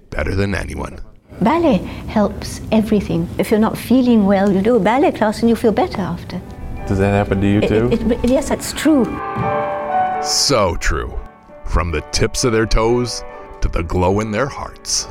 better 0.10 0.36
than 0.36 0.54
anyone. 0.54 1.00
Ballet 1.42 1.78
helps 2.08 2.62
everything. 2.72 3.28
If 3.38 3.52
you're 3.52 3.60
not 3.60 3.78
feeling 3.78 4.26
well, 4.26 4.52
you 4.52 4.62
do 4.62 4.76
a 4.78 4.80
ballet 4.80 5.12
class 5.12 5.42
and 5.42 5.50
you 5.50 5.56
feel 5.56 5.72
better 5.72 6.02
after. 6.02 6.42
Does 6.88 6.98
that 7.00 7.12
happen 7.12 7.42
to 7.42 7.48
you 7.48 7.60
It- 7.60 7.68
too? 7.68 7.90
it- 7.92 8.12
it- 8.24 8.30
yes, 8.30 8.50
that's 8.50 8.72
true. 8.72 9.06
So 10.22 10.76
true. 10.80 11.14
From 11.66 11.92
the 11.92 12.02
tips 12.12 12.44
of 12.46 12.54
their 12.54 12.66
toes 12.66 13.24
to 13.62 13.68
the 13.68 13.84
glow 13.84 14.20
in 14.22 14.32
their 14.32 14.46
hearts. 14.48 15.08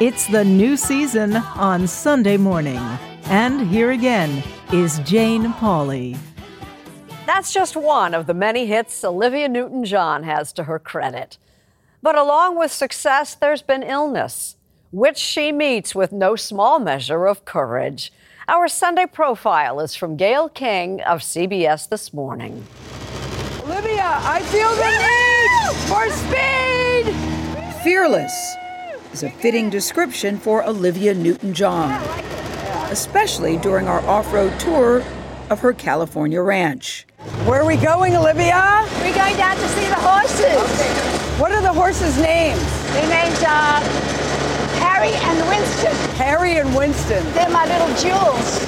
It's 0.00 0.26
the 0.28 0.46
new 0.46 0.78
season 0.78 1.36
on 1.36 1.86
Sunday 1.86 2.38
morning. 2.38 2.80
And 3.24 3.68
here 3.68 3.90
again 3.90 4.42
is 4.72 4.98
Jane 5.00 5.52
Pauley. 5.52 6.16
That's 7.26 7.52
just 7.52 7.76
one 7.76 8.14
of 8.14 8.26
the 8.26 8.32
many 8.32 8.64
hits 8.64 9.04
Olivia 9.04 9.46
Newton 9.46 9.84
John 9.84 10.22
has 10.22 10.54
to 10.54 10.64
her 10.64 10.78
credit. 10.78 11.36
But 12.00 12.16
along 12.16 12.58
with 12.58 12.72
success, 12.72 13.34
there's 13.34 13.60
been 13.60 13.82
illness, 13.82 14.56
which 14.90 15.18
she 15.18 15.52
meets 15.52 15.94
with 15.94 16.12
no 16.12 16.34
small 16.34 16.78
measure 16.78 17.26
of 17.26 17.44
courage. 17.44 18.10
Our 18.48 18.68
Sunday 18.68 19.04
profile 19.04 19.80
is 19.80 19.94
from 19.94 20.16
Gayle 20.16 20.48
King 20.48 21.02
of 21.02 21.20
CBS 21.20 21.90
This 21.90 22.14
Morning. 22.14 22.66
Olivia, 23.64 24.16
I 24.22 24.40
feel 24.44 24.70
the 24.76 24.92
need 25.04 25.76
for 25.90 26.08
speed. 26.08 27.84
Fearless 27.84 28.56
is 29.12 29.22
a 29.22 29.30
fitting 29.30 29.70
description 29.70 30.38
for 30.38 30.64
Olivia 30.64 31.14
Newton 31.14 31.52
John. 31.54 32.00
especially 32.90 33.56
during 33.56 33.86
our 33.86 34.00
off 34.06 34.32
road 34.32 34.58
tour 34.58 35.04
of 35.48 35.60
her 35.60 35.72
California 35.72 36.40
ranch. 36.42 37.06
Where 37.44 37.62
are 37.62 37.66
we 37.66 37.76
going, 37.76 38.16
Olivia? 38.16 38.86
We're 39.00 39.14
going 39.14 39.36
down 39.36 39.56
to 39.56 39.68
see 39.68 39.86
the 39.86 39.94
horses. 39.94 41.40
What 41.40 41.52
are 41.52 41.62
the 41.62 41.72
horses' 41.72 42.18
names? 42.18 42.60
Their 42.92 43.08
names 43.08 43.38
are 43.42 43.76
uh, 43.76 43.80
Harry 44.80 45.12
and 45.12 45.48
Winston. 45.48 45.94
Harry 46.16 46.58
and 46.58 46.74
Winston. 46.74 47.24
They're 47.32 47.48
my 47.50 47.64
little 47.66 47.94
jewels. 47.96 48.64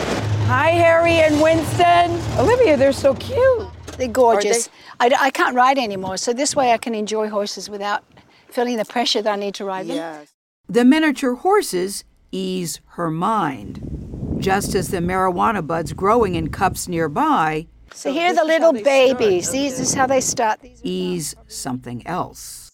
Hi, 0.47 0.70
Harry 0.70 1.14
and 1.14 1.40
Winston. 1.40 2.38
Olivia, 2.38 2.76
they're 2.76 2.93
so 2.93 3.14
cute. 3.14 3.68
They're 3.99 4.09
gorgeous. 4.09 4.68
I, 5.01 5.11
I 5.18 5.30
can't 5.30 5.55
ride 5.57 5.78
anymore, 5.78 6.16
so 6.16 6.32
this 6.32 6.55
way 6.55 6.72
I 6.72 6.78
can 6.78 6.95
enjoy 6.95 7.28
horses 7.28 7.68
without 7.68 8.05
feeling 8.49 8.76
the 8.76 8.84
pressure 8.84 9.20
that 9.22 9.32
I 9.32 9.36
need 9.36 9.55
to 9.55 9.64
ride 9.64 9.86
them. 9.88 10.26
The 10.73 10.87
miniature 10.87 11.35
horses 11.35 12.03
ease 12.31 12.81
her 12.97 13.11
mind. 13.11 14.39
Just 14.39 14.75
as 14.75 14.89
the 14.89 15.01
marijuana 15.01 15.66
buds 15.66 15.93
growing 15.93 16.35
in 16.35 16.49
cups 16.49 16.89
nearby 16.89 17.66
So, 17.93 18.11
here 18.11 18.31
are 18.31 18.35
the 18.35 18.45
little 18.45 18.73
babies. 18.73 19.51
These 19.51 19.79
is 19.79 19.93
how 19.93 20.07
they 20.07 20.23
start. 20.23 20.61
ease 20.83 21.35
something 21.47 22.07
else. 22.07 22.70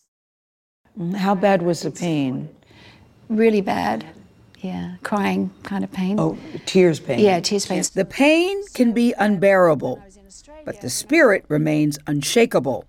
Mm, 0.96 1.16
how 1.16 1.34
bad 1.34 1.62
was 1.62 1.80
the 1.82 1.90
pain? 1.90 2.49
Really 3.28 3.62
bad. 3.62 4.07
Yeah, 4.61 4.94
crying 5.03 5.51
kind 5.64 5.82
of 5.82 5.90
pain. 5.90 6.20
Oh, 6.20 6.38
tears 6.66 7.01
pain. 7.01 7.18
Yeah, 7.18 7.40
tears 7.40 7.66
pain. 7.66 7.82
The 7.94 8.05
pain 8.05 8.62
can 8.74 8.92
be 8.92 9.12
unbearable, 9.18 10.01
but 10.64 10.82
the 10.82 10.90
spirit 10.90 11.44
remains 11.49 11.99
unshakable. 12.07 12.84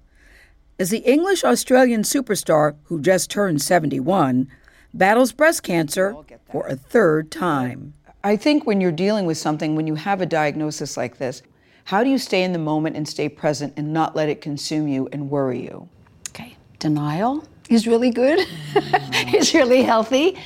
As 0.78 0.91
the 0.91 0.99
English 0.99 1.43
Australian 1.43 2.03
superstar, 2.03 2.76
who 2.84 3.01
just 3.01 3.32
turned 3.32 3.62
71, 3.64 4.47
battles 4.94 5.32
breast 5.32 5.64
cancer 5.64 6.16
for 6.52 6.68
a 6.68 6.76
third 6.76 7.32
time. 7.32 7.94
I 8.24 8.36
think 8.36 8.66
when 8.66 8.82
you're 8.82 8.92
dealing 8.92 9.26
with 9.26 9.38
something, 9.38 9.76
when 9.76 9.88
you 9.88 9.96
have 9.96 10.22
a 10.22 10.26
diagnosis 10.26 10.98
like 10.98 11.18
this, 11.18 11.42
how 11.86 12.04
do 12.04 12.10
you 12.10 12.18
stay 12.18 12.44
in 12.44 12.54
the 12.54 12.60
moment 12.60 12.96
and 12.96 13.08
stay 13.08 13.30
present 13.30 13.74
and 13.78 13.94
not 13.94 14.16
let 14.16 14.30
it 14.30 14.42
consume 14.42 14.88
you 14.88 15.08
and 15.12 15.30
worry 15.30 15.64
you? 15.64 15.88
Okay, 16.30 16.56
denial 16.80 17.48
is 17.70 17.88
really 17.88 18.10
good. 18.10 18.40
Mm. 18.74 19.34
it's 19.34 19.54
really 19.54 19.84
healthy. 19.84 20.38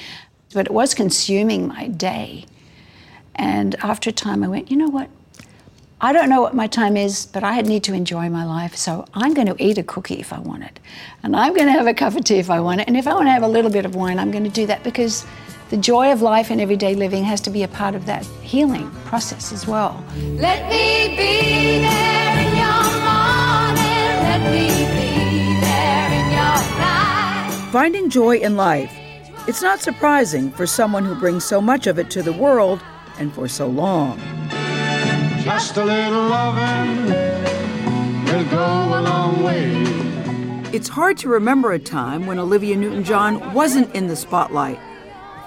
But 0.54 0.68
it 0.68 0.72
was 0.72 0.94
consuming 0.94 1.68
my 1.68 1.88
day. 1.88 2.46
And 3.36 3.76
after 3.76 4.12
a 4.12 4.14
time, 4.14 4.44
I 4.44 4.48
went, 4.48 4.70
you 4.70 4.78
know 4.78 4.88
what? 4.88 5.10
I 6.04 6.12
don't 6.12 6.28
know 6.28 6.41
what 6.41 6.54
my 6.54 6.68
time 6.68 6.97
is, 6.97 7.28
but 7.28 7.45
I 7.45 7.62
need 7.62 7.86
to 7.86 7.93
enjoy 7.93 8.28
my 8.28 8.43
life. 8.43 8.76
So 8.76 9.06
I'm 9.14 9.34
going 9.34 9.47
to 9.47 9.56
eat 9.58 9.78
a 9.78 9.84
cookie 9.84 10.20
if 10.20 10.34
I 10.34 10.39
want 10.39 10.66
it. 10.66 10.78
And 11.24 11.34
I'm 11.34 11.54
going 11.54 11.68
to 11.68 11.72
have 11.72 11.88
a 11.88 11.93
cup 11.93 12.14
of 12.18 12.26
tea 12.26 12.39
if 12.39 12.49
I 12.49 12.60
want 12.60 12.82
it. 12.82 12.89
And 12.89 12.97
if 12.97 13.08
I 13.08 13.14
want 13.14 13.28
to 13.28 13.32
have 13.32 13.41
a 13.41 13.47
little 13.47 13.72
bit 13.72 13.86
of 13.86 13.95
wine, 13.95 14.20
I'm 14.20 14.30
going 14.30 14.43
to 14.43 14.49
do 14.49 14.66
that 14.66 14.84
because 14.84 15.26
the 15.70 15.78
joy 15.78 16.12
of 16.12 16.22
life 16.22 16.51
and 16.51 16.60
everyday 16.60 16.93
living 16.93 17.24
has 17.24 17.39
to 17.39 17.49
be 17.49 17.64
a 17.64 17.70
part 17.70 17.95
of 17.95 18.06
that 18.06 18.26
healing 18.41 18.91
process 19.06 19.54
as 19.54 19.66
well. 19.66 20.04
Let 20.18 20.70
me 20.70 21.16
be 21.16 21.80
there 21.80 22.38
in 22.38 22.54
your 22.58 22.84
morning. 23.08 24.12
Let 24.28 24.41
me 24.51 24.68
be 24.91 25.62
there 25.62 26.12
in 26.12 26.32
your 26.32 26.60
night. 26.84 27.70
Finding 27.72 28.10
joy 28.10 28.39
in 28.39 28.58
life. 28.58 28.91
It's 29.47 29.62
not 29.62 29.80
surprising 29.80 30.51
for 30.51 30.68
someone 30.68 31.06
who 31.06 31.16
brings 31.16 31.45
so 31.45 31.62
much 31.62 31.88
of 31.88 31.97
it 31.97 32.10
to 32.10 32.22
the 32.22 32.34
world 32.34 32.82
and 33.20 33.34
for 33.34 33.47
so 33.47 33.68
long. 33.68 34.20
Just 35.44 35.76
a 35.76 35.84
little 35.84 36.28
loving 36.30 37.06
will 37.06 38.46
go 38.46 39.00
a 39.00 39.02
long 39.02 39.44
way. 39.44 39.74
It's 40.72 40.88
hard 40.88 41.18
to 41.18 41.28
remember 41.28 41.74
a 41.74 41.80
time 41.80 42.26
when 42.26 42.39
Olivia 42.39 42.78
Newton 42.78 43.04
John 43.04 43.54
wasn't 43.54 43.94
in 43.94 44.08
the 44.08 44.16
spotlight. 44.16 44.80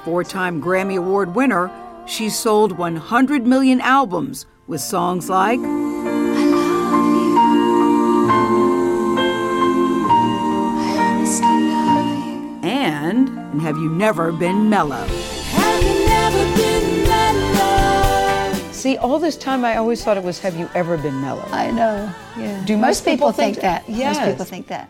Four 0.04 0.22
time 0.22 0.60
Grammy 0.60 0.98
Award 0.98 1.34
winner, 1.34 1.70
she 2.06 2.28
sold 2.28 2.72
100 2.76 3.46
million 3.46 3.80
albums 3.80 4.44
with 4.66 4.82
songs 4.82 5.30
like 5.30 5.60
and, 12.62 13.28
and 13.30 13.62
Have 13.62 13.78
You 13.78 13.88
Never 13.88 14.30
Been 14.30 14.68
Mellow? 14.68 15.06
See, 18.86 18.96
all 18.98 19.18
this 19.18 19.36
time 19.36 19.64
I 19.64 19.78
always 19.78 20.04
thought 20.04 20.16
it 20.16 20.22
was 20.22 20.38
Have 20.38 20.56
You 20.56 20.70
Ever 20.72 20.96
Been 20.96 21.20
Mellow? 21.20 21.44
I 21.50 21.72
know, 21.72 22.08
yeah. 22.38 22.64
Do 22.66 22.76
most, 22.76 23.04
people, 23.04 23.32
think, 23.32 23.56
that. 23.56 23.82
Yes. 23.88 24.16
Most 24.16 24.28
people 24.28 24.44
think 24.44 24.68
that. 24.68 24.88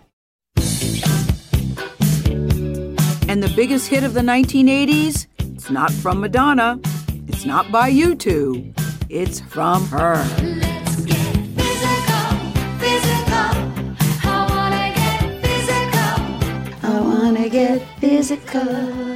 And 3.26 3.42
the 3.42 3.50
biggest 3.56 3.88
hit 3.88 4.04
of 4.04 4.12
the 4.12 4.20
1980s? 4.20 5.26
It's 5.38 5.70
not 5.70 5.90
from 5.90 6.20
Madonna. 6.20 6.78
It's 7.26 7.46
not 7.46 7.72
by 7.72 7.90
U2. 7.90 8.74
It's 9.08 9.40
from 9.40 9.86
her. 9.86 10.22
I 16.82 17.00
wanna 17.00 17.48
get 17.48 17.80
physical. 17.98 19.15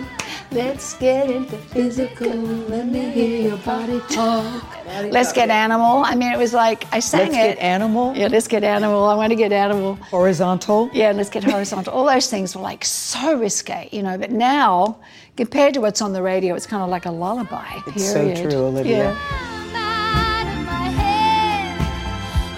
Let's 0.53 0.94
get 0.94 1.30
into 1.30 1.57
physical. 1.57 2.26
Let 2.28 2.86
me 2.88 3.11
hear 3.11 3.51
your 3.51 3.57
body 3.59 4.01
talk. 4.11 4.84
Let's 4.86 5.32
get 5.32 5.48
animal. 5.48 6.03
I 6.05 6.16
mean, 6.16 6.32
it 6.32 6.38
was 6.38 6.53
like 6.53 6.92
I 6.92 6.98
sang 6.98 7.30
Let's 7.30 7.34
it. 7.34 7.55
get 7.55 7.59
animal? 7.59 8.16
Yeah, 8.16 8.26
let's 8.26 8.48
get 8.48 8.64
animal. 8.64 9.05
I 9.05 9.14
want 9.14 9.30
to 9.30 9.36
get 9.36 9.53
animal. 9.53 9.94
Horizontal? 10.11 10.90
Yeah, 10.92 11.12
let's 11.12 11.30
get 11.30 11.44
horizontal. 11.44 11.92
All 11.92 12.05
those 12.05 12.28
things 12.28 12.57
were 12.57 12.62
like 12.62 12.84
so 12.84 13.38
risque, 13.38 13.88
you 13.92 14.03
know. 14.03 14.18
But 14.18 14.32
now, 14.32 14.98
compared 15.36 15.74
to 15.74 15.80
what's 15.80 16.03
on 16.03 16.12
the 16.12 16.22
radio, 16.22 16.57
it's 16.57 16.66
kind 16.66 16.82
of 16.82 16.88
like 16.88 17.07
a 17.07 17.12
lullaby. 17.12 17.78
It's 17.86 18.11
so 18.11 18.34
true, 18.34 18.53
Olivia. 18.59 19.14
Yeah. 19.14 19.14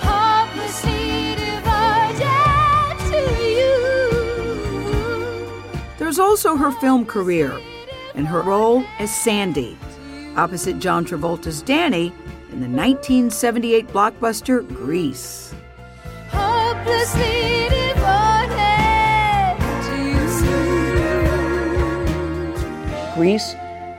Hopelessly 0.01 1.35
devoted 1.35 2.97
to 3.13 3.21
you. 3.53 3.69
There's 5.99 6.19
also 6.19 6.57
her 6.57 6.73
film 6.73 7.05
career 7.05 7.61
and 8.15 8.27
her 8.27 8.43
role 8.43 8.85
as 8.99 9.15
Sandy, 9.15 9.79
opposite 10.37 10.79
John 10.79 11.05
Travolta's 11.05 11.63
Danny 11.63 12.13
in 12.53 12.61
the 12.61 12.69
1978 12.69 13.89
blockbuster 13.89 14.67
Grease. 14.67 15.55
Hopelessly 16.29 17.43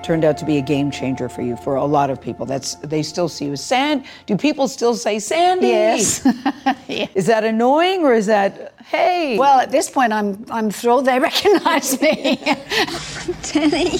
devoted 0.03 0.23
to 0.23 0.23
you. 0.23 0.23
Grease 0.23 0.23
turned 0.23 0.25
out 0.25 0.37
to 0.37 0.45
be 0.45 0.57
a 0.57 0.61
game 0.61 0.91
changer 0.91 1.29
for 1.29 1.41
you 1.41 1.55
for 1.55 1.75
a 1.75 1.85
lot 1.85 2.09
of 2.09 2.19
people. 2.21 2.45
That's 2.45 2.75
they 2.75 3.03
still 3.03 3.29
see 3.29 3.45
you 3.45 3.53
as 3.53 3.63
Sand. 3.63 4.05
Do 4.25 4.37
people 4.37 4.67
still 4.67 4.95
say 4.95 5.19
Sandy? 5.19 5.67
Yes. 5.67 6.25
Is 7.15 7.25
that 7.27 7.43
annoying 7.43 8.03
or 8.03 8.13
is 8.13 8.25
that 8.27 8.73
hey? 8.85 9.37
Well, 9.37 9.59
at 9.59 9.71
this 9.71 9.89
point, 9.89 10.13
I'm 10.13 10.45
I'm 10.51 10.71
thrilled 10.71 11.05
they 11.05 11.19
recognise 11.31 11.99
me. 12.01 12.37
Danny, 13.53 13.99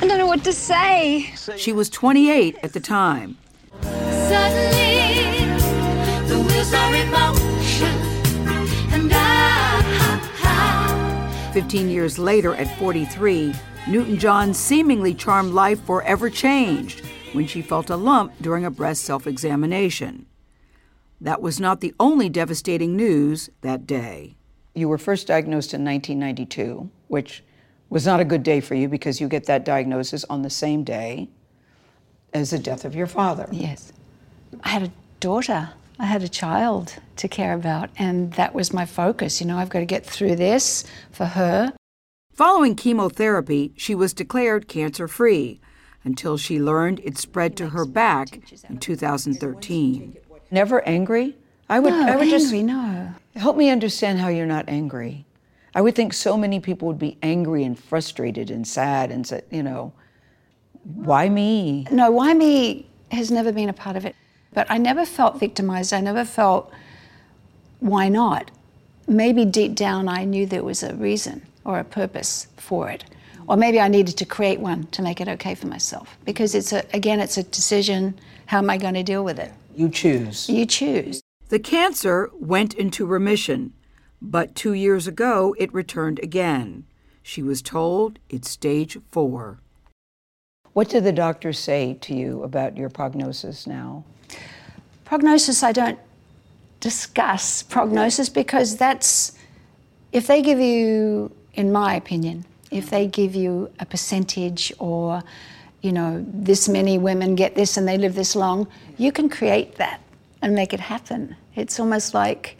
I 0.00 0.06
don't 0.06 0.18
know 0.18 0.26
what 0.26 0.44
to 0.44 0.52
say. 0.52 1.32
She 1.56 1.72
was 1.72 1.88
28 1.90 2.56
at 2.62 2.72
the 2.72 2.80
time. 2.80 3.36
Suddenly, 3.82 5.44
the 6.28 6.38
wheels 6.38 6.72
are 6.74 6.94
in 6.94 7.10
motion, 7.10 7.96
and 8.92 9.12
I, 9.14 9.50
15 11.52 11.88
years 11.88 12.18
later, 12.18 12.54
at 12.54 12.68
43, 12.78 13.54
Newton 13.86 14.18
John's 14.18 14.58
seemingly 14.58 15.12
charmed 15.12 15.52
life 15.52 15.82
forever 15.84 16.30
changed 16.30 17.04
when 17.34 17.46
she 17.46 17.60
felt 17.60 17.90
a 17.90 17.96
lump 17.96 18.32
during 18.40 18.64
a 18.64 18.70
breast 18.70 19.04
self 19.04 19.26
examination. 19.26 20.24
That 21.20 21.42
was 21.42 21.60
not 21.60 21.80
the 21.80 21.94
only 22.00 22.30
devastating 22.30 22.96
news 22.96 23.50
that 23.60 23.86
day. 23.86 24.36
You 24.74 24.88
were 24.88 24.98
first 24.98 25.26
diagnosed 25.26 25.74
in 25.74 25.84
1992, 25.84 26.88
which 27.08 27.44
was 27.90 28.06
not 28.06 28.20
a 28.20 28.24
good 28.24 28.42
day 28.42 28.60
for 28.60 28.74
you 28.74 28.88
because 28.88 29.20
you 29.20 29.28
get 29.28 29.44
that 29.46 29.66
diagnosis 29.66 30.24
on 30.30 30.42
the 30.42 30.50
same 30.50 30.82
day 30.82 31.28
as 32.32 32.50
the 32.50 32.58
death 32.58 32.86
of 32.86 32.94
your 32.94 33.06
father. 33.06 33.48
Yes. 33.52 33.92
I 34.62 34.70
had 34.70 34.82
a 34.82 34.92
daughter. 35.20 35.70
I 35.98 36.06
had 36.06 36.22
a 36.22 36.28
child 36.28 36.96
to 37.16 37.28
care 37.28 37.52
about, 37.52 37.90
and 37.98 38.32
that 38.32 38.54
was 38.54 38.72
my 38.72 38.86
focus. 38.86 39.40
You 39.40 39.46
know, 39.46 39.58
I've 39.58 39.68
got 39.68 39.80
to 39.80 39.84
get 39.86 40.04
through 40.04 40.36
this 40.36 40.84
for 41.12 41.26
her. 41.26 41.72
Following 42.34 42.74
chemotherapy, 42.74 43.72
she 43.76 43.94
was 43.94 44.12
declared 44.12 44.66
cancer 44.66 45.06
free 45.06 45.60
until 46.02 46.36
she 46.36 46.58
learned 46.58 47.00
it 47.04 47.16
spread 47.16 47.56
to 47.56 47.68
her 47.68 47.84
back 47.84 48.40
in 48.68 48.78
2013. 48.78 50.16
Never 50.50 50.82
angry? 50.82 51.36
I 51.68 51.78
would, 51.78 51.92
No, 51.92 52.08
I 52.08 52.16
would 52.16 52.28
just 52.28 52.52
angry, 52.52 52.64
no. 52.64 53.14
help 53.36 53.56
me 53.56 53.70
understand 53.70 54.18
how 54.18 54.26
you're 54.26 54.46
not 54.46 54.68
angry. 54.68 55.26
I 55.76 55.80
would 55.80 55.94
think 55.94 56.12
so 56.12 56.36
many 56.36 56.58
people 56.58 56.88
would 56.88 56.98
be 56.98 57.18
angry 57.22 57.62
and 57.62 57.78
frustrated 57.78 58.50
and 58.50 58.66
sad 58.66 59.12
and 59.12 59.24
say, 59.24 59.42
you 59.52 59.62
know, 59.62 59.92
why 60.82 61.28
me? 61.28 61.86
No, 61.92 62.10
why 62.10 62.34
me 62.34 62.90
has 63.12 63.30
never 63.30 63.52
been 63.52 63.68
a 63.68 63.72
part 63.72 63.94
of 63.94 64.04
it. 64.04 64.16
But 64.52 64.66
I 64.68 64.78
never 64.78 65.06
felt 65.06 65.38
victimized. 65.38 65.92
I 65.92 66.00
never 66.00 66.24
felt, 66.24 66.72
why 67.78 68.08
not? 68.08 68.50
Maybe 69.06 69.44
deep 69.44 69.76
down 69.76 70.08
I 70.08 70.24
knew 70.24 70.46
there 70.46 70.64
was 70.64 70.82
a 70.82 70.94
reason 70.94 71.46
or 71.64 71.78
a 71.78 71.84
purpose 71.84 72.46
for 72.56 72.90
it. 72.90 73.04
Or 73.46 73.56
maybe 73.56 73.78
I 73.78 73.88
needed 73.88 74.16
to 74.18 74.24
create 74.24 74.60
one 74.60 74.86
to 74.88 75.02
make 75.02 75.20
it 75.20 75.28
okay 75.28 75.54
for 75.54 75.66
myself. 75.66 76.16
Because 76.24 76.54
it's 76.54 76.72
a, 76.72 76.84
again, 76.94 77.20
it's 77.20 77.36
a 77.36 77.42
decision. 77.42 78.18
How 78.46 78.58
am 78.58 78.70
I 78.70 78.78
going 78.78 78.94
to 78.94 79.02
deal 79.02 79.24
with 79.24 79.38
it? 79.38 79.52
You 79.74 79.88
choose. 79.88 80.48
You 80.48 80.66
choose. 80.66 81.20
The 81.48 81.58
cancer 81.58 82.30
went 82.34 82.74
into 82.74 83.04
remission, 83.04 83.74
but 84.22 84.54
two 84.54 84.72
years 84.72 85.06
ago 85.06 85.54
it 85.58 85.72
returned 85.74 86.18
again. 86.20 86.86
She 87.22 87.42
was 87.42 87.60
told 87.62 88.18
it's 88.28 88.50
stage 88.50 88.98
four. 89.10 89.60
What 90.72 90.88
did 90.88 91.04
the 91.04 91.12
doctors 91.12 91.58
say 91.58 91.98
to 92.00 92.14
you 92.14 92.42
about 92.42 92.76
your 92.76 92.88
prognosis 92.88 93.66
now? 93.66 94.04
Prognosis, 95.04 95.62
I 95.62 95.72
don't 95.72 95.98
discuss 96.80 97.62
prognosis 97.62 98.28
because 98.28 98.76
that's, 98.76 99.32
if 100.12 100.26
they 100.26 100.42
give 100.42 100.58
you, 100.58 101.30
in 101.54 101.72
my 101.72 101.94
opinion, 101.94 102.44
if 102.70 102.90
they 102.90 103.06
give 103.06 103.34
you 103.34 103.70
a 103.80 103.86
percentage 103.86 104.72
or, 104.78 105.22
you 105.82 105.92
know, 105.92 106.24
this 106.28 106.68
many 106.68 106.98
women 106.98 107.34
get 107.34 107.54
this 107.54 107.76
and 107.76 107.86
they 107.86 107.98
live 107.98 108.14
this 108.14 108.34
long, 108.34 108.66
you 108.98 109.12
can 109.12 109.28
create 109.28 109.76
that 109.76 110.00
and 110.42 110.54
make 110.54 110.72
it 110.72 110.80
happen. 110.80 111.36
It's 111.54 111.78
almost 111.78 112.14
like, 112.14 112.56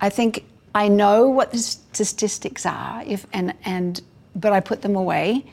I 0.00 0.08
think 0.08 0.44
I 0.74 0.88
know 0.88 1.28
what 1.28 1.52
the 1.52 1.58
statistics 1.58 2.64
are, 2.64 3.02
if 3.06 3.26
and 3.32 3.54
and 3.64 4.00
but 4.34 4.52
I 4.52 4.60
put 4.60 4.82
them 4.82 4.96
away. 4.96 5.44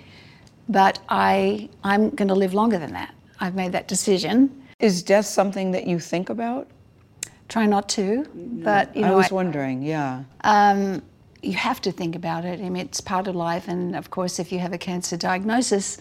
But 0.70 1.00
I 1.10 1.70
I'm 1.84 2.10
going 2.12 2.28
to 2.28 2.36
live 2.36 2.54
longer 2.54 2.78
than 2.78 2.94
that. 2.94 3.14
I've 3.40 3.56
made 3.56 3.72
that 3.72 3.88
decision. 3.88 4.66
Is 4.80 5.04
death 5.04 5.26
something 5.26 5.72
that 5.72 5.88
you 5.88 6.00
think 6.00 6.30
about? 6.30 6.68
Try 7.48 7.66
not 7.66 7.90
to, 7.90 8.28
but 8.64 8.96
you 8.96 9.02
know 9.02 9.14
I 9.14 9.16
was 9.16 9.32
wondering, 9.32 9.82
yeah. 9.82 10.24
Um, 10.42 11.02
you 11.42 11.54
have 11.54 11.82
to 11.82 11.92
think 11.92 12.16
about 12.16 12.46
it. 12.46 12.60
I 12.60 12.70
mean, 12.70 12.86
it's 12.86 13.02
part 13.02 13.28
of 13.28 13.36
life, 13.36 13.68
and 13.68 13.96
of 13.96 14.10
course, 14.10 14.40
if 14.40 14.52
you 14.52 14.60
have 14.60 14.74
a 14.74 14.78
cancer 14.78 15.18
diagnosis, 15.18 15.98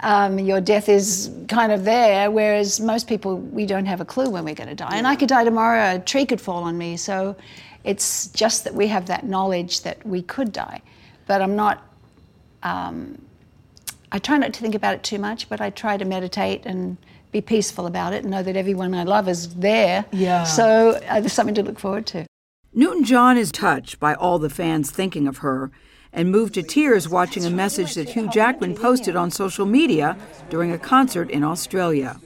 um, 0.00 0.38
your 0.38 0.60
death 0.60 0.88
is 0.88 1.30
kind 1.48 1.72
of 1.72 1.84
there. 1.84 2.30
Whereas 2.30 2.80
most 2.80 3.08
people, 3.08 3.38
we 3.38 3.66
don't 3.66 3.86
have 3.86 4.00
a 4.00 4.04
clue 4.04 4.28
when 4.30 4.44
we're 4.44 4.54
going 4.54 4.68
to 4.68 4.74
die. 4.74 4.96
And 4.96 5.06
I 5.06 5.16
could 5.16 5.28
die 5.28 5.44
tomorrow. 5.44 5.96
A 5.96 5.98
tree 5.98 6.26
could 6.26 6.40
fall 6.40 6.64
on 6.64 6.76
me. 6.76 6.96
So 6.96 7.34
it's 7.84 8.28
just 8.28 8.64
that 8.64 8.74
we 8.74 8.88
have 8.88 9.06
that 9.06 9.24
knowledge 9.24 9.82
that 9.82 10.04
we 10.06 10.22
could 10.22 10.52
die. 10.52 10.82
But 11.26 11.40
I'm 11.40 11.56
not. 11.56 11.82
Um, 12.62 13.20
I 14.12 14.18
try 14.18 14.38
not 14.38 14.52
to 14.54 14.60
think 14.60 14.74
about 14.74 14.94
it 14.94 15.02
too 15.02 15.18
much, 15.18 15.48
but 15.48 15.60
I 15.60 15.70
try 15.70 15.96
to 15.96 16.04
meditate 16.04 16.64
and 16.64 16.96
be 17.32 17.40
peaceful 17.40 17.86
about 17.86 18.12
it 18.12 18.22
and 18.22 18.30
know 18.30 18.42
that 18.42 18.56
everyone 18.56 18.94
I 18.94 19.02
love 19.02 19.28
is 19.28 19.54
there. 19.54 20.04
Yeah. 20.12 20.44
So 20.44 21.00
uh, 21.08 21.20
there's 21.20 21.32
something 21.32 21.54
to 21.56 21.62
look 21.62 21.78
forward 21.78 22.06
to. 22.06 22.24
Newton 22.78 23.04
John 23.04 23.38
is 23.38 23.50
touched 23.50 23.98
by 23.98 24.12
all 24.12 24.38
the 24.38 24.50
fans 24.50 24.90
thinking 24.90 25.26
of 25.26 25.38
her 25.38 25.70
and 26.12 26.30
moved 26.30 26.52
to 26.54 26.62
tears 26.62 27.08
watching 27.08 27.46
a 27.46 27.50
message 27.50 27.94
that 27.94 28.10
Hugh 28.10 28.28
Jackman 28.28 28.74
posted 28.74 29.16
on 29.16 29.30
social 29.30 29.64
media 29.64 30.14
during 30.50 30.70
a 30.70 30.78
concert 30.78 31.30
in 31.30 31.42
Australia. 31.42 32.20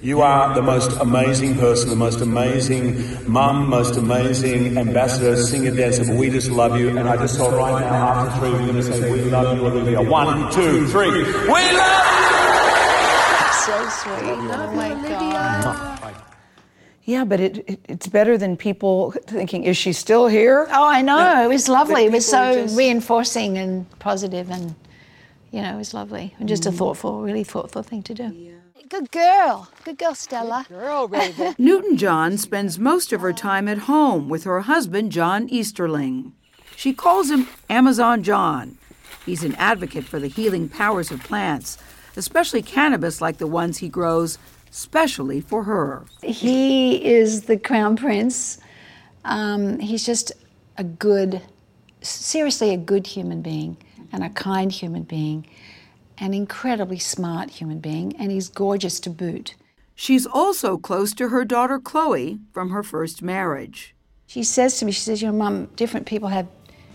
You 0.00 0.20
are 0.20 0.54
the 0.54 0.62
most 0.62 0.96
amazing 1.00 1.58
person, 1.58 1.90
the 1.90 1.96
most 1.96 2.20
amazing 2.20 3.28
mum, 3.28 3.68
most 3.68 3.96
amazing 3.96 4.78
ambassador, 4.78 5.42
singer, 5.42 5.74
dancer. 5.74 6.14
We 6.14 6.30
just 6.30 6.52
love 6.52 6.78
you. 6.78 6.96
And 6.96 7.08
I 7.08 7.16
just 7.16 7.36
thought 7.36 7.52
right 7.54 7.80
now, 7.80 8.06
after 8.06 8.38
three, 8.38 8.50
we're 8.52 8.58
going 8.58 8.74
to 8.76 8.82
say, 8.84 9.10
We 9.10 9.22
love 9.22 9.58
you, 9.58 9.66
Olivia. 9.66 10.02
One, 10.02 10.52
two, 10.52 10.86
three. 10.86 11.10
We 11.10 11.24
love 11.24 12.06
you! 12.12 12.46
So 13.64 13.88
sweet. 13.88 14.22
Oh 14.22 14.72
my 14.72 14.90
God. 15.08 16.35
Yeah, 17.06 17.24
but 17.24 17.38
it, 17.38 17.58
it 17.68 17.80
it's 17.88 18.08
better 18.08 18.36
than 18.36 18.56
people 18.56 19.12
thinking, 19.12 19.62
is 19.62 19.76
she 19.76 19.92
still 19.92 20.26
here? 20.26 20.66
Oh, 20.70 20.86
I 20.86 21.02
know. 21.02 21.16
No, 21.16 21.44
it 21.44 21.48
was 21.48 21.68
lovely. 21.68 22.04
It 22.04 22.12
was 22.12 22.26
so 22.26 22.64
just- 22.64 22.76
reinforcing 22.76 23.56
and 23.56 23.88
positive, 24.00 24.50
and 24.50 24.74
you 25.52 25.62
know, 25.62 25.74
it 25.74 25.78
was 25.78 25.94
lovely. 25.94 26.34
And 26.38 26.48
just 26.48 26.66
a 26.66 26.70
mm. 26.70 26.76
thoughtful, 26.76 27.22
really 27.22 27.44
thoughtful 27.44 27.84
thing 27.84 28.02
to 28.02 28.14
do. 28.14 28.52
Good 28.88 29.10
girl. 29.10 29.68
Good 29.84 29.98
girl, 29.98 30.14
Stella. 30.14 30.66
girl, 30.68 31.08
Raven. 31.08 31.54
Newton 31.58 31.96
John 31.96 32.38
spends 32.38 32.78
most 32.78 33.12
of 33.12 33.20
her 33.20 33.32
time 33.32 33.66
at 33.66 33.78
home 33.78 34.28
with 34.28 34.44
her 34.44 34.60
husband, 34.60 35.10
John 35.10 35.48
Easterling. 35.48 36.32
She 36.76 36.92
calls 36.92 37.30
him 37.30 37.48
Amazon 37.68 38.22
John. 38.22 38.78
He's 39.24 39.42
an 39.42 39.54
advocate 39.56 40.04
for 40.04 40.20
the 40.20 40.28
healing 40.28 40.68
powers 40.68 41.10
of 41.10 41.22
plants, 41.24 41.78
especially 42.16 42.62
cannabis 42.62 43.20
like 43.20 43.38
the 43.38 43.46
ones 43.46 43.78
he 43.78 43.88
grows 43.88 44.38
specially 44.70 45.40
for 45.40 45.64
her. 45.64 46.06
He 46.22 47.04
is 47.04 47.42
the 47.42 47.58
crown 47.58 47.96
prince. 47.96 48.58
Um, 49.24 49.78
he's 49.78 50.04
just 50.04 50.32
a 50.76 50.84
good, 50.84 51.42
seriously, 52.00 52.72
a 52.72 52.76
good 52.76 53.06
human 53.06 53.42
being 53.42 53.76
and 54.12 54.22
a 54.22 54.30
kind 54.30 54.70
human 54.70 55.02
being, 55.02 55.46
an 56.18 56.32
incredibly 56.34 56.98
smart 56.98 57.50
human 57.50 57.80
being, 57.80 58.14
and 58.16 58.30
he's 58.30 58.48
gorgeous 58.48 59.00
to 59.00 59.10
boot. 59.10 59.54
She's 59.94 60.26
also 60.26 60.76
close 60.76 61.14
to 61.14 61.30
her 61.30 61.44
daughter 61.44 61.78
Chloe 61.78 62.38
from 62.52 62.70
her 62.70 62.82
first 62.82 63.22
marriage. 63.22 63.94
She 64.26 64.42
says 64.42 64.78
to 64.78 64.84
me, 64.84 64.92
she 64.92 65.00
says, 65.00 65.22
you 65.22 65.28
know, 65.28 65.34
Mum, 65.34 65.66
different 65.76 66.06
people 66.06 66.28
have 66.28 66.46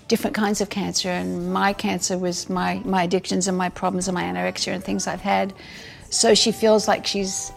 different 0.07 0.35
kinds 0.35 0.61
of 0.61 0.69
cancer, 0.69 1.09
and 1.09 1.51
my 1.51 1.73
cancer 1.73 2.17
was 2.17 2.49
my, 2.49 2.81
my 2.85 3.03
addictions 3.03 3.47
and 3.47 3.57
my 3.57 3.69
problems 3.69 4.07
and 4.07 4.15
my 4.15 4.23
anorexia 4.23 4.73
and 4.73 4.83
things 4.83 5.07
I've 5.07 5.21
had. 5.21 5.53
So 6.09 6.35
she 6.35 6.51
feels 6.51 6.87
like 6.87 7.07
she's 7.07 7.51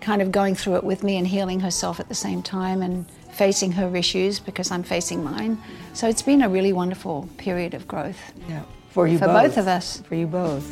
kind 0.00 0.22
of 0.22 0.30
going 0.32 0.54
through 0.54 0.76
it 0.76 0.84
with 0.84 1.02
me 1.02 1.16
and 1.16 1.26
healing 1.26 1.60
herself 1.60 2.00
at 2.00 2.08
the 2.08 2.14
same 2.14 2.42
time 2.42 2.82
and 2.82 3.06
facing 3.32 3.72
her 3.72 3.94
issues 3.96 4.38
because 4.40 4.70
I'm 4.70 4.82
facing 4.82 5.22
mine. 5.22 5.58
So 5.94 6.08
it's 6.08 6.22
been 6.22 6.42
a 6.42 6.48
really 6.48 6.72
wonderful 6.72 7.28
period 7.36 7.74
of 7.74 7.86
growth. 7.86 8.18
Yeah. 8.48 8.62
For 8.90 9.06
you 9.06 9.18
For 9.18 9.26
both. 9.26 9.42
both 9.42 9.58
of 9.58 9.68
us. 9.68 10.00
For 10.08 10.14
you 10.14 10.26
both. 10.26 10.66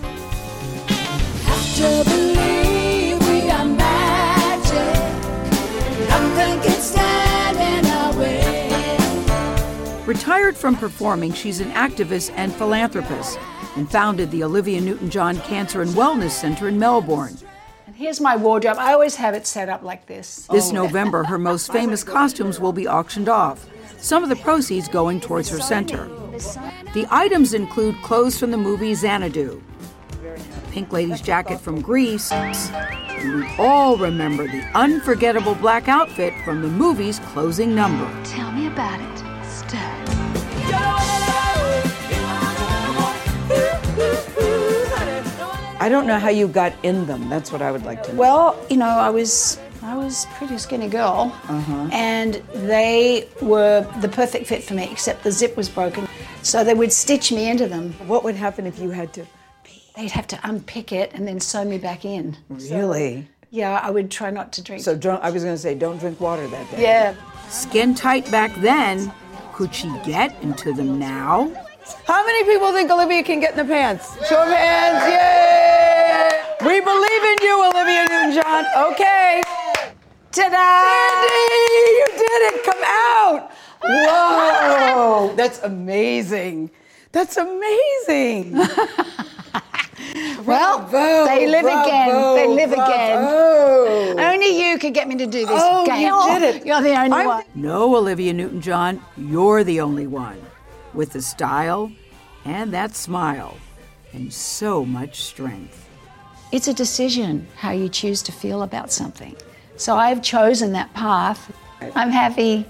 To 1.76 2.04
believe 2.04 3.20
we 3.28 3.50
are 3.50 3.64
magic. 3.64 4.94
Nothing 6.08 6.60
can 6.62 6.80
stand 6.80 7.56
in 7.58 7.90
our 7.90 8.18
way. 8.18 10.02
Retired 10.06 10.56
from 10.56 10.76
performing, 10.76 11.32
she's 11.32 11.60
an 11.60 11.70
activist 11.72 12.32
and 12.36 12.52
philanthropist 12.54 13.38
and 13.76 13.90
founded 13.90 14.30
the 14.30 14.42
Olivia 14.42 14.80
Newton 14.80 15.10
John 15.10 15.36
Cancer 15.40 15.82
and 15.82 15.90
Wellness 15.90 16.30
Center 16.30 16.68
in 16.68 16.78
Melbourne. 16.78 17.36
And 17.96 18.02
here's 18.02 18.20
my 18.20 18.36
wardrobe. 18.36 18.76
I 18.78 18.92
always 18.92 19.14
have 19.16 19.32
it 19.32 19.46
set 19.46 19.70
up 19.70 19.82
like 19.82 20.04
this. 20.04 20.46
This 20.52 20.68
oh. 20.68 20.74
November, 20.74 21.24
her 21.24 21.38
most 21.52 21.72
famous 21.72 22.04
costumes 22.04 22.60
will 22.60 22.74
be 22.74 22.86
auctioned 22.86 23.30
off, 23.30 23.66
some 23.96 24.22
of 24.22 24.28
the 24.28 24.36
proceeds 24.36 24.86
going 24.86 25.18
towards 25.18 25.48
her 25.48 25.58
center. 25.58 26.04
The 26.92 27.06
items 27.10 27.54
include 27.54 27.96
clothes 28.02 28.38
from 28.38 28.50
the 28.50 28.58
movie 28.58 28.94
Xanadu, 28.94 29.62
a 30.22 30.70
Pink 30.72 30.92
Lady's 30.92 31.22
jacket 31.22 31.58
from 31.58 31.80
Grease, 31.80 32.30
and 32.32 33.34
we 33.34 33.48
all 33.56 33.96
remember 33.96 34.46
the 34.46 34.60
unforgettable 34.74 35.54
black 35.54 35.88
outfit 35.88 36.34
from 36.44 36.60
the 36.60 36.68
movie's 36.68 37.18
closing 37.20 37.74
number. 37.74 38.06
Tell 38.24 38.52
me 38.52 38.66
about 38.66 39.00
it, 39.00 39.15
I 45.86 45.88
don't 45.88 46.08
know 46.08 46.18
how 46.18 46.30
you 46.30 46.48
got 46.48 46.72
in 46.82 47.06
them. 47.06 47.28
That's 47.28 47.52
what 47.52 47.62
I 47.62 47.70
would 47.70 47.84
like 47.84 48.02
to 48.04 48.12
know. 48.12 48.18
Well, 48.18 48.66
you 48.68 48.76
know, 48.76 48.88
I 48.88 49.08
was 49.08 49.60
I 49.84 49.94
was 49.96 50.24
a 50.24 50.28
pretty 50.38 50.58
skinny 50.58 50.88
girl, 50.88 51.30
Uh-huh. 51.48 51.88
and 51.92 52.34
they 52.72 53.28
were 53.40 53.86
the 54.00 54.08
perfect 54.08 54.48
fit 54.48 54.64
for 54.64 54.74
me, 54.74 54.88
except 54.90 55.22
the 55.22 55.30
zip 55.30 55.56
was 55.56 55.68
broken. 55.68 56.08
So 56.42 56.64
they 56.64 56.74
would 56.74 56.92
stitch 56.92 57.30
me 57.30 57.48
into 57.48 57.68
them. 57.68 57.92
What 58.08 58.24
would 58.24 58.34
happen 58.34 58.66
if 58.66 58.80
you 58.80 58.90
had 58.90 59.12
to? 59.12 59.24
They'd 59.94 60.10
have 60.10 60.26
to 60.34 60.38
unpick 60.42 60.90
it 60.90 61.12
and 61.14 61.22
then 61.28 61.38
sew 61.38 61.64
me 61.64 61.78
back 61.78 62.04
in. 62.04 62.36
Really? 62.48 63.28
Yeah, 63.52 63.78
I 63.80 63.90
would 63.92 64.10
try 64.10 64.30
not 64.30 64.52
to 64.54 64.62
drink. 64.62 64.82
So 64.82 64.96
don't, 64.96 65.22
I 65.22 65.30
was 65.30 65.44
going 65.44 65.54
to 65.54 65.62
say, 65.66 65.76
don't 65.76 65.98
drink 65.98 66.20
water 66.20 66.48
that 66.48 66.68
day. 66.72 66.82
yeah. 66.82 67.14
Skin 67.48 67.94
tight 67.94 68.28
back 68.32 68.52
then. 68.56 69.12
Could 69.54 69.72
she 69.72 69.88
get 70.04 70.34
into 70.42 70.72
them 70.72 70.98
now? 70.98 71.48
How 72.06 72.26
many 72.26 72.42
people 72.44 72.72
think 72.72 72.90
Olivia 72.90 73.22
can 73.22 73.38
get 73.38 73.52
in 73.52 73.58
the 73.58 73.72
pants? 73.72 74.04
Show 74.28 74.42
of 74.42 74.48
hands, 74.48 75.02
yay! 75.14 75.75
We 76.64 76.80
believe 76.80 77.22
in 77.22 77.36
you, 77.42 77.64
Olivia 77.64 78.06
Newton-John. 78.08 78.64
Okay. 78.92 79.42
Ta-da! 80.32 80.72
Sandy, 80.86 81.96
you 81.98 82.06
did 82.12 82.40
it. 82.54 82.64
Come 82.64 82.82
out. 82.84 83.50
Whoa, 83.82 85.34
that's 85.36 85.60
amazing. 85.62 86.70
That's 87.12 87.36
amazing. 87.36 88.58
Well, 90.44 90.78
Bravo, 90.88 91.26
they 91.26 91.46
live 91.48 91.64
again. 91.64 92.08
They 92.36 92.46
live 92.46 92.70
bravo. 92.70 92.84
again. 94.12 94.20
Only 94.20 94.70
you 94.70 94.78
could 94.78 94.94
get 94.94 95.08
me 95.08 95.16
to 95.16 95.26
do 95.26 95.40
this. 95.44 95.50
Oh, 95.50 95.80
you 95.84 96.38
did 96.38 96.56
it. 96.56 96.66
You're 96.66 96.80
the 96.80 96.94
only 96.96 97.12
I'm- 97.16 97.26
one. 97.26 97.44
No, 97.54 97.96
Olivia 97.96 98.32
Newton 98.32 98.60
John, 98.60 99.02
you're 99.16 99.64
the 99.64 99.80
only 99.80 100.06
one. 100.06 100.40
With 100.94 101.12
the 101.12 101.20
style 101.22 101.90
and 102.44 102.72
that 102.72 102.94
smile 102.94 103.56
and 104.12 104.32
so 104.32 104.84
much 104.84 105.22
strength. 105.22 105.85
It's 106.52 106.68
a 106.68 106.74
decision 106.74 107.48
how 107.56 107.72
you 107.72 107.88
choose 107.88 108.22
to 108.22 108.32
feel 108.32 108.62
about 108.62 108.92
something. 108.92 109.36
So 109.76 109.96
I've 109.96 110.22
chosen 110.22 110.72
that 110.72 110.92
path. 110.94 111.52
I'm 111.94 112.10
happy. 112.10 112.64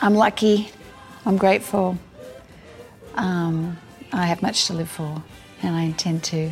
I'm 0.00 0.14
lucky. 0.14 0.70
I'm 1.24 1.36
grateful. 1.36 1.98
Um, 3.14 3.78
I 4.12 4.26
have 4.26 4.42
much 4.42 4.66
to 4.66 4.74
live 4.74 4.90
for, 4.90 5.22
and 5.62 5.74
I 5.74 5.82
intend 5.82 6.24
to 6.24 6.50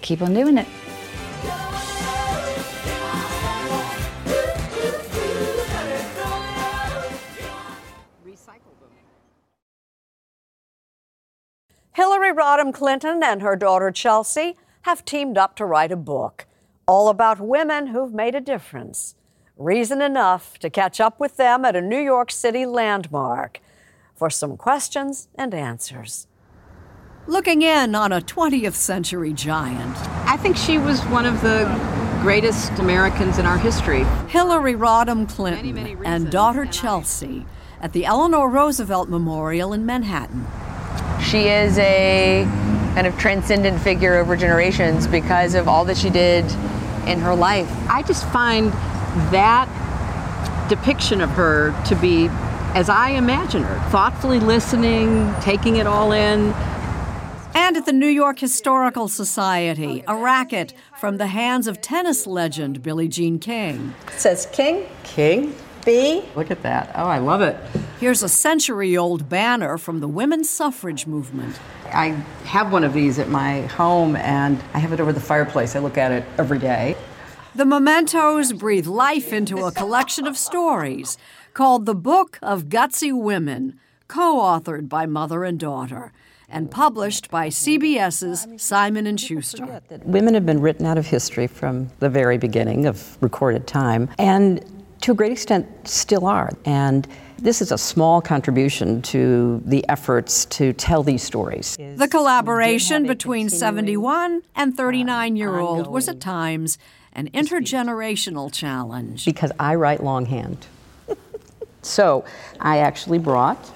keep 0.00 0.22
on 0.22 0.32
doing 0.32 0.56
it. 0.56 0.66
Hillary 11.94 12.32
Rodham 12.32 12.72
Clinton 12.72 13.22
and 13.22 13.42
her 13.42 13.54
daughter 13.54 13.90
Chelsea 13.90 14.56
have 14.82 15.04
teamed 15.04 15.38
up 15.38 15.56
to 15.56 15.64
write 15.64 15.92
a 15.92 15.96
book 15.96 16.46
all 16.86 17.08
about 17.08 17.40
women 17.40 17.88
who've 17.88 18.12
made 18.12 18.34
a 18.34 18.40
difference. 18.40 19.14
Reason 19.56 20.02
enough 20.02 20.58
to 20.58 20.70
catch 20.70 21.00
up 21.00 21.20
with 21.20 21.36
them 21.36 21.64
at 21.64 21.76
a 21.76 21.80
New 21.80 22.00
York 22.00 22.30
City 22.30 22.66
landmark 22.66 23.60
for 24.14 24.28
some 24.28 24.56
questions 24.56 25.28
and 25.36 25.54
answers. 25.54 26.26
Looking 27.26 27.62
in 27.62 27.94
on 27.94 28.12
a 28.12 28.20
20th 28.20 28.74
century 28.74 29.32
giant. 29.32 29.96
I 30.26 30.36
think 30.36 30.56
she 30.56 30.78
was 30.78 31.00
one 31.02 31.24
of 31.24 31.40
the 31.40 31.64
greatest 32.20 32.72
Americans 32.80 33.38
in 33.38 33.46
our 33.46 33.58
history. 33.58 34.04
Hillary 34.28 34.74
Rodham 34.74 35.28
Clinton 35.28 36.04
and 36.04 36.30
daughter 36.30 36.66
Chelsea 36.66 37.46
at 37.80 37.92
the 37.92 38.04
Eleanor 38.04 38.48
Roosevelt 38.48 39.08
Memorial 39.08 39.72
in 39.72 39.86
Manhattan. 39.86 40.46
She 41.20 41.48
is 41.48 41.78
a 41.78 42.44
kind 42.94 43.06
of 43.06 43.18
transcendent 43.18 43.80
figure 43.80 44.14
over 44.16 44.36
generations 44.36 45.06
because 45.06 45.54
of 45.54 45.68
all 45.68 45.84
that 45.86 45.96
she 45.96 46.10
did 46.10 46.44
in 47.06 47.18
her 47.20 47.34
life. 47.34 47.70
I 47.88 48.02
just 48.02 48.28
find 48.28 48.72
that 49.32 49.68
depiction 50.68 51.20
of 51.20 51.30
her 51.30 51.74
to 51.86 51.96
be 51.96 52.28
as 52.74 52.88
I 52.88 53.10
imagine 53.10 53.62
her, 53.62 53.90
thoughtfully 53.90 54.40
listening, 54.40 55.34
taking 55.40 55.76
it 55.76 55.86
all 55.86 56.12
in. 56.12 56.54
And 57.54 57.76
at 57.76 57.84
the 57.84 57.92
New 57.92 58.06
York 58.06 58.38
Historical 58.38 59.08
Society, 59.08 60.02
a 60.08 60.16
racket 60.16 60.72
from 60.98 61.18
the 61.18 61.26
hands 61.26 61.66
of 61.66 61.82
tennis 61.82 62.26
legend 62.26 62.82
Billie 62.82 63.08
Jean 63.08 63.38
King. 63.38 63.94
says 64.16 64.48
King, 64.52 64.86
King, 65.04 65.54
B. 65.84 66.24
Look 66.34 66.50
at 66.50 66.62
that. 66.62 66.92
Oh, 66.94 67.04
I 67.04 67.18
love 67.18 67.42
it. 67.42 67.56
Here's 68.00 68.22
a 68.22 68.28
century 68.28 68.96
old 68.96 69.28
banner 69.28 69.76
from 69.76 70.00
the 70.00 70.08
women's 70.08 70.48
suffrage 70.48 71.06
movement. 71.06 71.58
I 71.92 72.08
have 72.44 72.72
one 72.72 72.84
of 72.84 72.92
these 72.92 73.18
at 73.18 73.28
my 73.28 73.62
home 73.62 74.16
and 74.16 74.62
I 74.74 74.78
have 74.78 74.92
it 74.92 75.00
over 75.00 75.12
the 75.12 75.20
fireplace. 75.20 75.76
I 75.76 75.80
look 75.80 75.98
at 75.98 76.10
it 76.10 76.24
every 76.38 76.58
day. 76.58 76.96
The 77.54 77.66
mementos 77.66 78.52
breathe 78.52 78.86
life 78.86 79.32
into 79.32 79.66
a 79.66 79.72
collection 79.72 80.26
of 80.26 80.38
stories 80.38 81.18
called 81.52 81.84
The 81.84 81.94
Book 81.94 82.38
of 82.40 82.70
Gutsy 82.70 83.12
Women, 83.12 83.78
co 84.08 84.38
authored 84.38 84.88
by 84.88 85.04
mother 85.04 85.44
and 85.44 85.60
daughter, 85.60 86.12
and 86.48 86.70
published 86.70 87.30
by 87.30 87.48
CBS's 87.48 88.46
Simon 88.56 89.06
and 89.06 89.20
Schuster. 89.20 89.82
Women 90.04 90.32
have 90.32 90.46
been 90.46 90.62
written 90.62 90.86
out 90.86 90.96
of 90.96 91.06
history 91.06 91.46
from 91.46 91.90
the 91.98 92.08
very 92.08 92.38
beginning 92.38 92.86
of 92.86 93.18
recorded 93.20 93.66
time, 93.66 94.08
and 94.18 94.64
to 95.02 95.12
a 95.12 95.14
great 95.14 95.32
extent 95.32 95.66
still 95.86 96.26
are. 96.26 96.50
And 96.64 97.06
this 97.42 97.60
is 97.60 97.72
a 97.72 97.78
small 97.78 98.22
contribution 98.22 99.02
to 99.02 99.60
the 99.64 99.86
efforts 99.88 100.44
to 100.44 100.72
tell 100.72 101.02
these 101.02 101.22
stories. 101.22 101.76
The 101.76 102.06
collaboration 102.08 103.06
between 103.06 103.50
71 103.50 104.42
and 104.54 104.76
39 104.76 105.36
year 105.36 105.58
old 105.58 105.88
was 105.88 106.08
at 106.08 106.20
times 106.20 106.78
an 107.14 107.28
intergenerational 107.30 108.52
challenge. 108.52 109.24
Because 109.24 109.50
I 109.58 109.74
write 109.74 110.02
longhand. 110.02 110.66
so 111.82 112.24
I 112.60 112.78
actually 112.78 113.18
brought 113.18 113.70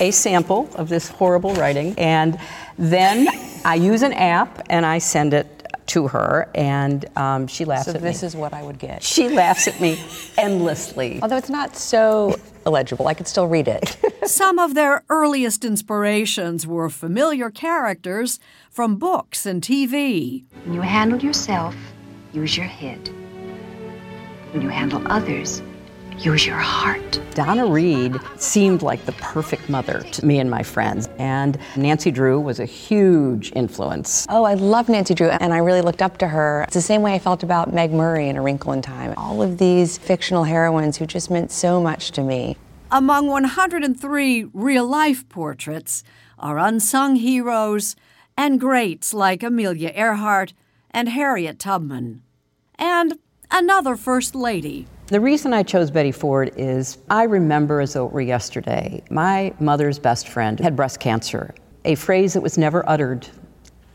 a 0.00 0.10
sample 0.10 0.68
of 0.74 0.88
this 0.88 1.08
horrible 1.08 1.54
writing, 1.54 1.94
and 1.96 2.38
then 2.76 3.28
I 3.64 3.76
use 3.76 4.02
an 4.02 4.12
app 4.12 4.66
and 4.68 4.84
I 4.84 4.98
send 4.98 5.34
it 5.34 5.46
to 5.86 6.08
her, 6.08 6.48
and 6.54 7.04
um, 7.16 7.46
she 7.46 7.64
laughs 7.64 7.84
So 7.84 7.92
at 7.92 8.00
this 8.00 8.22
is 8.22 8.34
what 8.34 8.52
I 8.52 8.62
would 8.62 8.78
get. 8.78 9.02
She 9.02 9.28
laughs 9.28 9.68
at 9.68 9.80
me 9.80 10.02
endlessly. 10.36 11.20
Although 11.22 11.36
it's 11.36 11.50
not 11.50 11.76
so 11.76 12.36
illegible, 12.66 13.06
I 13.06 13.14
could 13.14 13.28
still 13.28 13.46
read 13.46 13.68
it. 13.68 13.96
Some 14.24 14.58
of 14.58 14.74
their 14.74 15.04
earliest 15.08 15.64
inspirations 15.64 16.66
were 16.66 16.88
familiar 16.88 17.50
characters 17.50 18.38
from 18.70 18.96
books 18.96 19.46
and 19.46 19.62
TV. 19.62 20.44
When 20.64 20.74
you 20.74 20.80
handle 20.80 21.18
yourself, 21.18 21.76
use 22.32 22.56
your 22.56 22.66
head. 22.66 23.08
When 24.52 24.62
you 24.62 24.68
handle 24.68 25.02
others, 25.06 25.62
use 26.18 26.46
your 26.46 26.56
heart. 26.56 27.20
Donna 27.34 27.66
Reed 27.66 28.16
seemed 28.36 28.82
like 28.82 29.04
the 29.06 29.12
perfect 29.12 29.68
mother 29.68 30.00
to 30.00 30.24
me 30.24 30.38
and 30.38 30.50
my 30.50 30.62
friends, 30.62 31.08
and 31.18 31.58
Nancy 31.76 32.10
Drew 32.10 32.40
was 32.40 32.60
a 32.60 32.64
huge 32.64 33.52
influence. 33.56 34.26
Oh, 34.28 34.44
I 34.44 34.54
love 34.54 34.88
Nancy 34.88 35.14
Drew, 35.14 35.28
and 35.28 35.52
I 35.52 35.58
really 35.58 35.80
looked 35.80 36.02
up 36.02 36.18
to 36.18 36.28
her. 36.28 36.62
It's 36.62 36.74
the 36.74 36.80
same 36.80 37.02
way 37.02 37.14
I 37.14 37.18
felt 37.18 37.42
about 37.42 37.72
Meg 37.72 37.92
Murray 37.92 38.28
in 38.28 38.36
A 38.36 38.42
Wrinkle 38.42 38.72
in 38.72 38.82
Time. 38.82 39.14
All 39.16 39.42
of 39.42 39.58
these 39.58 39.98
fictional 39.98 40.44
heroines 40.44 40.96
who 40.96 41.06
just 41.06 41.30
meant 41.30 41.50
so 41.50 41.80
much 41.80 42.12
to 42.12 42.22
me. 42.22 42.56
Among 42.90 43.26
103 43.26 44.50
real 44.52 44.86
life 44.86 45.28
portraits 45.28 46.04
are 46.38 46.58
unsung 46.58 47.16
heroes 47.16 47.96
and 48.36 48.60
greats 48.60 49.12
like 49.12 49.42
Amelia 49.42 49.90
Earhart 49.94 50.52
and 50.90 51.08
Harriet 51.08 51.58
Tubman. 51.58 52.22
And 52.76 53.18
another 53.50 53.96
First 53.96 54.34
Lady. 54.34 54.86
The 55.08 55.20
reason 55.20 55.52
I 55.52 55.62
chose 55.62 55.90
Betty 55.90 56.12
Ford 56.12 56.50
is 56.56 56.96
I 57.10 57.24
remember 57.24 57.82
as 57.82 57.92
though 57.92 58.06
it 58.06 58.12
were 58.12 58.22
yesterday. 58.22 59.02
My 59.10 59.52
mother's 59.60 59.98
best 59.98 60.28
friend 60.28 60.58
had 60.58 60.74
breast 60.74 60.98
cancer, 60.98 61.54
a 61.84 61.94
phrase 61.94 62.32
that 62.32 62.40
was 62.40 62.56
never 62.56 62.88
uttered. 62.88 63.28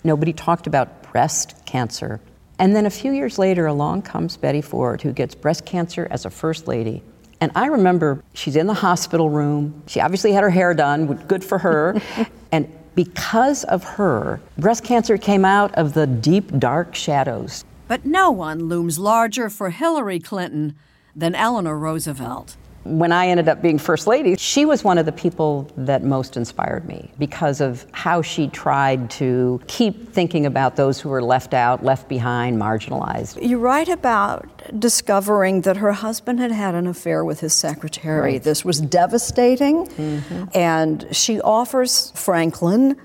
Nobody 0.03 0.34
talked 0.34 0.68
about 0.68 1.12
breast 1.12 1.66
cancer. 1.66 2.22
And 2.60 2.76
then 2.76 2.86
a 2.86 2.91
few 2.91 3.12
years 3.12 3.39
later, 3.39 3.66
along 3.66 4.03
comes 4.03 4.38
Betty 4.38 4.62
Ford, 4.62 5.01
who 5.01 5.12
gets 5.12 5.34
breast 5.34 5.66
cancer 5.66 6.07
as 6.12 6.26
a 6.26 6.30
first 6.30 6.68
lady. 6.68 7.01
And 7.41 7.51
I 7.55 7.66
remember 7.66 8.24
she's 8.36 8.55
in 8.55 8.68
the 8.68 8.76
hospital 8.76 9.32
room. 9.32 9.82
She 9.88 9.99
obviously 10.01 10.32
had 10.32 10.43
her 10.43 10.51
hair 10.51 10.76
done, 10.76 11.07
good 11.26 11.43
for 11.43 11.57
her. 11.57 11.99
and 12.51 12.72
because 12.93 13.64
of 13.64 13.84
her, 13.84 14.39
breast 14.60 14.84
cancer 14.84 15.18
came 15.18 15.43
out 15.43 15.74
of 15.74 15.95
the 15.95 16.05
deep, 16.05 16.55
dark 16.60 16.93
shadows. 16.93 17.66
But 17.88 18.05
no 18.05 18.30
one 18.30 18.66
looms 18.66 18.99
larger 18.99 19.49
for 19.49 19.72
Hillary 19.72 20.20
Clinton 20.20 20.76
than 21.20 21.36
Eleanor 21.36 21.78
Roosevelt. 21.78 22.55
When 22.86 23.11
I 23.11 23.28
ended 23.28 23.49
up 23.49 23.61
being 23.61 23.78
First 23.78 24.07
Lady, 24.07 24.38
she 24.38 24.65
was 24.65 24.86
one 24.86 24.97
of 24.97 25.05
the 25.05 25.11
people 25.11 25.70
that 25.76 26.01
most 26.01 26.38
inspired 26.38 26.88
me 26.88 27.11
because 27.20 27.59
of 27.59 27.86
how 27.91 28.22
she 28.22 28.47
tried 28.47 29.09
to 29.11 29.61
keep 29.67 30.13
thinking 30.13 30.45
about 30.45 30.78
those 30.78 30.99
who 30.99 31.09
were 31.09 31.22
left 31.22 31.53
out, 31.53 31.84
left 31.84 32.07
behind, 32.07 32.57
marginalized. 32.57 33.45
You 33.45 33.59
write 33.59 33.89
about 33.89 34.47
discovering 34.80 35.61
that 35.61 35.78
her 35.78 35.91
husband 35.91 36.39
had 36.39 36.51
had 36.51 36.74
an 36.74 36.88
affair 36.88 37.26
with 37.26 37.41
his 37.41 37.53
secretary. 37.53 38.34
Right. 38.34 38.43
This 38.43 38.63
was 38.63 38.80
devastating. 38.80 39.86
Mm-hmm. 39.86 40.45
And 40.55 41.05
she 41.11 41.41
offers 41.41 42.11
Franklin 42.15 42.95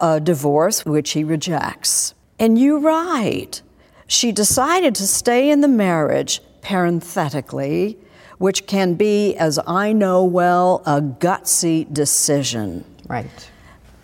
a 0.00 0.20
divorce, 0.20 0.86
which 0.86 1.10
he 1.10 1.22
rejects. 1.22 2.14
And 2.38 2.58
you 2.58 2.78
write, 2.78 3.60
she 4.06 4.32
decided 4.32 4.94
to 4.96 5.06
stay 5.06 5.50
in 5.50 5.60
the 5.60 5.68
marriage, 5.68 6.40
parenthetically, 6.68 7.96
which 8.36 8.66
can 8.66 8.92
be, 8.92 9.34
as 9.36 9.58
I 9.66 9.94
know 9.94 10.22
well, 10.22 10.82
a 10.84 11.00
gutsy 11.00 11.90
decision. 11.90 12.84
Right. 13.06 13.50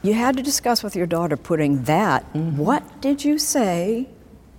You 0.03 0.15
had 0.15 0.35
to 0.39 0.43
discuss 0.43 0.83
with 0.83 0.97
your 0.97 1.07
daughter 1.07 1.37
putting 1.37 1.83
that. 1.83 2.25
Mm-hmm. 2.33 2.57
What 2.57 3.03
did 3.03 3.23
you 3.23 3.39
say? 3.39 4.09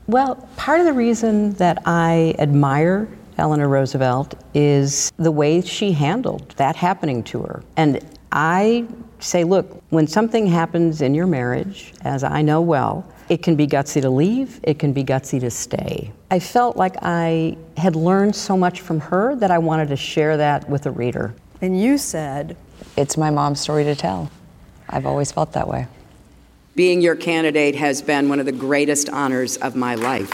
Well, 0.05 0.35
part 0.55 0.81
of 0.81 0.85
the 0.85 0.93
reason 0.93 1.53
that 1.53 1.81
I 1.87 2.35
admire 2.37 3.07
Eleanor 3.39 3.67
Roosevelt 3.67 4.35
is 4.53 5.11
the 5.17 5.31
way 5.31 5.61
she 5.61 5.91
handled 5.91 6.53
that 6.57 6.75
happening 6.75 7.23
to 7.23 7.41
her. 7.41 7.63
And 7.75 8.07
I 8.31 8.85
say, 9.17 9.43
look, 9.43 9.81
when 9.89 10.05
something 10.05 10.45
happens 10.45 11.01
in 11.01 11.15
your 11.15 11.25
marriage, 11.25 11.91
as 12.01 12.23
I 12.23 12.43
know 12.43 12.61
well, 12.61 13.11
it 13.29 13.41
can 13.41 13.55
be 13.55 13.67
gutsy 13.67 14.01
to 14.01 14.09
leave, 14.09 14.59
it 14.63 14.79
can 14.79 14.93
be 14.93 15.03
gutsy 15.03 15.39
to 15.39 15.49
stay. 15.49 16.11
I 16.31 16.39
felt 16.39 16.77
like 16.77 16.95
I 17.01 17.57
had 17.77 17.95
learned 17.95 18.35
so 18.35 18.55
much 18.55 18.81
from 18.81 18.99
her 18.99 19.35
that 19.37 19.51
I 19.51 19.57
wanted 19.57 19.87
to 19.89 19.95
share 19.95 20.37
that 20.37 20.69
with 20.69 20.83
the 20.83 20.91
reader. 20.91 21.33
And 21.61 21.79
you 21.79 21.97
said, 21.97 22.55
It's 22.97 23.17
my 23.17 23.29
mom's 23.29 23.59
story 23.59 23.83
to 23.85 23.95
tell. 23.95 24.29
I've 24.89 25.05
always 25.05 25.31
felt 25.31 25.53
that 25.53 25.67
way. 25.67 25.87
Being 26.75 27.01
your 27.01 27.15
candidate 27.15 27.75
has 27.75 28.01
been 28.01 28.27
one 28.29 28.39
of 28.39 28.45
the 28.45 28.51
greatest 28.51 29.09
honors 29.09 29.57
of 29.57 29.75
my 29.75 29.95
life. 29.95 30.29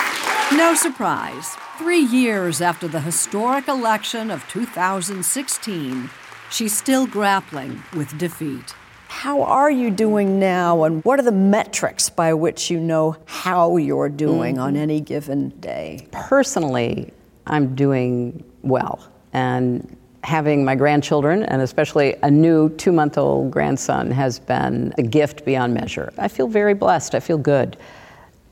No 0.51 0.73
surprise. 0.73 1.55
Three 1.77 1.99
years 1.99 2.61
after 2.61 2.87
the 2.87 2.99
historic 2.99 3.67
election 3.67 4.29
of 4.29 4.45
2016, 4.49 6.09
she's 6.49 6.77
still 6.77 7.07
grappling 7.07 7.83
with 7.95 8.17
defeat. 8.17 8.73
How 9.11 9.43
are 9.43 9.69
you 9.69 9.91
doing 9.91 10.39
now, 10.39 10.83
and 10.85 11.03
what 11.03 11.19
are 11.19 11.23
the 11.23 11.33
metrics 11.33 12.09
by 12.09 12.33
which 12.33 12.71
you 12.71 12.79
know 12.79 13.17
how 13.25 13.75
you're 13.75 14.07
doing 14.07 14.57
on 14.57 14.75
Mhm. 14.75 14.77
any 14.77 15.01
given 15.01 15.49
day? 15.59 16.07
Personally, 16.11 17.11
I'm 17.45 17.75
doing 17.75 18.41
well. 18.63 18.99
And 19.33 19.97
Having 20.23 20.63
my 20.63 20.75
grandchildren, 20.75 21.41
and 21.41 21.63
especially 21.63 22.15
a 22.21 22.29
new 22.29 22.69
two 22.69 22.91
month 22.91 23.17
old 23.17 23.49
grandson, 23.49 24.11
has 24.11 24.37
been 24.37 24.93
a 24.99 25.01
gift 25.01 25.43
beyond 25.45 25.73
measure. 25.73 26.13
I 26.19 26.27
feel 26.27 26.47
very 26.47 26.75
blessed. 26.75 27.15
I 27.15 27.19
feel 27.19 27.39
good. 27.39 27.75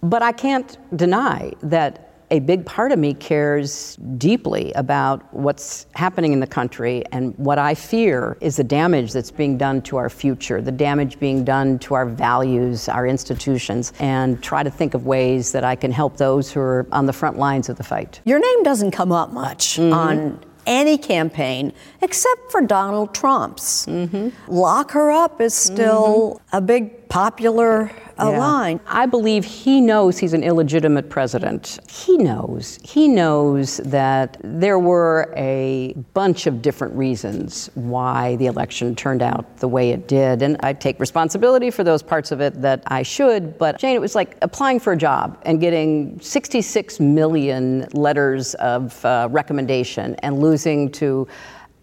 But 0.01 0.23
I 0.23 0.31
can't 0.31 0.75
deny 0.95 1.51
that 1.61 2.08
a 2.31 2.39
big 2.39 2.65
part 2.65 2.91
of 2.91 2.99
me 2.99 3.13
cares 3.13 3.95
deeply 4.17 4.71
about 4.73 5.33
what's 5.33 5.87
happening 5.95 6.33
in 6.33 6.39
the 6.39 6.47
country. 6.47 7.03
And 7.11 7.37
what 7.37 7.57
I 7.57 7.73
fear 7.75 8.37
is 8.41 8.57
the 8.57 8.63
damage 8.63 9.13
that's 9.13 9.31
being 9.31 9.57
done 9.57 9.81
to 9.83 9.97
our 9.97 10.09
future, 10.09 10.61
the 10.61 10.71
damage 10.71 11.19
being 11.19 11.43
done 11.43 11.79
to 11.79 11.95
our 11.95 12.05
values, 12.05 12.87
our 12.87 13.07
institutions, 13.07 13.93
and 13.99 14.41
try 14.43 14.63
to 14.63 14.69
think 14.69 14.93
of 14.93 15.05
ways 15.05 15.51
that 15.51 15.63
I 15.63 15.75
can 15.75 15.91
help 15.91 16.17
those 16.17 16.51
who 16.51 16.59
are 16.59 16.87
on 16.91 17.05
the 17.05 17.13
front 17.13 17.37
lines 17.37 17.69
of 17.69 17.77
the 17.77 17.83
fight. 17.83 18.21
Your 18.25 18.39
name 18.39 18.63
doesn't 18.63 18.91
come 18.91 19.11
up 19.11 19.31
much 19.31 19.77
mm-hmm. 19.77 19.93
on 19.93 20.39
any 20.65 20.97
campaign 20.97 21.73
except 22.01 22.51
for 22.51 22.61
Donald 22.61 23.13
Trump's. 23.13 23.87
Mm-hmm. 23.87 24.29
Lock 24.47 24.91
her 24.91 25.11
up 25.11 25.41
is 25.41 25.53
still 25.53 26.35
mm-hmm. 26.35 26.57
a 26.57 26.61
big 26.61 26.98
popular 27.09 27.91
uh, 28.19 28.29
Yeah. 28.31 28.37
line. 28.37 28.79
I 28.87 29.05
believe 29.07 29.43
he 29.45 29.81
knows 29.81 30.17
he's 30.17 30.33
an 30.33 30.43
illegitimate 30.43 31.09
president. 31.09 31.79
He 31.89 32.17
knows. 32.17 32.79
He 32.83 33.07
knows 33.07 33.77
that 33.77 34.37
there 34.43 34.77
were 34.77 35.33
a 35.35 35.93
bunch 36.13 36.45
of 36.45 36.61
different 36.61 36.93
reasons 36.95 37.69
why 37.73 38.35
the 38.35 38.45
election 38.45 38.95
turned 38.95 39.23
out 39.23 39.57
the 39.57 39.67
way 39.67 39.89
it 39.89 40.07
did. 40.07 40.41
And 40.41 40.57
I 40.61 40.73
take 40.73 40.99
responsibility 40.99 41.71
for 41.71 41.83
those 41.83 42.03
parts 42.03 42.31
of 42.31 42.41
it 42.41 42.61
that 42.61 42.83
I 42.87 43.01
should. 43.03 43.57
But 43.57 43.79
Jane, 43.79 43.95
it 43.95 44.01
was 44.01 44.15
like 44.15 44.37
applying 44.41 44.79
for 44.79 44.93
a 44.93 44.97
job 44.97 45.39
and 45.43 45.59
getting 45.59 46.19
66 46.19 46.99
million 46.99 47.87
letters 47.93 48.53
of 48.55 49.03
uh, 49.03 49.27
recommendation 49.31 50.15
and 50.15 50.39
losing 50.39 50.91
to 50.91 51.27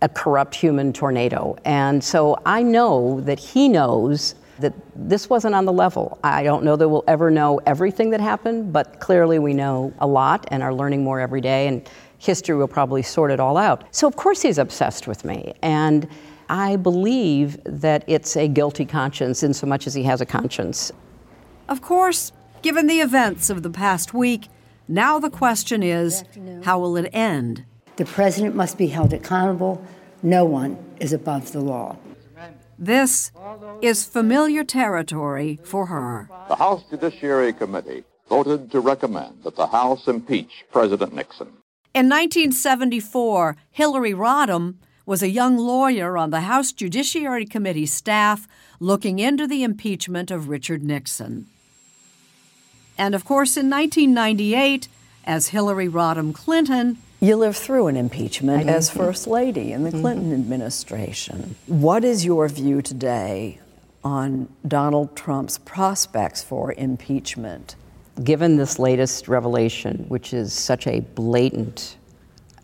a 0.03 0.09
corrupt 0.09 0.55
human 0.55 0.93
tornado. 0.93 1.57
And 1.65 2.05
so 2.05 2.39
I 2.47 2.63
know 2.63 3.21
that 3.23 3.41
he 3.41 3.69
knows 3.69 4.35
that 4.59 4.75
this 4.95 5.29
wasn't 5.29 5.55
on 5.55 5.65
the 5.65 5.73
level. 5.73 6.19
I 6.25 6.43
don't 6.43 6.65
know 6.65 6.77
that 6.77 6.89
we'll 6.89 7.05
ever 7.07 7.31
know 7.31 7.61
everything 7.67 8.11
that 8.11 8.21
happened, 8.21 8.73
but 8.73 9.01
clearly 9.01 9.39
we 9.39 9.53
know 9.53 9.93
a 9.99 10.07
lot 10.07 10.47
and 10.51 10.63
are 10.63 10.75
learning 10.75 11.05
more 11.05 11.21
every 11.21 11.41
day, 11.41 11.69
and 11.69 11.89
history 12.19 12.57
will 12.57 12.69
probably 12.69 13.03
sort 13.03 13.31
it 13.31 13.41
all 13.41 13.57
out. 13.57 13.85
So, 13.95 14.07
of 14.07 14.17
course, 14.17 14.43
he's 14.43 14.59
obsessed 14.59 15.07
with 15.07 15.25
me. 15.25 15.53
And 15.63 16.09
I 16.49 16.77
believe 16.77 17.59
that 17.65 18.05
it's 18.07 18.37
a 18.37 18.49
guilty 18.49 18.85
conscience 18.85 19.43
in 19.43 19.53
so 19.53 19.67
much 19.67 19.87
as 19.87 19.95
he 19.95 20.05
has 20.05 20.21
a 20.21 20.27
conscience. 20.27 20.93
Of 21.69 21.83
course, 21.83 22.33
given 22.63 22.87
the 22.87 23.01
events 23.01 23.51
of 23.51 23.63
the 23.63 23.71
past 23.71 24.15
week, 24.15 24.49
now 24.89 25.19
the 25.19 25.31
question 25.31 25.83
is 25.83 26.25
how 26.63 26.79
will 26.79 26.97
it 26.97 27.11
end? 27.13 27.65
The 27.97 28.05
president 28.05 28.55
must 28.55 28.79
be 28.79 28.89
held 28.89 29.13
accountable. 29.13 29.85
No 30.23 30.45
one 30.45 30.79
is 31.01 31.13
above 31.13 31.53
the 31.53 31.61
law. 31.61 31.97
This 32.79 33.33
is 33.81 34.05
familiar 34.05 34.63
territory 34.63 35.59
for 35.65 35.87
her. 35.87 36.29
The 36.49 36.57
House 36.57 36.83
Judiciary 36.91 37.53
Committee 37.53 38.05
voted 38.29 38.71
to 38.73 38.81
recommend 38.81 39.45
that 39.45 39.57
the 39.57 39.67
House 39.67 40.07
impeach 40.09 40.65
President 40.71 41.15
Nixon. 41.15 41.49
In 41.95 42.09
1974, 42.09 43.57
Hillary 43.71 44.13
Rodham 44.13 44.75
was 45.07 45.23
a 45.23 45.31
young 45.31 45.57
lawyer 45.57 46.19
on 46.19 46.31
the 46.31 46.43
House 46.43 46.73
Judiciary 46.73 47.47
Committee 47.47 47.87
staff 47.87 48.47
looking 48.81 49.19
into 49.19 49.47
the 49.47 49.63
impeachment 49.63 50.31
of 50.31 50.49
Richard 50.49 50.83
Nixon. 50.83 51.47
And 52.99 53.15
of 53.15 53.25
course, 53.25 53.57
in 53.57 53.71
1998, 53.71 54.89
as 55.25 55.49
Hillary 55.49 55.89
Rodham 55.89 56.35
Clinton, 56.35 56.99
you 57.27 57.37
lived 57.37 57.57
through 57.57 57.89
an 57.89 57.97
impeachment 57.97 58.69
as 58.69 58.89
First 58.89 59.27
Lady 59.27 59.73
in 59.73 59.83
the 59.83 59.91
mm-hmm. 59.91 60.01
Clinton 60.01 60.33
administration. 60.33 61.57
What 61.67 62.05
is 62.05 62.25
your 62.25 62.49
view 62.49 62.83
today 62.83 63.59
on 64.05 64.49
Donald 64.67 65.17
Trump's 65.17 65.59
prospects 65.59 66.45
for 66.45 66.73
impeachment? 66.75 67.75
Given 68.23 68.57
this 68.57 68.79
latest 68.79 69.27
revelation, 69.29 70.05
which 70.09 70.33
is 70.33 70.53
such 70.53 70.87
a 70.87 71.01
blatant 71.01 71.97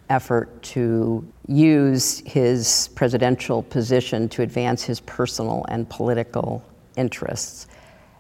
effort 0.09 0.63
to 0.63 1.27
use 1.49 2.23
his 2.25 2.89
presidential 2.95 3.63
position 3.65 4.29
to 4.29 4.43
advance 4.43 4.85
his 4.85 5.01
personal 5.01 5.65
and 5.69 5.89
political 5.89 6.65
interests, 6.97 7.67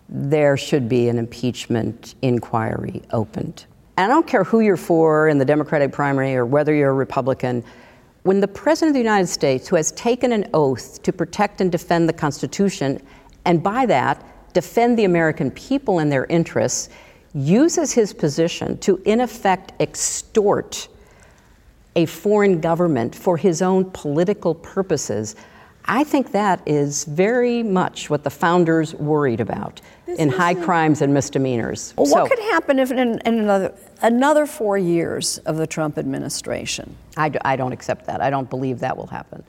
there 0.08 0.56
should 0.56 0.88
be 0.88 1.08
an 1.08 1.18
impeachment 1.18 2.14
inquiry 2.20 3.02
opened. 3.12 3.66
And 3.96 4.10
I 4.10 4.14
don't 4.14 4.26
care 4.26 4.44
who 4.44 4.60
you're 4.60 4.76
for 4.76 5.28
in 5.28 5.38
the 5.38 5.44
Democratic 5.44 5.92
primary 5.92 6.34
or 6.34 6.46
whether 6.46 6.74
you're 6.74 6.90
a 6.90 6.94
Republican. 6.94 7.62
When 8.22 8.40
the 8.40 8.48
President 8.48 8.90
of 8.90 8.94
the 8.94 9.00
United 9.00 9.26
States, 9.26 9.68
who 9.68 9.76
has 9.76 9.92
taken 9.92 10.32
an 10.32 10.48
oath 10.54 11.02
to 11.02 11.12
protect 11.12 11.60
and 11.60 11.70
defend 11.70 12.08
the 12.08 12.12
Constitution, 12.12 13.02
and 13.44 13.62
by 13.62 13.84
that, 13.86 14.24
defend 14.54 14.98
the 14.98 15.04
American 15.04 15.50
people 15.50 15.98
and 15.98 16.10
their 16.10 16.24
interests, 16.26 16.88
uses 17.34 17.92
his 17.92 18.12
position 18.12 18.78
to, 18.78 19.00
in 19.04 19.20
effect, 19.20 19.72
extort 19.80 20.88
a 21.96 22.06
foreign 22.06 22.60
government 22.60 23.14
for 23.14 23.36
his 23.36 23.60
own 23.60 23.90
political 23.90 24.54
purposes, 24.54 25.36
I 25.84 26.04
think 26.04 26.32
that 26.32 26.60
is 26.66 27.04
very 27.04 27.62
much 27.62 28.08
what 28.08 28.22
the 28.24 28.30
founders 28.30 28.94
worried 28.94 29.40
about 29.40 29.80
in 30.06 30.28
high 30.28 30.54
crimes 30.54 31.02
and 31.02 31.12
misdemeanors. 31.12 31.92
Well, 31.96 32.06
So- 32.06 32.20
what 32.22 32.30
could 32.30 32.38
happen 32.38 32.78
if 32.78 32.90
in, 32.90 33.18
in 33.24 33.38
another 33.40 33.72
another 34.02 34.46
four 34.46 34.76
years 34.78 35.38
of 35.38 35.56
the 35.56 35.66
Trump 35.66 35.96
administration? 35.98 36.94
I, 37.16 37.28
d- 37.28 37.38
I 37.44 37.56
don't 37.56 37.72
accept 37.72 38.06
that. 38.06 38.20
I 38.20 38.30
don't 38.30 38.50
believe 38.50 38.80
that 38.80 38.96
will 38.96 39.06
happen. 39.06 39.44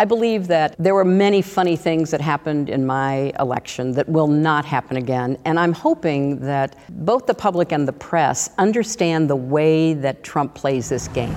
I 0.00 0.04
believe 0.04 0.46
that 0.46 0.76
there 0.78 0.94
were 0.94 1.04
many 1.04 1.42
funny 1.42 1.74
things 1.76 2.10
that 2.12 2.20
happened 2.20 2.68
in 2.70 2.86
my 2.86 3.32
election 3.40 3.92
that 3.92 4.08
will 4.08 4.28
not 4.28 4.64
happen 4.64 4.96
again. 4.96 5.36
And 5.44 5.58
I'm 5.58 5.72
hoping 5.72 6.38
that 6.40 6.76
both 6.88 7.26
the 7.26 7.34
public 7.34 7.72
and 7.72 7.86
the 7.88 7.92
press 7.92 8.48
understand 8.58 9.28
the 9.28 9.36
way 9.36 9.94
that 9.94 10.22
Trump 10.22 10.54
plays 10.54 10.88
this 10.88 11.08
game. 11.08 11.34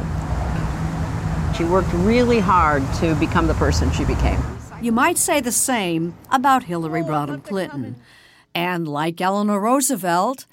She 1.62 1.68
worked 1.68 1.93
really 1.93 2.39
hard 2.39 2.82
to 2.95 3.14
become 3.14 3.45
the 3.45 3.53
person 3.53 3.91
she 3.91 4.03
became. 4.03 4.41
You 4.82 4.91
might 4.91 5.20
say 5.20 5.41
the 5.41 5.51
same 5.51 6.16
about 6.32 6.64
Hillary 6.64 7.03
Rodham 7.03 7.43
Clinton, 7.43 7.97
and 8.55 8.88
like 8.88 9.22
Eleanor 9.22 9.59
Roosevelt, 9.59 10.47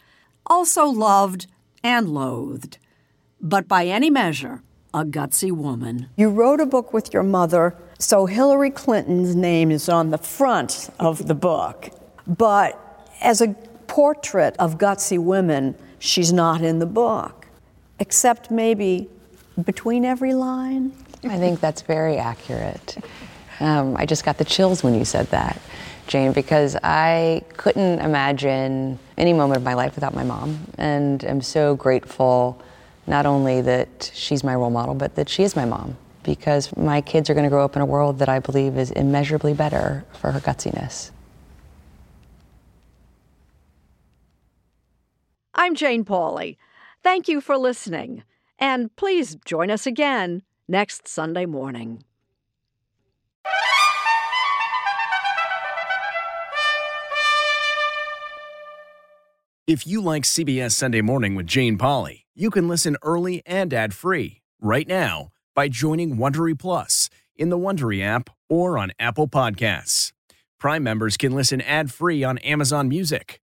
also 0.45 0.85
loved 0.85 1.47
and 1.83 2.11
loathed, 2.11 2.77
but 3.41 3.67
by 3.67 3.87
any 3.87 4.11
measure, 4.11 4.63
a 4.93 5.07
gutsy 5.07 5.51
woman. 5.51 6.11
You 6.19 6.29
wrote 6.29 6.61
a 6.61 6.67
book 6.67 6.93
with 6.93 7.15
your 7.15 7.23
mother, 7.23 7.75
so 7.99 8.27
Hillary 8.27 8.69
Clinton's 8.69 9.35
name 9.35 9.71
is 9.71 9.89
on 9.89 10.11
the 10.11 10.19
front 10.19 10.91
of 11.01 11.27
the 11.27 11.35
book. 11.35 11.89
But 12.27 12.79
as 13.23 13.41
a 13.41 13.55
portrait 13.87 14.55
of 14.59 14.77
gutsy 14.77 15.19
women, 15.19 15.75
she's 15.99 16.35
not 16.35 16.61
in 16.61 16.81
the 16.81 16.87
book, 16.87 17.47
except 17.99 18.51
maybe 18.51 19.09
between 19.65 20.05
every 20.05 20.35
line. 20.35 20.93
I 21.25 21.37
think 21.39 21.61
that's 21.61 21.83
very 21.83 22.17
accurate. 22.17 22.97
Um, 23.61 23.97
I 23.97 24.07
just 24.07 24.25
got 24.25 24.39
the 24.39 24.45
chills 24.45 24.85
when 24.85 24.95
you 24.95 25.05
said 25.05 25.27
that, 25.29 25.61
Jane, 26.07 26.33
because 26.33 26.77
I 26.83 27.43
couldn't 27.57 27.99
imagine 27.99 28.99
any 29.17 29.33
moment 29.33 29.57
of 29.57 29.65
my 29.65 29.75
life 29.75 29.95
without 29.97 30.15
my 30.15 30.23
mom. 30.23 30.61
And 30.79 31.25
I'm 31.25 31.41
so 31.41 31.75
grateful 31.75 32.63
not 33.07 33.27
only 33.27 33.61
that 33.63 34.13
she's 34.15 34.45
my 34.45 34.55
role 34.55 34.71
model, 34.71 34.95
but 34.95 35.17
that 35.17 35.29
she 35.29 35.43
is 35.43 35.57
my 35.57 35.65
mom, 35.65 35.97
because 36.23 36.75
my 36.77 37.01
kids 37.01 37.29
are 37.29 37.35
going 37.35 37.45
to 37.45 37.51
grow 37.51 37.65
up 37.65 37.75
in 37.75 37.83
a 37.83 37.87
world 37.87 38.21
that 38.21 38.29
I 38.29 38.39
believe 38.39 38.79
is 38.79 38.91
immeasurably 38.93 39.55
better 39.55 40.05
for 40.21 40.31
her 40.31 40.41
gutsiness. 40.41 41.11
I'm 45.55 45.75
Jane 45.75 46.05
Pauley. 46.05 46.59
Thank 47.03 47.27
you 47.27 47.41
for 47.41 47.57
listening. 47.57 48.23
And 48.59 48.95
please 48.97 49.37
join 49.45 49.71
us 49.71 49.87
again 49.87 50.43
next 50.69 51.07
Sunday 51.07 51.47
morning. 51.47 52.03
If 59.67 59.87
you 59.87 60.01
like 60.01 60.23
CBS 60.23 60.73
Sunday 60.73 61.03
Morning 61.03 61.35
with 61.35 61.47
Jane 61.47 61.77
Pauley, 61.77 62.23
you 62.35 62.49
can 62.49 62.69
listen 62.69 62.97
early 63.03 63.43
and 63.45 63.75
ad-free 63.75 64.41
right 64.63 64.89
now 64.89 65.29
by 65.55 65.69
joining 65.69 66.17
Wondery 66.17 66.59
Plus 66.59 67.11
in 67.37 67.51
the 67.51 67.59
Wondery 67.59 68.03
app 68.03 68.31
or 68.49 68.79
on 68.79 68.93
Apple 68.99 69.29
Podcasts. 69.29 70.13
Prime 70.59 70.83
members 70.83 71.19
can 71.19 71.33
listen 71.33 71.61
ad-free 71.61 72.25
on 72.25 72.39
Amazon 72.39 72.89
Music. 72.89 73.43